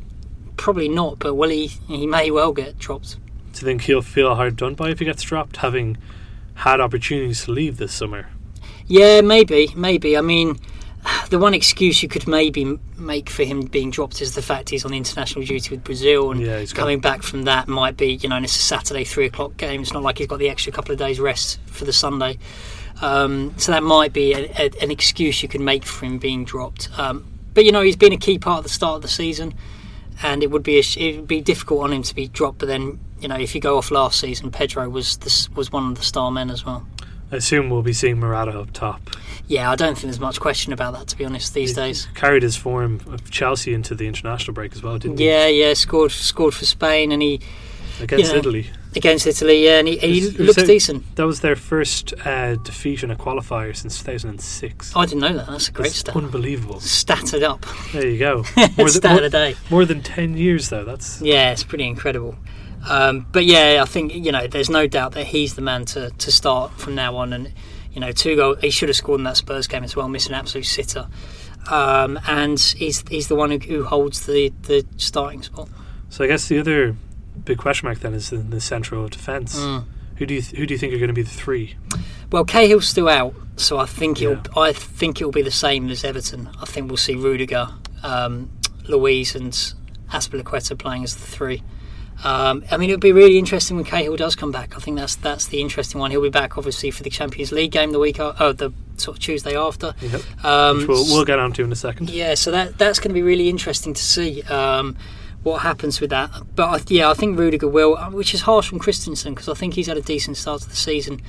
Probably 0.58 0.90
not, 0.90 1.20
but 1.20 1.36
will 1.36 1.50
he? 1.50 1.68
He 1.68 2.08
may 2.08 2.32
well 2.32 2.52
get 2.52 2.80
dropped. 2.80 3.18
Do 3.54 3.62
you 3.62 3.66
think 3.66 3.84
he'll 3.84 4.02
feel 4.02 4.36
hard 4.36 4.56
done 4.58 4.76
by 4.76 4.90
if 4.90 5.00
he 5.00 5.06
gets 5.06 5.24
dropped, 5.24 5.58
having 5.58 5.98
had 6.56 6.82
opportunities 6.82 7.46
to 7.46 7.52
leave 7.52 7.78
this 7.78 7.94
summer? 7.94 8.30
Yeah, 8.88 9.22
maybe, 9.22 9.72
maybe. 9.76 10.18
I 10.18 10.22
mean, 10.22 10.60
the 11.30 11.40
one 11.40 11.54
excuse 11.54 12.02
you 12.04 12.10
could 12.10 12.28
maybe 12.28 12.78
make 12.98 13.30
for 13.30 13.44
him 13.44 13.62
being 13.62 13.92
dropped 13.92 14.22
is 14.22 14.36
the 14.36 14.42
fact 14.42 14.70
he's 14.70 14.86
on 14.86 14.94
international 14.94 15.46
duty 15.46 15.76
with 15.76 15.84
Brazil, 15.84 16.32
and 16.32 16.42
Yeah, 16.42 16.64
coming 16.66 17.00
back 17.00 17.24
from 17.24 17.44
that 17.44 17.68
might 17.68 17.98
be, 17.98 18.16
you 18.16 18.30
know, 18.30 18.36
and 18.36 18.46
it's 18.46 18.56
a 18.56 18.60
Saturday 18.60 19.04
three 19.04 19.26
o'clock 19.26 19.58
game. 19.58 19.82
It's 19.82 19.94
not 19.94 20.04
like 20.04 20.18
he's 20.18 20.28
got 20.28 20.40
the 20.40 20.50
extra 20.50 20.72
couple 20.72 20.92
of 20.92 20.98
days 20.98 21.20
rest 21.20 21.60
for 21.66 21.86
the 21.86 21.94
Sunday, 21.94 22.38
um, 23.02 23.54
so 23.58 23.72
that 23.72 23.84
might 23.84 24.14
be 24.14 24.34
a, 24.34 24.52
a, 24.58 24.72
an 24.82 24.92
excuse 24.92 25.44
you 25.44 25.50
can 25.50 25.64
make 25.64 25.86
for 25.86 26.06
him 26.06 26.18
being 26.18 26.46
dropped. 26.46 26.90
Um, 26.98 27.26
but 27.54 27.66
you 27.66 27.72
know, 27.72 27.82
he's 27.82 27.96
been 27.96 28.14
a 28.14 28.18
key 28.18 28.38
part 28.38 28.60
of 28.60 28.64
the 28.64 28.70
start 28.70 28.98
of 28.98 29.02
the 29.02 29.08
season, 29.08 29.54
and 30.24 30.44
it 30.44 30.52
would 30.52 30.64
be 30.64 30.82
sh- 30.82 30.98
it 30.98 31.18
would 31.18 31.28
be 31.28 31.42
difficult 31.42 31.84
on 31.84 31.94
him 31.94 32.04
to 32.04 32.16
be 32.16 32.28
dropped. 32.28 32.60
But 32.60 32.68
then, 32.68 33.00
you 33.20 33.28
know, 33.28 33.36
if 33.38 33.56
you 33.56 33.62
go 33.62 33.78
off 33.78 33.92
last 33.92 34.20
season, 34.20 34.52
Pedro 34.52 34.90
was 34.90 35.18
the, 35.18 35.28
s- 35.28 35.50
was 35.56 35.72
one 35.72 35.90
of 35.92 35.98
the 35.98 36.04
star 36.04 36.32
men 36.32 36.50
as 36.50 36.66
well. 36.66 36.86
I 37.32 37.38
assume 37.38 37.70
we'll 37.72 37.82
be 37.82 37.92
seeing 37.94 38.20
Morata 38.20 38.58
up 38.60 38.72
top. 38.72 39.02
Yeah, 39.48 39.70
I 39.72 39.76
don't 39.76 39.96
think 39.96 40.04
there's 40.06 40.20
much 40.20 40.40
question 40.40 40.74
about 40.74 40.94
that, 40.94 41.08
to 41.08 41.18
be 41.18 41.26
honest, 41.26 41.54
these 41.54 41.72
He 41.72 41.76
days. 41.76 42.08
Carried 42.14 42.44
his 42.44 42.56
form 42.56 43.02
of 43.08 43.30
Chelsea 43.32 43.74
into 43.74 43.96
the 43.96 44.08
international 44.08 44.54
break 44.54 44.74
as 44.74 44.84
well, 44.84 44.98
didn't 45.00 45.20
Yeah, 45.20 45.48
yeah, 45.48 45.74
scored 45.74 46.12
scored 46.12 46.54
for 46.54 46.66
Spain 46.66 47.12
and 47.12 47.22
he 47.22 47.38
he? 47.98 48.04
Against 48.04 48.32
yeah. 48.32 48.40
Italy. 48.40 48.70
Against 48.96 49.28
Italy, 49.28 49.64
yeah, 49.66 49.80
and 49.80 49.88
he, 49.88 49.98
he 49.98 50.26
was- 50.26 50.40
looks 50.40 50.56
so- 50.62 50.66
decent. 50.66 51.16
That 51.16 51.26
was 51.26 51.42
their 51.42 51.56
first 51.56 52.14
uh, 52.26 52.56
defeat 52.56 53.04
in 53.04 53.12
a 53.12 53.16
qualifier 53.16 53.76
since 53.76 53.98
2006. 54.00 54.96
I 54.96 55.06
didn't 55.06 55.22
know 55.22 55.34
that. 55.38 55.48
That's 55.48 55.68
a 55.70 55.72
great 55.72 55.86
That's 55.88 55.98
stat. 55.98 56.16
unbelievable. 56.16 56.76
Statted 56.76 57.44
up. 57.44 57.66
There 57.94 58.08
you 58.08 58.20
go. 58.20 58.36
More 58.78 58.90
stat 58.90 59.02
than, 59.02 59.12
of 59.12 59.14
more, 59.14 59.22
the 59.22 59.30
day. 59.30 59.56
more 59.70 59.86
than 59.86 60.02
10 60.02 60.38
years, 60.38 60.70
though. 60.70 60.84
That's 60.84 61.22
Yeah, 61.22 61.52
it's 61.52 61.64
pretty 61.64 61.86
incredible. 61.88 62.36
Um, 62.88 63.26
but 63.32 63.46
yeah, 63.46 63.80
I 63.82 63.86
think 63.86 64.14
you 64.14 64.32
know, 64.32 64.46
there's 64.48 64.70
no 64.70 64.86
doubt 64.88 65.14
that 65.14 65.26
he's 65.26 65.56
the 65.56 65.62
man 65.62 65.86
to, 65.86 66.12
to 66.12 66.32
start 66.32 66.72
from 66.74 66.94
now 66.96 67.16
on. 67.16 67.34
And 67.34 67.52
you 67.92 68.00
know, 68.00 68.12
two 68.12 68.36
goal. 68.36 68.56
He 68.56 68.70
should 68.70 68.90
have 68.90 68.96
scored 68.96 69.20
in 69.20 69.24
that 69.24 69.38
Spurs 69.38 69.66
game 69.68 69.84
as 69.84 69.96
well, 69.96 70.08
missing 70.08 70.34
an 70.34 70.40
absolute 70.40 70.66
sitter. 70.66 71.08
Um, 71.72 72.20
and 72.28 72.60
he's 72.60 73.04
he's 73.10 73.28
the 73.28 73.34
one 73.36 73.50
who, 73.50 73.58
who 73.58 73.84
holds 73.86 74.28
the, 74.28 74.54
the 74.64 74.86
starting 74.98 75.42
spot. 75.42 75.68
So 76.10 76.24
I 76.24 76.28
guess 76.28 76.48
the 76.48 76.60
other 76.60 76.96
big 77.44 77.58
question 77.58 77.88
mark 77.88 78.00
then 78.00 78.14
is 78.14 78.32
in 78.32 78.50
the 78.50 78.62
central 78.62 79.08
defence. 79.08 79.60
Mm. 79.60 79.86
Who 80.18 80.26
do 80.26 80.34
you 80.34 80.42
th- 80.42 80.58
who 80.58 80.66
do 80.66 80.74
you 80.74 80.78
think 80.78 80.94
are 80.94 80.98
going 80.98 81.10
to 81.10 81.14
be 81.14 81.22
the 81.24 81.30
three? 81.30 81.76
Well, 82.32 82.46
Cahill's 82.46 82.88
still 82.88 83.10
out, 83.10 83.36
so 83.58 83.78
I 83.78 83.86
think 83.86 84.22
it'll 84.22 84.40
I 84.58 84.72
think 84.74 85.20
it'll 85.20 85.32
be 85.32 85.42
the 85.42 85.52
same 85.52 85.90
as 85.90 86.04
Everton. 86.04 86.50
I 86.62 86.66
think 86.66 86.88
we'll 86.88 86.98
see 86.98 87.16
Rudiger, 87.16 87.68
um, 88.04 88.50
Luiz, 88.88 89.36
and 89.36 89.52
Azpilicueta 90.12 90.78
playing 90.78 91.04
as 91.04 91.16
the 91.16 91.26
three. 91.26 91.64
Um, 92.24 92.64
I 92.72 92.78
mean, 92.78 92.90
it'll 92.90 93.00
be 93.02 93.12
really 93.12 93.38
interesting 93.38 93.76
when 93.76 93.86
Cahill 93.86 94.16
does 94.16 94.36
come 94.38 94.52
back. 94.52 94.78
I 94.78 94.80
think 94.80 94.98
that's 94.98 95.16
that's 95.16 95.48
the 95.48 95.60
interesting 95.60 96.00
one. 96.00 96.12
He'll 96.12 96.22
be 96.22 96.30
back 96.30 96.58
obviously 96.58 96.90
for 96.92 97.04
the 97.04 97.10
Champions 97.10 97.52
League 97.52 97.72
game 97.72 97.92
the 97.92 98.00
week, 98.00 98.20
a- 98.20 98.34
oh, 98.40 98.54
the 98.54 98.72
sort 98.96 99.18
of 99.18 99.22
Tuesday 99.24 99.58
after. 99.58 99.94
Yep. 100.00 100.46
Um, 100.46 100.78
Which 100.80 100.88
we'll, 100.88 101.06
we'll 101.08 101.26
get 101.26 101.40
on 101.40 101.52
to 101.54 101.64
in 101.64 101.72
a 101.74 101.76
second. 101.76 102.10
yeah, 102.10 102.36
so 102.36 102.52
that 102.52 102.78
that's 102.78 103.00
going 103.00 103.10
to 103.10 103.14
be 103.14 103.22
really 103.22 103.50
interesting 103.50 103.94
to 103.94 104.02
see 104.02 104.44
um, 104.44 104.96
what 105.46 105.62
happens 105.62 106.02
with 106.02 106.10
that. 106.10 106.32
But 106.56 106.66
I, 106.68 106.84
yeah, 106.88 107.10
I 107.10 107.14
think 107.14 107.38
Rudiger 107.38 107.68
will, 107.68 107.96
uh, 107.96 108.10
which 108.10 108.34
is 108.34 108.42
harsh 108.42 108.68
from 108.68 108.80
Christensen 108.80 109.34
because 109.34 109.48
I 109.48 109.54
think 109.54 109.76
he's 109.76 109.86
had 109.88 109.96
a 109.96 110.02
decent 110.02 110.38
start 110.38 110.64
to 110.64 110.70
the 110.70 110.76
season. 110.76 111.22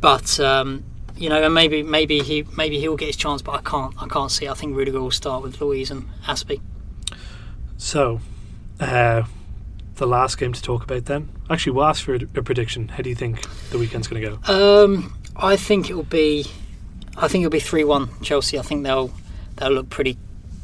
But 0.00 0.40
um, 0.40 0.82
you 1.14 1.28
know, 1.28 1.42
and 1.42 1.52
maybe 1.52 1.82
maybe 1.82 2.20
he 2.20 2.44
maybe 2.56 2.80
he'll 2.80 2.96
get 2.96 3.06
his 3.06 3.16
chance, 3.16 3.42
but 3.42 3.52
I 3.52 3.60
can't 3.60 3.94
I 4.02 4.08
can't 4.08 4.32
see. 4.32 4.48
I 4.48 4.54
think 4.54 4.74
Rudiger 4.74 5.00
will 5.00 5.10
start 5.10 5.42
with 5.42 5.60
Luiz 5.60 5.90
and 5.90 6.08
Azpi. 6.24 6.60
So, 7.76 8.20
uh, 8.80 9.24
the 9.96 10.06
last 10.06 10.38
game 10.38 10.54
to 10.54 10.62
talk 10.62 10.82
about 10.82 11.04
then. 11.04 11.28
Actually, 11.50 11.72
we'll 11.72 11.84
ask 11.84 12.02
for 12.02 12.14
a, 12.14 12.20
a 12.34 12.42
prediction. 12.42 12.88
How 12.88 13.02
do 13.02 13.10
you 13.10 13.14
think 13.14 13.46
the 13.70 13.78
weekend's 13.78 14.08
going 14.08 14.22
to 14.22 14.38
go? 14.42 14.84
Um, 14.84 15.18
I 15.36 15.56
think 15.56 15.90
it'll 15.90 16.02
be, 16.02 16.46
I 17.16 17.28
think 17.28 17.42
it'll 17.42 17.50
be 17.50 17.60
three 17.60 17.84
one 17.84 18.08
Chelsea. 18.22 18.58
I 18.58 18.62
think 18.62 18.84
they'll 18.84 19.10
they'll 19.56 19.72
look 19.72 19.90
pretty, 19.90 20.16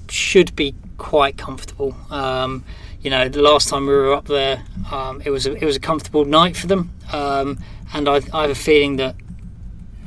should 0.09 0.57
be 0.57 0.75
quite 0.97 1.37
comfortable. 1.37 1.97
Um, 2.11 2.65
you 3.01 3.11
know, 3.11 3.29
the 3.29 3.43
last 3.43 3.69
time 3.69 3.87
we 3.87 3.93
were 3.93 4.13
up 4.15 4.27
there, 4.27 4.65
um, 4.91 5.23
it 5.25 5.31
was 5.31 5.47
a, 5.47 5.53
it 5.55 5.65
was 5.65 5.77
a 5.77 5.81
comfortable 5.81 6.25
night 6.25 6.57
for 6.57 6.67
them, 6.67 6.93
um, 7.13 7.59
and 7.93 8.09
I, 8.09 8.21
I 8.33 8.43
have 8.43 8.51
a 8.51 8.55
feeling 8.55 8.97
that 8.97 9.15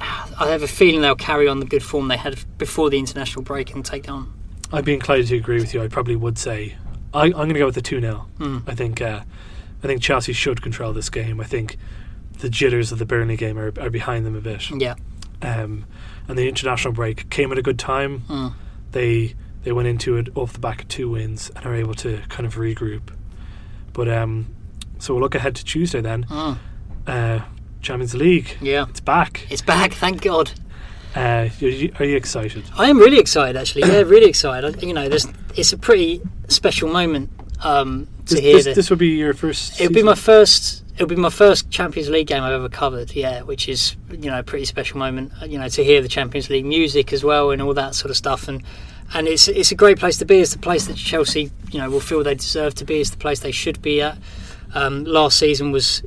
I 0.02 0.47
have 0.49 0.63
a 0.63 0.67
feeling 0.67 1.02
they'll 1.02 1.15
carry 1.15 1.47
on 1.47 1.60
the 1.60 1.65
good 1.65 1.84
form 1.84 2.08
they 2.08 2.17
had 2.17 2.39
before 2.58 2.89
the 2.89 2.97
international 2.97 3.43
break 3.43 3.73
and 3.73 3.86
take 3.86 4.04
down. 4.04 4.34
I'd 4.71 4.86
be 4.86 4.93
inclined 4.93 5.28
to 5.28 5.36
agree 5.36 5.60
with 5.60 5.73
you. 5.73 5.82
I 5.82 5.88
probably 5.88 6.15
would 6.15 6.38
say 6.38 6.75
I, 7.13 7.25
I'm 7.25 7.32
going 7.32 7.54
to 7.54 7.60
go 7.60 7.65
with 7.65 7.75
the 7.75 7.82
two 7.82 7.99
0 7.99 8.28
Mm. 8.39 8.63
I 8.67 8.75
think 8.75 9.02
uh, 9.02 9.21
I 9.84 9.88
think 9.88 10.02
Chelsea 10.02 10.34
should 10.34 10.62
control 10.62 10.93
this 10.93 11.10
game. 11.10 11.39
I 11.41 11.45
think 11.45 11.78
the 12.39 12.49
jitters 12.49 12.91
of 12.91 12.99
the 12.99 13.06
Burnley 13.06 13.36
game 13.36 13.58
are, 13.58 13.73
are 13.80 13.89
behind 13.89 14.25
them 14.25 14.36
a 14.36 14.41
bit. 14.41 14.69
Yeah, 14.71 14.95
Um, 15.41 15.86
and 16.28 16.38
the 16.38 16.47
international 16.47 16.93
break 16.93 17.30
came 17.30 17.52
at 17.52 17.58
a 17.58 17.62
good 17.62 17.80
time. 17.80 18.21
Mm. 18.30 18.54
They 18.91 19.36
they 19.63 19.72
went 19.72 19.88
into 19.88 20.15
it 20.17 20.30
off 20.36 20.54
the 20.54 20.60
back 20.60 20.82
of 20.84 20.88
two 20.88 21.10
wins 21.10 21.52
and 21.56 21.65
are 21.65 21.76
able 21.76 21.93
to 21.95 22.22
kind 22.30 22.45
of 22.45 22.56
regroup. 22.56 23.02
But 23.93 24.08
um, 24.10 24.54
so 25.00 25.13
we'll 25.13 25.24
look 25.24 25.36
ahead 25.36 25.56
to 25.56 25.65
Tuesday 25.65 26.02
then. 26.02 26.26
Mm. 26.26 26.58
Uh, 27.08 27.39
Champions 27.82 28.13
League, 28.15 28.58
yeah, 28.62 28.86
it's 28.89 29.00
back. 29.00 29.48
it's 29.50 29.62
back. 29.62 29.93
Thank 29.93 30.22
God. 30.22 30.52
Uh, 31.15 31.50
are, 31.62 31.65
you, 31.67 31.91
are 31.98 32.06
you 32.06 32.15
excited? 32.17 32.63
I 32.78 32.89
am 32.89 33.00
really 33.00 33.17
excited, 33.19 33.56
actually. 33.58 33.89
Yeah, 33.91 34.02
really 34.02 34.28
excited. 34.30 34.84
You 34.84 34.93
know, 34.93 35.08
there's, 35.10 35.26
it's 35.56 35.74
a 35.74 35.78
pretty 35.78 36.22
special 36.50 36.89
moment 36.89 37.30
um, 37.63 38.08
to 38.28 38.36
This, 38.36 38.43
hear 38.43 38.56
this, 38.58 38.65
the- 38.65 38.74
this 38.74 38.89
would 38.89 39.00
be 39.00 39.08
your 39.08 39.34
first. 39.34 39.80
It'll 39.82 39.93
be 39.93 40.04
my 40.04 40.13
first. 40.15 40.84
It'll 40.95 41.08
be 41.08 41.15
my 41.15 41.30
first 41.30 41.72
Champions 41.72 42.10
League 42.10 42.28
game 42.28 42.43
I've 42.43 42.52
ever 42.52 42.67
covered. 42.69 43.15
Yeah, 43.15 43.41
which 43.43 43.69
is 43.69 43.95
you 44.12 44.30
know 44.30 44.39
a 44.39 44.43
pretty 44.43 44.65
special 44.65 45.00
moment. 45.00 45.32
uh, 45.41 45.45
You 45.45 45.58
know 45.58 45.69
to 45.69 45.84
hear 45.84 46.02
the 46.02 46.10
Champions 46.10 46.50
League 46.50 46.65
music 46.65 47.13
as 47.13 47.24
well 47.24 47.52
and 47.52 47.62
all 47.62 47.74
that 47.76 47.95
sort 47.95 48.12
of 48.12 48.17
stuff. 48.17 48.48
And 48.50 48.62
and 49.13 49.28
it's 49.28 49.48
it's 49.48 49.72
a 49.72 49.76
great 49.76 50.00
place 50.00 50.17
to 50.17 50.26
be. 50.26 50.39
It's 50.39 50.54
the 50.54 50.60
place 50.60 50.86
that 50.88 50.98
Chelsea 50.98 51.52
you 51.72 51.80
know 51.80 51.89
will 51.89 52.00
feel 52.00 52.24
they 52.24 52.36
deserve 52.36 52.76
to 52.76 52.86
be. 52.86 53.02
It's 53.02 53.10
the 53.12 53.17
place 53.17 53.39
they 53.39 53.52
should 53.52 53.82
be 53.82 54.02
at. 54.02 54.17
Um, 54.74 55.04
last 55.04 55.38
season 55.39 55.72
was 55.72 56.04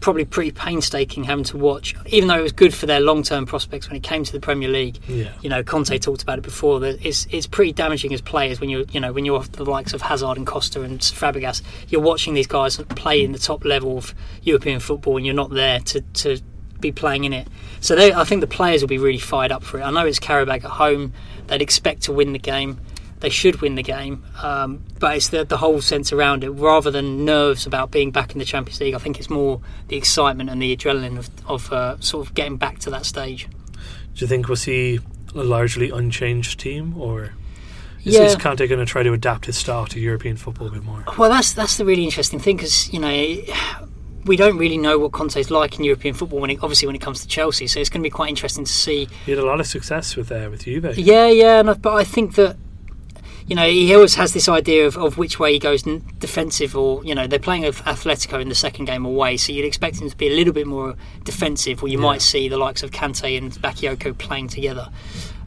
probably 0.00 0.24
pretty 0.26 0.52
painstaking 0.52 1.24
having 1.24 1.42
to 1.42 1.56
watch, 1.56 1.96
even 2.06 2.28
though 2.28 2.38
it 2.38 2.42
was 2.42 2.52
good 2.52 2.72
for 2.74 2.86
their 2.86 3.00
long 3.00 3.22
term 3.22 3.46
prospects 3.46 3.88
when 3.88 3.96
it 3.96 4.02
came 4.02 4.22
to 4.22 4.32
the 4.32 4.38
Premier 4.38 4.68
League 4.68 4.98
Yeah. 5.08 5.32
you 5.40 5.48
know, 5.48 5.64
Conte 5.64 5.96
talked 5.98 6.22
about 6.22 6.38
it 6.38 6.42
before. 6.42 6.78
That 6.80 7.04
it's 7.04 7.26
it's 7.30 7.46
pretty 7.46 7.72
damaging 7.72 8.12
as 8.12 8.20
players 8.20 8.60
when 8.60 8.68
you're 8.70 8.84
you 8.92 9.00
know 9.00 9.12
when 9.12 9.24
you're 9.24 9.38
off 9.38 9.50
the 9.52 9.64
likes 9.64 9.94
of 9.94 10.02
Hazard 10.02 10.36
and 10.36 10.46
Costa 10.46 10.82
and 10.82 11.00
Fabregas. 11.00 11.62
You're 11.88 12.02
watching 12.02 12.34
these 12.34 12.46
guys 12.46 12.76
play 12.76 13.24
in 13.24 13.32
the 13.32 13.38
top 13.38 13.64
level 13.64 13.96
of 13.98 14.14
European 14.42 14.78
football, 14.80 15.16
and 15.16 15.24
you're 15.26 15.34
not 15.34 15.50
there 15.50 15.80
to 15.80 16.00
to 16.02 16.40
be 16.80 16.92
playing 16.92 17.24
in 17.24 17.32
it. 17.32 17.48
So 17.80 17.94
they, 17.94 18.12
I 18.12 18.24
think 18.24 18.40
the 18.40 18.46
players 18.46 18.80
will 18.82 18.88
be 18.88 18.98
really 18.98 19.18
fired 19.18 19.52
up 19.52 19.62
for 19.62 19.78
it. 19.78 19.82
I 19.82 19.90
know 19.90 20.06
it's 20.06 20.18
Qarabag 20.20 20.64
at 20.64 20.70
home. 20.70 21.12
They'd 21.46 21.62
expect 21.62 22.02
to 22.04 22.12
win 22.12 22.32
the 22.32 22.38
game. 22.38 22.80
They 23.20 23.30
should 23.30 23.62
win 23.62 23.76
the 23.76 23.82
game, 23.82 24.24
um, 24.42 24.84
but 24.98 25.16
it's 25.16 25.28
the, 25.30 25.42
the 25.44 25.56
whole 25.56 25.80
sense 25.80 26.12
around 26.12 26.44
it. 26.44 26.50
Rather 26.50 26.90
than 26.90 27.24
nerves 27.24 27.66
about 27.66 27.90
being 27.90 28.10
back 28.10 28.32
in 28.32 28.38
the 28.38 28.44
Champions 28.44 28.78
League, 28.78 28.94
I 28.94 28.98
think 28.98 29.18
it's 29.18 29.30
more 29.30 29.60
the 29.88 29.96
excitement 29.96 30.50
and 30.50 30.60
the 30.60 30.76
adrenaline 30.76 31.16
of, 31.16 31.30
of 31.46 31.72
uh, 31.72 31.98
sort 32.00 32.26
of 32.26 32.34
getting 32.34 32.58
back 32.58 32.78
to 32.80 32.90
that 32.90 33.06
stage. 33.06 33.48
Do 34.14 34.24
you 34.24 34.26
think 34.26 34.48
we'll 34.48 34.56
see 34.56 35.00
a 35.34 35.42
largely 35.42 35.88
unchanged 35.90 36.60
team, 36.60 36.94
or 37.00 37.32
is, 38.04 38.14
Yeah. 38.14 38.24
is 38.24 38.36
Conte 38.36 38.66
going 38.66 38.80
to 38.80 38.86
try 38.86 39.02
to 39.02 39.14
adapt 39.14 39.46
his 39.46 39.56
style 39.56 39.86
to 39.86 39.98
European 39.98 40.36
football 40.36 40.66
a 40.68 40.70
bit 40.70 40.84
more? 40.84 41.02
Well, 41.16 41.30
that's 41.30 41.54
that's 41.54 41.78
the 41.78 41.86
really 41.86 42.04
interesting 42.04 42.38
thing 42.38 42.56
because 42.58 42.92
you 42.92 42.98
know 43.00 43.08
we 44.26 44.36
don't 44.36 44.58
really 44.58 44.78
know 44.78 44.98
what 44.98 45.12
Conte's 45.12 45.50
like 45.50 45.78
in 45.78 45.84
European 45.84 46.14
football 46.14 46.40
when 46.40 46.50
it, 46.50 46.58
obviously 46.62 46.86
when 46.86 46.94
it 46.96 47.00
comes 47.02 47.20
to 47.20 47.28
Chelsea. 47.28 47.66
So 47.66 47.80
it's 47.80 47.88
going 47.90 48.02
to 48.02 48.06
be 48.06 48.10
quite 48.10 48.28
interesting 48.28 48.64
to 48.64 48.72
see. 48.72 49.08
He 49.24 49.32
had 49.32 49.38
a 49.40 49.46
lot 49.46 49.60
of 49.60 49.66
success 49.66 50.16
with 50.16 50.30
uh, 50.30 50.48
with 50.50 50.64
Juve. 50.64 50.98
Yeah, 50.98 51.28
yeah, 51.28 51.60
and 51.60 51.70
I, 51.70 51.74
but 51.74 51.94
I 51.94 52.04
think 52.04 52.34
that 52.34 52.56
you 53.46 53.54
know 53.54 53.66
he 53.68 53.94
always 53.94 54.16
has 54.16 54.32
this 54.32 54.48
idea 54.48 54.86
of, 54.86 54.96
of 54.98 55.18
which 55.18 55.38
way 55.38 55.52
he 55.52 55.58
goes 55.58 55.86
n- 55.86 56.02
defensive 56.18 56.76
or 56.76 57.04
you 57.04 57.14
know 57.14 57.26
they're 57.28 57.38
playing 57.38 57.62
Atletico 57.62 58.40
in 58.40 58.48
the 58.48 58.54
second 58.54 58.86
game 58.86 59.04
away, 59.04 59.36
so 59.36 59.52
you'd 59.52 59.64
expect 59.64 60.00
him 60.00 60.10
to 60.10 60.16
be 60.16 60.26
a 60.28 60.34
little 60.34 60.52
bit 60.52 60.66
more 60.66 60.94
defensive. 61.24 61.82
Or 61.82 61.88
you 61.88 61.98
Yeah. 61.98 62.04
might 62.04 62.22
see 62.22 62.48
the 62.48 62.58
likes 62.58 62.82
of 62.82 62.90
Kante 62.90 63.38
and 63.38 63.52
Bakayoko 63.52 64.18
playing 64.18 64.48
together. 64.48 64.88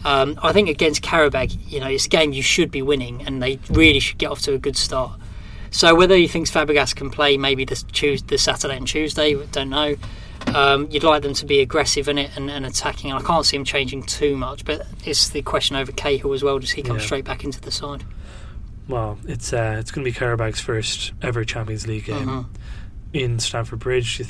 Um, 0.06 0.40
I 0.42 0.54
think 0.54 0.70
against 0.70 1.02
Qarabag, 1.02 1.58
you 1.70 1.82
know, 1.82 1.88
it's 1.88 2.06
a 2.06 2.10
game 2.10 2.32
you 2.32 2.42
should 2.42 2.72
be 2.72 2.82
winning, 2.82 3.22
and 3.28 3.44
they 3.44 3.60
really 3.70 4.00
should 4.00 4.18
get 4.18 4.32
off 4.32 4.40
to 4.44 4.54
a 4.54 4.58
good 4.58 4.78
start. 4.78 5.20
So 5.72 5.96
whether 5.96 6.16
he 6.16 6.28
thinks 6.28 6.50
Fabregas 6.52 6.96
can 6.96 7.10
play 7.10 7.38
maybe 7.38 7.66
this 7.66 7.84
Tuesday, 7.84 8.28
this 8.28 8.44
Saturday 8.44 8.78
and 8.78 8.88
Tuesday, 8.88 9.36
don't 9.52 9.70
know. 9.70 9.96
Um, 10.48 10.88
you'd 10.90 11.04
like 11.04 11.22
them 11.22 11.34
to 11.36 11.46
be 11.46 11.60
aggressive 11.60 12.08
in 12.08 12.18
it 12.18 12.32
and, 12.36 12.50
and 12.50 12.66
attacking. 12.66 13.12
And 13.12 13.20
I 13.20 13.24
can't 13.28 13.46
see 13.46 13.56
him 13.58 13.66
changing 13.66 14.04
too 14.04 14.36
much, 14.36 14.66
but 14.66 14.88
it's 15.06 15.30
the 15.30 15.42
question 15.42 15.76
over 15.76 15.92
Cahill 15.92 16.34
as 16.34 16.44
well. 16.44 16.58
Does 16.60 16.72
he 16.72 16.82
come 16.82 16.98
Yeah. 16.98 17.04
straight 17.04 17.26
back 17.26 17.44
into 17.44 17.62
the 17.62 17.72
side? 17.72 18.04
Well, 18.88 19.20
it's 19.28 19.54
uh, 19.54 19.76
it's 19.80 19.92
going 19.92 20.04
to 20.04 20.12
be 20.12 20.18
Qarabag's 20.18 20.60
first 20.60 21.12
ever 21.22 21.44
Champions 21.46 21.86
League 21.86 22.06
game 22.06 22.26
Mhm. 22.28 22.46
in 23.14 23.40
Stamford 23.40 23.80
Bridge. 23.80 24.22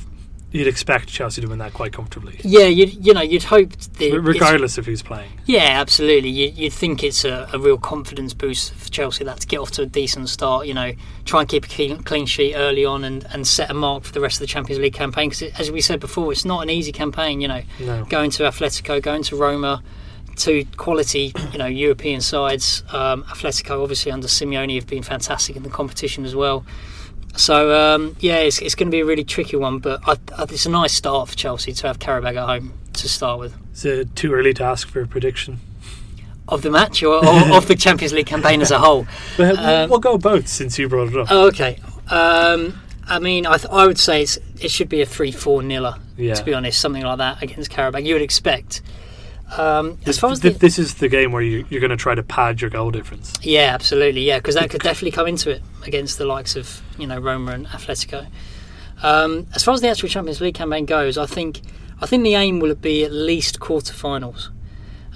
You'd 0.52 0.66
expect 0.68 1.10
Chelsea 1.10 1.42
to 1.42 1.48
win 1.48 1.60
that 1.60 1.74
quite 1.74 1.94
comfortably, 1.94 2.40
Yeah, 2.44 2.66
you 2.66 2.86
you 2.86 3.14
know 3.14 3.22
you'd 3.22 3.44
hope 3.44 3.70
that 3.72 4.12
R- 4.12 4.20
regardless 4.20 4.80
of 4.80 4.86
who's 4.88 5.04
playing. 5.04 5.30
Yeah, 5.46 5.80
absolutely. 5.80 6.30
You, 6.30 6.48
you'd 6.50 6.74
think 6.74 7.04
it's 7.04 7.24
a, 7.24 7.48
a 7.54 7.60
real 7.60 7.78
confidence 7.78 8.34
boost 8.34 8.74
for 8.74 8.90
Chelsea 8.90 9.24
that 9.26 9.42
to 9.42 9.48
get 9.48 9.60
off 9.60 9.70
to 9.72 9.84
a 9.84 9.86
decent 9.86 10.28
start. 10.30 10.66
You 10.66 10.74
know, 10.74 10.94
try 11.26 11.42
and 11.42 11.50
keep 11.50 11.66
a 11.66 11.68
clean, 11.68 12.02
clean 12.02 12.26
sheet 12.26 12.56
early 12.56 12.84
on 12.84 13.04
and, 13.04 13.28
and 13.32 13.46
set 13.46 13.70
a 13.70 13.76
mark 13.76 14.04
for 14.06 14.12
the 14.12 14.22
rest 14.22 14.38
of 14.38 14.40
the 14.42 14.48
Champions 14.48 14.82
League 14.82 14.94
campaign. 14.94 15.30
Because 15.30 15.54
as 15.60 15.70
we 15.72 15.82
said 15.82 16.00
before, 16.00 16.32
it's 16.32 16.46
not 16.46 16.64
an 16.64 16.70
easy 16.72 16.92
campaign. 16.92 17.42
You 17.42 17.48
know, 17.48 17.62
No, 17.80 18.06
going 18.06 18.32
to 18.32 18.44
Atletico, 18.44 19.00
going 19.02 19.22
to 19.24 19.36
Roma, 19.36 19.84
to 20.38 20.66
quality, 20.78 21.32
you 21.52 21.60
know, 21.60 21.68
European 21.68 22.22
sides. 22.22 22.82
Um, 22.92 23.24
Atletico, 23.26 23.84
obviously 23.84 24.12
under 24.12 24.28
Simeone, 24.28 24.76
have 24.76 24.88
been 24.88 25.04
fantastic 25.04 25.56
in 25.56 25.62
the 25.64 25.70
competition 25.70 26.26
as 26.26 26.34
well. 26.36 26.66
So 27.40 27.74
um, 27.74 28.18
yeah, 28.20 28.36
it's, 28.38 28.60
it's 28.62 28.76
going 28.76 28.88
to 28.88 28.92
be 28.92 29.00
a 29.00 29.06
really 29.06 29.24
tricky 29.24 29.56
one, 29.56 29.80
but 29.80 30.02
I, 30.06 30.18
I, 30.38 30.44
it's 30.44 30.66
a 30.66 30.70
nice 30.70 30.94
start 30.94 31.30
for 31.30 31.36
Chelsea 31.36 31.72
to 31.72 31.88
have 31.88 31.98
Qarabag 31.98 32.36
at 32.36 32.46
home 32.46 32.74
to 32.94 33.08
start 33.08 33.40
with. 33.40 33.56
is 33.74 33.86
it 33.86 34.14
too 34.16 34.34
early 34.34 34.54
to 34.56 34.64
ask 34.64 34.90
for 34.90 35.02
a 35.02 35.08
prediction? 35.08 35.60
Of 36.50 36.64
the 36.64 36.70
match 36.70 37.02
or, 37.02 37.26
or 37.26 37.56
of 37.56 37.68
the 37.68 37.76
Champions 37.76 38.12
League 38.12 38.26
campaign 38.26 38.62
as 38.62 38.72
a 38.72 38.80
whole? 38.80 39.08
But 39.38 39.58
Um, 39.58 39.90
we'll 39.90 40.00
go 40.00 40.18
both 40.18 40.48
since 40.50 40.78
you 40.78 40.90
brought 40.90 41.10
it 41.10 41.16
up. 41.16 41.28
Oh, 41.30 41.48
okay. 41.48 41.80
Um, 42.10 42.78
I 43.08 43.20
mean, 43.20 43.46
I, 43.46 43.56
th- 43.58 43.72
I 43.72 43.88
would 43.88 44.00
say 44.00 44.24
it's, 44.24 44.38
it 44.60 44.70
should 44.70 44.90
be 44.90 45.02
a 45.02 45.06
3 45.06 45.32
4 45.32 45.64
niller, 45.64 45.96
yeah, 46.18 46.34
to 46.34 46.44
be 46.44 46.54
honest, 46.54 46.82
something 46.82 47.04
like 47.04 47.20
that 47.20 47.42
against 47.42 47.72
Qarabag. 47.72 48.06
You 48.06 48.16
would 48.16 48.22
expect. 48.22 48.82
Um, 49.58 49.98
as 50.06 50.20
far 50.20 50.32
as 50.32 50.40
th- 50.40 50.54
the, 50.54 50.60
this 50.60 50.78
is 50.78 50.96
the 50.96 51.08
game 51.08 51.32
where 51.32 51.42
you, 51.42 51.66
you're 51.70 51.82
going 51.82 51.90
to 51.90 51.98
try 51.98 52.14
to 52.14 52.22
pad 52.24 52.62
your 52.62 52.70
goal 52.70 52.92
difference. 52.92 53.34
Yeah, 53.42 53.74
absolutely. 53.74 54.22
Yeah, 54.22 54.38
because 54.38 54.56
that 54.56 54.70
could 54.70 54.82
definitely 54.82 55.12
come 55.12 55.28
into 55.28 55.50
it 55.50 55.62
against 55.86 56.18
the 56.18 56.26
likes 56.26 56.56
of 56.56 56.82
you 56.98 57.08
know 57.08 57.20
Roma 57.20 57.52
and 57.52 57.68
Atletico. 57.68 58.28
Um, 59.02 59.48
as 59.56 59.64
far 59.64 59.74
as 59.74 59.82
the 59.82 59.88
actual 59.88 60.10
Champions 60.10 60.42
League 60.42 60.56
campaign 60.56 60.86
goes, 60.86 61.18
I 61.18 61.26
think 61.26 61.62
I 62.02 62.06
think 62.06 62.24
the 62.24 62.36
aim 62.36 62.60
will 62.60 62.76
be 62.76 63.04
at 63.04 63.12
least 63.12 63.60
quarterfinals. 63.60 64.50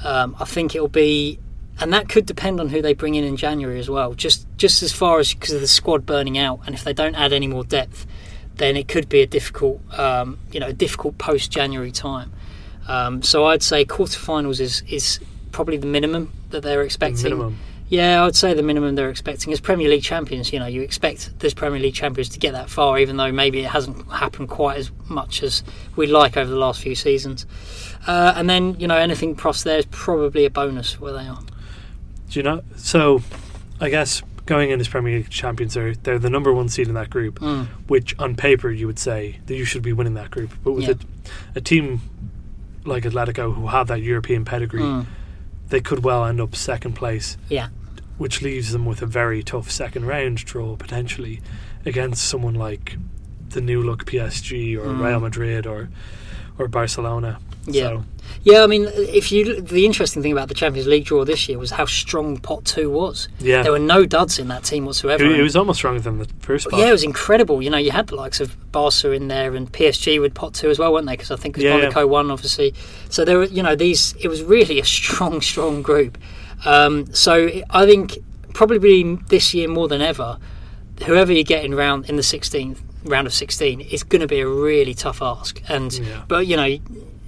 Um, 0.04 0.36
I 0.40 0.46
think 0.46 0.76
it'll 0.76 0.88
be, 0.88 1.40
and 1.80 1.94
that 1.94 2.10
could 2.10 2.26
depend 2.26 2.60
on 2.60 2.70
who 2.70 2.82
they 2.82 2.94
bring 2.94 3.16
in 3.16 3.24
in 3.24 3.38
January 3.38 3.80
as 3.80 3.90
well. 3.90 4.14
Just 4.14 4.48
just 4.58 4.84
as 4.84 4.92
far 4.92 5.20
as 5.20 5.34
because 5.34 5.54
of 5.54 5.62
the 5.62 5.68
squad 5.68 6.06
burning 6.06 6.38
out, 6.38 6.62
and 6.66 6.76
if 6.76 6.84
they 6.84 6.94
don't 6.94 7.16
add 7.16 7.34
any 7.34 7.48
more 7.48 7.64
depth, 7.64 8.06
then 8.56 8.78
it 8.78 8.88
could 8.88 9.10
be 9.10 9.22
a 9.22 9.28
difficult 9.28 9.82
um, 9.98 10.40
you 10.52 10.60
know 10.60 10.68
a 10.68 10.74
difficult 10.74 11.18
post 11.18 11.52
January 11.52 11.92
time. 11.92 12.32
Um, 12.88 13.22
so 13.22 13.46
I'd 13.46 13.64
say 13.64 13.86
quarterfinals 13.86 14.60
is 14.60 14.84
is 14.88 15.20
probably 15.52 15.78
the 15.78 15.88
minimum 15.88 16.32
that 16.50 16.62
they're 16.64 16.80
The 16.80 16.86
expecting. 16.86 17.24
minimum. 17.24 17.58
Yeah, 17.90 18.24
I'd 18.26 18.36
say 18.36 18.54
the 18.56 18.64
minimum 18.64 18.96
they're 18.96 19.10
expecting 19.12 19.54
as 19.54 19.60
Premier 19.60 19.88
League 19.88 20.02
champions. 20.04 20.52
You 20.52 20.58
know, 20.60 20.66
you 20.66 20.82
expect 20.82 21.38
this 21.40 21.54
Premier 21.54 21.80
League 21.80 21.94
champions 21.94 22.30
to 22.30 22.40
get 22.40 22.54
that 22.54 22.70
far, 22.70 22.98
even 22.98 23.18
though 23.18 23.32
maybe 23.32 23.60
it 23.60 23.68
hasn't 23.70 24.10
happened 24.12 24.50
quite 24.50 24.78
as 24.78 24.90
much 25.10 25.44
as 25.44 25.64
we'd 25.96 26.10
like 26.10 26.36
over 26.36 26.50
the 26.50 26.58
last 26.58 26.82
few 26.82 26.96
seasons. 26.96 27.46
Uh, 28.08 28.34
and 28.36 28.50
then, 28.50 28.80
you 28.80 28.88
know, 28.88 28.98
anything 28.98 29.36
pros 29.36 29.64
there 29.64 29.78
is 29.78 29.86
probably 29.92 30.46
a 30.46 30.50
bonus 30.50 31.00
where 31.00 31.14
they 31.14 31.28
are. 31.28 31.40
Do 32.30 32.40
you 32.40 32.44
know? 32.44 32.64
So, 32.78 33.22
I 33.80 33.90
guess 33.90 34.24
going 34.48 34.72
in 34.72 34.80
as 34.80 34.88
Premier 34.88 35.18
League 35.18 35.30
champions, 35.30 35.76
they're, 35.76 35.94
they're 35.94 36.18
the 36.20 36.30
number 36.32 36.52
one 36.52 36.70
seed 36.70 36.88
in 36.88 36.96
that 36.96 37.12
group, 37.12 37.40
Mm. 37.40 37.68
which 37.88 38.16
on 38.18 38.36
paper 38.36 38.72
you 38.72 38.88
would 38.88 38.98
say 39.00 39.40
that 39.46 39.56
you 39.56 39.66
should 39.66 39.84
be 39.84 39.94
winning 39.94 40.16
that 40.16 40.32
group. 40.32 40.52
But 40.64 40.72
with 40.72 40.86
Yeah. 40.88 40.96
a, 41.56 41.60
a 41.60 41.62
team 41.62 42.02
like 42.86 43.04
Atletico 43.04 43.54
who 43.56 43.68
have 43.68 43.88
that 43.88 44.02
European 44.02 44.46
pedigree, 44.46 44.82
Mm. 44.82 45.06
they 45.70 45.80
could 45.82 46.04
well 46.04 46.26
end 46.26 46.42
up 46.42 46.56
second 46.56 46.94
place. 46.94 47.38
Yeah. 47.50 47.68
Which 48.18 48.42
leaves 48.42 48.72
them 48.72 48.86
with 48.86 49.02
a 49.02 49.06
very 49.08 49.42
tough 49.44 49.72
second 49.72 50.06
round 50.06 50.38
draw 50.46 50.76
potentially 50.76 51.42
against 51.86 52.26
someone 52.26 52.54
like 52.54 52.98
the 53.50 53.62
new 53.62 53.82
look 53.82 54.06
PSG 54.06 54.76
or 54.76 54.86
Mm. 54.88 55.06
Real 55.06 55.20
Madrid 55.20 55.66
or 55.68 55.90
or 56.60 56.68
Barcelona. 56.68 57.40
Yeah. 57.66 57.84
So, 57.90 58.04
Yeah, 58.44 58.64
I 58.64 58.68
mean, 58.68 58.88
if 58.94 59.32
you 59.32 59.62
the 59.62 59.86
interesting 59.86 60.22
thing 60.22 60.32
about 60.34 60.48
the 60.50 60.54
Champions 60.54 60.88
League 60.88 61.06
draw 61.06 61.24
this 61.24 61.48
year 61.48 61.58
was 61.58 61.72
how 61.72 61.86
strong 61.86 62.38
pot 62.38 62.66
two 62.66 62.90
was. 62.90 63.28
yeah. 63.40 63.64
There 63.64 63.72
were 63.72 63.80
no 63.80 64.06
duds 64.06 64.38
in 64.40 64.48
that 64.50 64.64
team 64.64 64.86
whatsoever. 64.86 65.24
It, 65.24 65.40
it 65.40 65.44
was 65.44 65.56
almost 65.56 65.78
stronger 65.78 66.02
than 66.02 66.20
the 66.20 66.28
first 66.40 66.66
spot. 66.66 66.80
Yeah, 66.80 66.90
it 66.90 66.92
was 66.92 67.04
incredible. 67.04 67.62
You 67.62 67.70
know, 67.70 67.78
you 67.78 67.92
had 67.92 68.08
the 68.08 68.16
likes 68.16 68.42
of 68.42 68.56
Barca 68.72 69.12
in 69.12 69.28
there 69.30 69.56
and 69.56 69.72
PSG 69.72 70.20
with 70.20 70.34
pot 70.34 70.54
two 70.56 70.70
as 70.70 70.78
well, 70.80 70.92
weren't 70.94 71.06
they? 71.06 71.14
Because 71.14 71.32
I 71.32 71.36
think 71.38 71.56
it 71.58 71.60
was 71.60 71.64
Yeah, 71.66 71.78
Monaco 71.78 72.00
yeah. 72.02 72.06
won, 72.06 72.32
obviously. 72.32 72.74
So 73.10 73.24
there 73.24 73.38
were, 73.38 73.46
you 73.46 73.64
know, 73.64 73.76
these. 73.76 74.14
It 74.20 74.28
was 74.28 74.42
really 74.44 74.80
a 74.80 74.86
strong, 75.00 75.40
strong 75.42 75.82
group. 75.82 76.18
Um, 76.66 77.14
so 77.14 77.50
I 77.70 77.86
think 77.86 78.18
probably 78.54 79.16
this 79.30 79.54
year 79.54 79.68
more 79.68 79.88
than 79.88 80.02
ever, 80.02 80.38
whoever 81.06 81.32
you 81.34 81.44
get 81.44 81.64
in 81.66 81.74
round 81.76 82.10
in 82.10 82.16
the 82.18 82.22
16th 82.22 82.78
round 83.06 83.28
of 83.28 83.34
16 83.34 83.82
is 83.82 84.04
going 84.04 84.22
to 84.22 84.28
be 84.28 84.40
a 84.40 84.48
really 84.48 84.94
tough 84.94 85.22
ask. 85.22 85.62
And 85.68 85.92
Yeah. 85.94 86.22
but 86.28 86.48
you 86.48 86.56
know, 86.56 86.78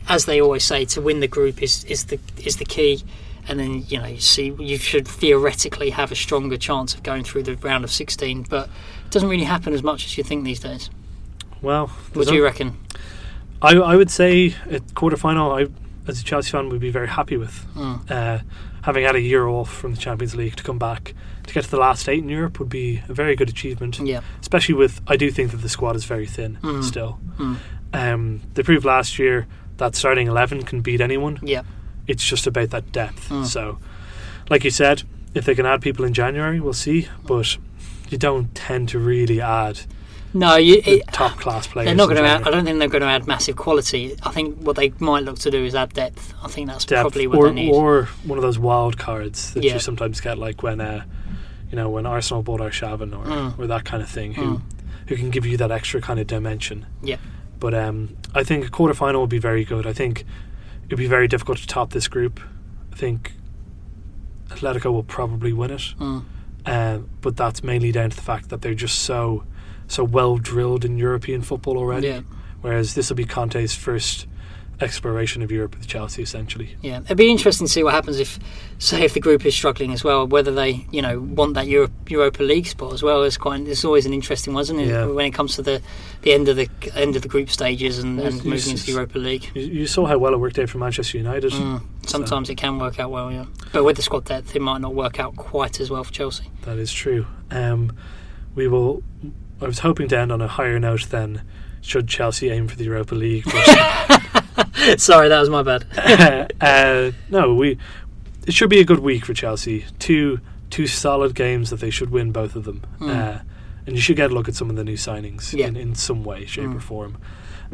as 0.10 0.26
they 0.26 0.40
always 0.42 0.64
say, 0.64 0.86
to 0.86 1.02
win 1.02 1.20
the 1.20 1.28
group 1.28 1.62
is 1.64 1.84
is 1.86 2.06
the 2.06 2.20
is 2.44 2.58
the 2.58 2.66
key. 2.66 3.04
And 3.48 3.60
then 3.60 3.84
you 3.88 4.00
know, 4.00 4.08
you 4.08 4.20
see, 4.20 4.56
you 4.58 4.78
should 4.80 5.08
theoretically 5.08 5.92
have 5.92 6.12
a 6.12 6.16
stronger 6.16 6.58
chance 6.58 6.96
of 6.96 7.04
going 7.04 7.24
through 7.24 7.44
the 7.44 7.56
round 7.58 7.84
of 7.84 7.92
16, 7.92 8.44
but 8.50 8.66
it 9.06 9.12
doesn't 9.12 9.30
really 9.30 9.44
happen 9.44 9.72
as 9.74 9.84
much 9.84 10.04
as 10.06 10.18
you 10.18 10.24
think 10.24 10.44
these 10.46 10.60
days. 10.60 10.90
Well, 11.62 11.88
What 12.14 12.28
do 12.28 12.34
you 12.34 12.44
reckon? 12.44 12.76
I, 13.62 13.76
I 13.78 13.96
would 13.96 14.10
say 14.12 14.56
at 14.70 14.96
quarter 14.96 15.16
final, 15.18 15.52
I 15.52 15.68
as 16.08 16.22
a 16.22 16.24
Chelsea 16.24 16.52
fan 16.52 16.70
would 16.70 16.80
be 16.82 16.90
very 16.92 17.08
happy 17.08 17.38
with 17.38 17.66
Mm. 17.76 18.10
uh, 18.12 18.40
having 18.84 19.04
had 19.06 19.16
a 19.16 19.22
year 19.22 19.48
off 19.48 19.72
from 19.72 19.94
the 19.94 20.00
Champions 20.00 20.36
League 20.36 20.56
to 20.56 20.64
come 20.64 20.78
back 20.80 21.14
to 21.48 21.54
get 21.54 21.64
to 21.66 21.70
the 21.72 21.78
last 21.78 22.08
eight 22.10 22.24
in 22.24 22.30
Europe 22.30 22.60
would 22.60 22.70
be 22.70 23.02
a 23.08 23.14
very 23.14 23.36
good 23.36 23.50
achievement. 23.50 24.00
Yeah. 24.00 24.22
Especially 24.42 24.74
with 24.76 25.02
I 25.08 25.18
do 25.18 25.30
think 25.32 25.52
that 25.52 25.58
the 25.58 25.70
squad 25.70 25.96
is 25.96 26.06
very 26.06 26.26
thin 26.28 26.58
Mm. 26.64 26.84
still. 26.84 27.20
Mm. 27.38 27.58
Um, 27.94 28.42
they 28.56 28.64
proved 28.64 28.86
last 28.86 29.18
year 29.20 29.46
that 29.78 29.96
starting 29.96 30.28
eleven 30.28 30.64
can 30.64 30.82
beat 30.82 31.02
anyone. 31.02 31.40
Yeah. 31.44 31.64
it's 32.08 32.24
just 32.24 32.46
about 32.48 32.70
that 32.70 32.92
depth. 32.92 33.30
Mm. 33.30 33.46
So, 33.46 33.80
like 34.50 34.64
you 34.64 34.70
said, 34.72 35.04
if 35.34 35.46
they 35.46 35.56
can 35.56 35.66
add 35.66 35.82
people 35.82 36.06
in 36.06 36.14
January, 36.14 36.60
we'll 36.60 36.74
see. 36.74 37.08
But 37.26 37.58
you 38.10 38.18
don't 38.18 38.54
tend 38.54 38.90
to 38.90 39.00
really 39.00 39.42
add 39.42 39.80
No, 40.34 40.56
you, 40.58 40.82
it, 40.86 41.08
top 41.12 41.40
class 41.40 41.66
players. 41.66 41.88
they're 41.88 41.96
not 41.96 42.06
going 42.10 42.22
to. 42.22 42.30
Add, 42.30 42.48
I 42.48 42.52
don't 42.52 42.64
think 42.64 42.78
they're 42.78 42.88
going 42.90 43.02
to 43.02 43.08
add 43.08 43.26
massive 43.26 43.56
quality. 43.56 44.16
I 44.22 44.30
think 44.32 44.60
what 44.60 44.76
they 44.76 44.94
might 45.00 45.24
look 45.24 45.40
to 45.40 45.50
do 45.52 45.66
is 45.66 45.74
add 45.74 45.94
depth. 45.94 46.34
I 46.44 46.48
think 46.48 46.68
that's 46.68 46.86
Depth, 46.86 47.02
probably 47.02 47.26
what 47.28 47.38
or, 47.40 47.48
they 47.48 47.54
need. 47.56 47.74
or 47.74 48.06
one 48.24 48.38
of 48.38 48.44
those 48.44 48.60
wild 48.60 48.98
cards 49.00 49.54
that 49.54 49.64
Yeah. 49.64 49.74
you 49.74 49.80
sometimes 49.80 50.22
get, 50.22 50.38
like 50.38 50.62
when 50.62 50.80
uh, 50.80 51.04
you 51.72 51.76
know 51.76 51.90
when 51.90 52.06
Arsenal 52.06 52.44
bought 52.44 52.62
Arshavin 52.62 53.18
or 53.18 53.26
Mm. 53.26 53.58
or 53.60 53.66
that 53.68 53.84
kind 53.86 54.04
of 54.04 54.10
thing, 54.10 54.34
who 54.36 54.44
Mm. 54.58 54.62
who 55.08 55.16
can 55.16 55.32
give 55.32 55.46
you 55.48 55.58
that 55.58 55.72
extra 55.72 56.00
kind 56.02 56.20
of 56.20 56.28
dimension. 56.28 56.86
Yeah. 57.02 57.18
But 57.60 57.74
um, 57.74 58.16
I 58.34 58.44
think 58.44 58.66
a 58.66 58.70
quarter 58.70 58.94
final 58.94 59.22
will 59.22 59.28
be 59.28 59.40
very 59.40 59.64
good. 59.66 59.88
I 59.88 59.94
think 59.94 60.26
it'd 60.88 60.98
be 60.98 61.08
very 61.08 61.28
difficult 61.28 61.58
to 61.60 61.68
top 61.68 61.92
this 61.92 62.08
group. 62.08 62.40
I 62.92 62.96
think 62.96 63.34
Atletico 64.50 64.92
will 64.92 65.04
probably 65.04 65.54
win 65.54 65.72
it, 65.72 65.94
Mm. 66.00 66.24
um, 66.66 67.10
but 67.22 67.36
that's 67.36 67.64
mainly 67.64 67.92
down 67.92 68.10
to 68.10 68.16
the 68.16 68.22
fact 68.22 68.50
that 68.50 68.62
they're 68.62 68.74
just 68.74 69.00
so 69.00 69.44
so 69.88 70.04
well 70.04 70.38
drilled 70.38 70.84
in 70.84 70.98
European 70.98 71.42
football 71.42 71.78
already. 71.78 72.08
Yeah, 72.08 72.22
Whereas 72.62 72.96
this 72.96 73.10
will 73.10 73.16
be 73.18 73.26
Conte's 73.26 73.76
first 73.76 74.26
exploration 74.82 75.42
of 75.42 75.52
Europe 75.52 75.76
with 75.78 75.88
Chelsea, 75.88 76.22
essentially. 76.22 76.76
yeah. 76.82 77.00
It'd 77.06 77.18
be 77.18 77.30
interesting 77.30 77.68
to 77.68 77.72
see 77.72 77.84
what 77.84 77.94
happens 77.94 78.20
if, 78.20 78.40
say, 78.78 79.04
if 79.06 79.14
the 79.14 79.20
group 79.20 79.46
is 79.46 79.56
struggling 79.56 79.92
as 79.94 80.04
well, 80.04 80.28
whether 80.28 80.52
they, 80.52 80.86
you 80.92 81.02
know, 81.02 81.20
want 81.20 81.54
that 81.54 81.68
Euro- 81.68 81.90
Europa 82.08 82.44
League 82.44 82.68
spot 82.68 82.94
as 82.94 83.02
well. 83.02 83.24
Is 83.24 83.38
quite. 83.38 83.62
It's 83.62 83.86
always 83.86 84.06
an 84.06 84.14
interesting 84.14 84.54
one, 84.54 84.62
isn't 84.62 84.80
it? 84.80 84.88
Yeah. 84.88 85.06
When 85.06 85.26
it 85.26 85.34
comes 85.34 85.56
to 85.56 85.62
the 85.62 85.82
the 86.24 86.34
end 86.34 86.50
of 86.50 86.58
the 86.58 86.70
end 86.94 87.16
of 87.16 87.22
the 87.22 87.28
group 87.28 87.50
stages 87.50 88.00
and, 88.00 88.20
and 88.20 88.28
it's- 88.28 88.44
moving 88.44 88.72
into 88.72 88.86
the 88.86 88.92
Europa 88.92 89.18
League. 89.18 89.50
You, 89.54 89.62
you 89.62 89.88
saw 89.88 90.06
how 90.06 90.18
well 90.18 90.34
it 90.34 90.40
worked 90.40 90.60
out 90.60 90.70
for 90.70 90.78
Manchester 90.78 91.18
United. 91.18 91.52
Mm. 91.54 91.82
Sometimes 92.06 92.50
it 92.50 92.56
can 92.56 92.78
work 92.78 93.00
out 93.00 93.12
well, 93.12 93.32
yeah. 93.32 93.46
But 93.72 93.84
with 93.84 93.96
the 93.96 94.02
squad 94.04 94.26
depth, 94.26 94.56
it 94.56 94.62
might 94.62 94.82
not 94.82 94.94
work 94.94 95.20
out 95.20 95.36
quite 95.36 95.80
as 95.80 95.90
well 95.90 96.04
for 96.04 96.12
Chelsea. 96.14 96.50
That 96.64 96.78
is 96.78 96.92
true. 96.92 97.26
Um, 97.52 97.96
we 98.56 98.68
will. 98.68 99.04
I 99.62 99.66
was 99.66 99.80
hoping 99.80 100.08
to 100.10 100.18
end 100.20 100.32
on 100.32 100.42
a 100.42 100.48
higher 100.48 100.80
note 100.80 101.10
than 101.10 101.42
should 101.82 102.08
Chelsea 102.08 102.50
aim 102.50 102.68
for 102.68 102.76
the 102.76 102.84
Europa 102.84 103.16
League. 103.16 103.46
But 103.46 103.56
Sorry, 104.98 105.30
that 105.30 105.40
was 105.40 105.50
my 105.50 105.64
bad. 105.64 105.86
uh, 106.62 107.12
no, 107.30 107.54
we. 107.56 107.78
It 108.48 108.54
should 108.54 108.70
be 108.70 108.80
a 108.80 108.86
good 108.86 109.00
week 109.00 109.26
for 109.26 109.34
Chelsea. 109.34 109.86
Two 110.00 110.40
two 110.70 110.88
solid 110.88 111.34
games 111.36 111.70
that 111.70 111.80
they 111.80 111.90
should 111.90 112.10
win 112.12 112.32
both 112.32 112.56
of 112.56 112.64
them. 112.66 112.84
Mm. 113.00 113.10
Uh, 113.10 113.40
and 113.88 113.96
you 113.96 114.02
should 114.02 114.16
get 114.18 114.32
a 114.32 114.34
look 114.34 114.48
at 114.48 114.56
some 114.56 114.70
of 114.70 114.76
the 114.76 114.84
new 114.84 114.98
signings 114.98 115.54
Yeah. 115.54 115.68
in, 115.68 115.76
in 115.78 115.96
some 115.96 116.24
way, 116.24 116.46
shape, 116.46 116.66
Mm. 116.66 116.76
or 116.76 116.80
form. 116.80 117.18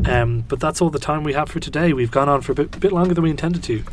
Um, 0.05 0.45
but 0.47 0.59
that's 0.59 0.81
all 0.81 0.89
the 0.89 0.99
time 0.99 1.23
we 1.23 1.33
have 1.33 1.49
for 1.49 1.59
today. 1.59 1.93
We've 1.93 2.11
gone 2.11 2.27
on 2.29 2.41
for 2.41 2.53
a 2.53 2.55
bit, 2.55 2.79
bit 2.79 2.91
longer 2.91 3.13
than 3.13 3.23
we 3.23 3.29
intended 3.29 3.63
to. 3.63 3.83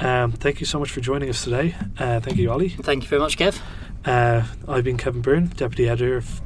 Um, 0.00 0.32
thank 0.32 0.60
you 0.60 0.66
so 0.66 0.78
much 0.78 0.90
for 0.90 1.00
joining 1.00 1.28
us 1.28 1.42
today. 1.44 1.74
Uh, 1.98 2.20
thank 2.20 2.36
you, 2.36 2.50
Ollie. 2.50 2.68
Thank 2.70 3.02
you 3.04 3.08
very 3.08 3.20
much, 3.20 3.36
Kev. 3.38 3.58
Uh, 4.06 4.44
I've 4.68 4.84
been 4.84 4.96
Kevin 4.96 5.20
Byrne, 5.20 5.46
Deputy 5.48 5.88
Editor 5.88 6.16
of 6.18 6.40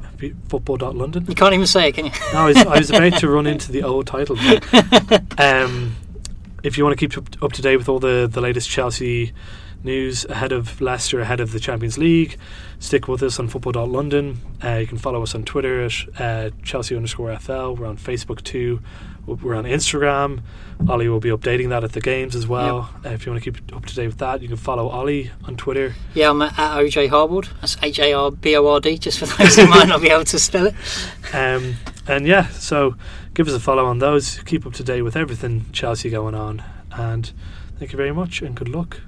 Football.London. 0.49 1.25
You 1.27 1.35
can't 1.35 1.53
even 1.53 1.67
say 1.67 1.89
it, 1.89 1.91
can 1.93 2.05
you? 2.05 2.11
No, 2.33 2.39
I 2.39 2.45
was, 2.47 2.57
I 2.57 2.77
was 2.79 2.89
about 2.91 3.19
to 3.19 3.29
run 3.29 3.47
into 3.47 3.71
the 3.71 3.83
old 3.83 4.07
title. 4.07 4.37
Um, 5.37 5.95
if 6.61 6.77
you 6.77 6.83
want 6.83 6.99
to 6.99 7.07
keep 7.07 7.17
up, 7.17 7.43
up 7.43 7.51
to 7.53 7.63
date 7.63 7.77
with 7.77 7.89
all 7.89 7.99
the, 7.99 8.29
the 8.31 8.41
latest 8.41 8.69
Chelsea 8.69 9.33
news 9.83 10.25
ahead 10.25 10.51
of 10.51 10.79
Leicester, 10.79 11.19
ahead 11.21 11.39
of 11.39 11.51
the 11.51 11.59
Champions 11.59 11.97
League, 11.97 12.37
stick 12.79 13.07
with 13.07 13.23
us 13.23 13.39
on 13.39 13.47
Football.London. 13.47 14.37
Uh, 14.63 14.75
you 14.75 14.85
can 14.85 14.99
follow 14.99 15.23
us 15.23 15.33
on 15.33 15.43
Twitter 15.43 15.83
at 15.83 15.93
uh, 16.19 16.49
Chelsea 16.63 16.95
underscore 16.95 17.35
FL. 17.39 17.71
We're 17.71 17.87
on 17.87 17.97
Facebook 17.97 18.43
too. 18.43 18.81
We're 19.35 19.55
on 19.55 19.65
Instagram. 19.65 20.41
Ollie 20.89 21.07
will 21.07 21.19
be 21.19 21.29
updating 21.29 21.69
that 21.69 21.83
at 21.83 21.93
the 21.93 22.01
games 22.01 22.35
as 22.35 22.47
well. 22.47 22.89
Uh, 23.05 23.09
if 23.09 23.25
you 23.25 23.31
want 23.31 23.43
to 23.43 23.51
keep 23.51 23.75
up 23.75 23.85
to 23.85 23.95
date 23.95 24.07
with 24.07 24.17
that, 24.17 24.41
you 24.41 24.47
can 24.47 24.57
follow 24.57 24.87
Ollie 24.89 25.31
on 25.43 25.55
Twitter. 25.55 25.93
Yeah, 26.13 26.31
I'm 26.31 26.41
at, 26.41 26.57
at 26.57 26.77
OJ 26.77 27.09
Harbord. 27.09 27.49
That's 27.61 27.77
H 27.83 27.99
A 27.99 28.13
R 28.13 28.31
B 28.31 28.55
O 28.55 28.67
R 28.67 28.79
D, 28.79 28.97
just 28.97 29.19
for 29.19 29.25
those 29.25 29.55
who 29.55 29.67
might 29.67 29.87
not 29.87 30.01
be 30.01 30.09
able 30.09 30.25
to 30.25 30.39
spell 30.39 30.67
it. 30.67 30.75
Um, 31.33 31.75
and 32.07 32.27
yeah, 32.27 32.47
so 32.49 32.95
give 33.33 33.47
us 33.47 33.53
a 33.53 33.59
follow 33.61 33.85
on 33.85 33.99
those. 33.99 34.39
Keep 34.39 34.65
up 34.65 34.73
to 34.73 34.83
date 34.83 35.03
with 35.03 35.15
everything 35.15 35.65
Chelsea 35.71 36.09
going 36.09 36.35
on. 36.35 36.61
And 36.91 37.31
thank 37.79 37.93
you 37.93 37.97
very 37.97 38.11
much 38.11 38.41
and 38.41 38.53
good 38.53 38.67
luck. 38.67 38.99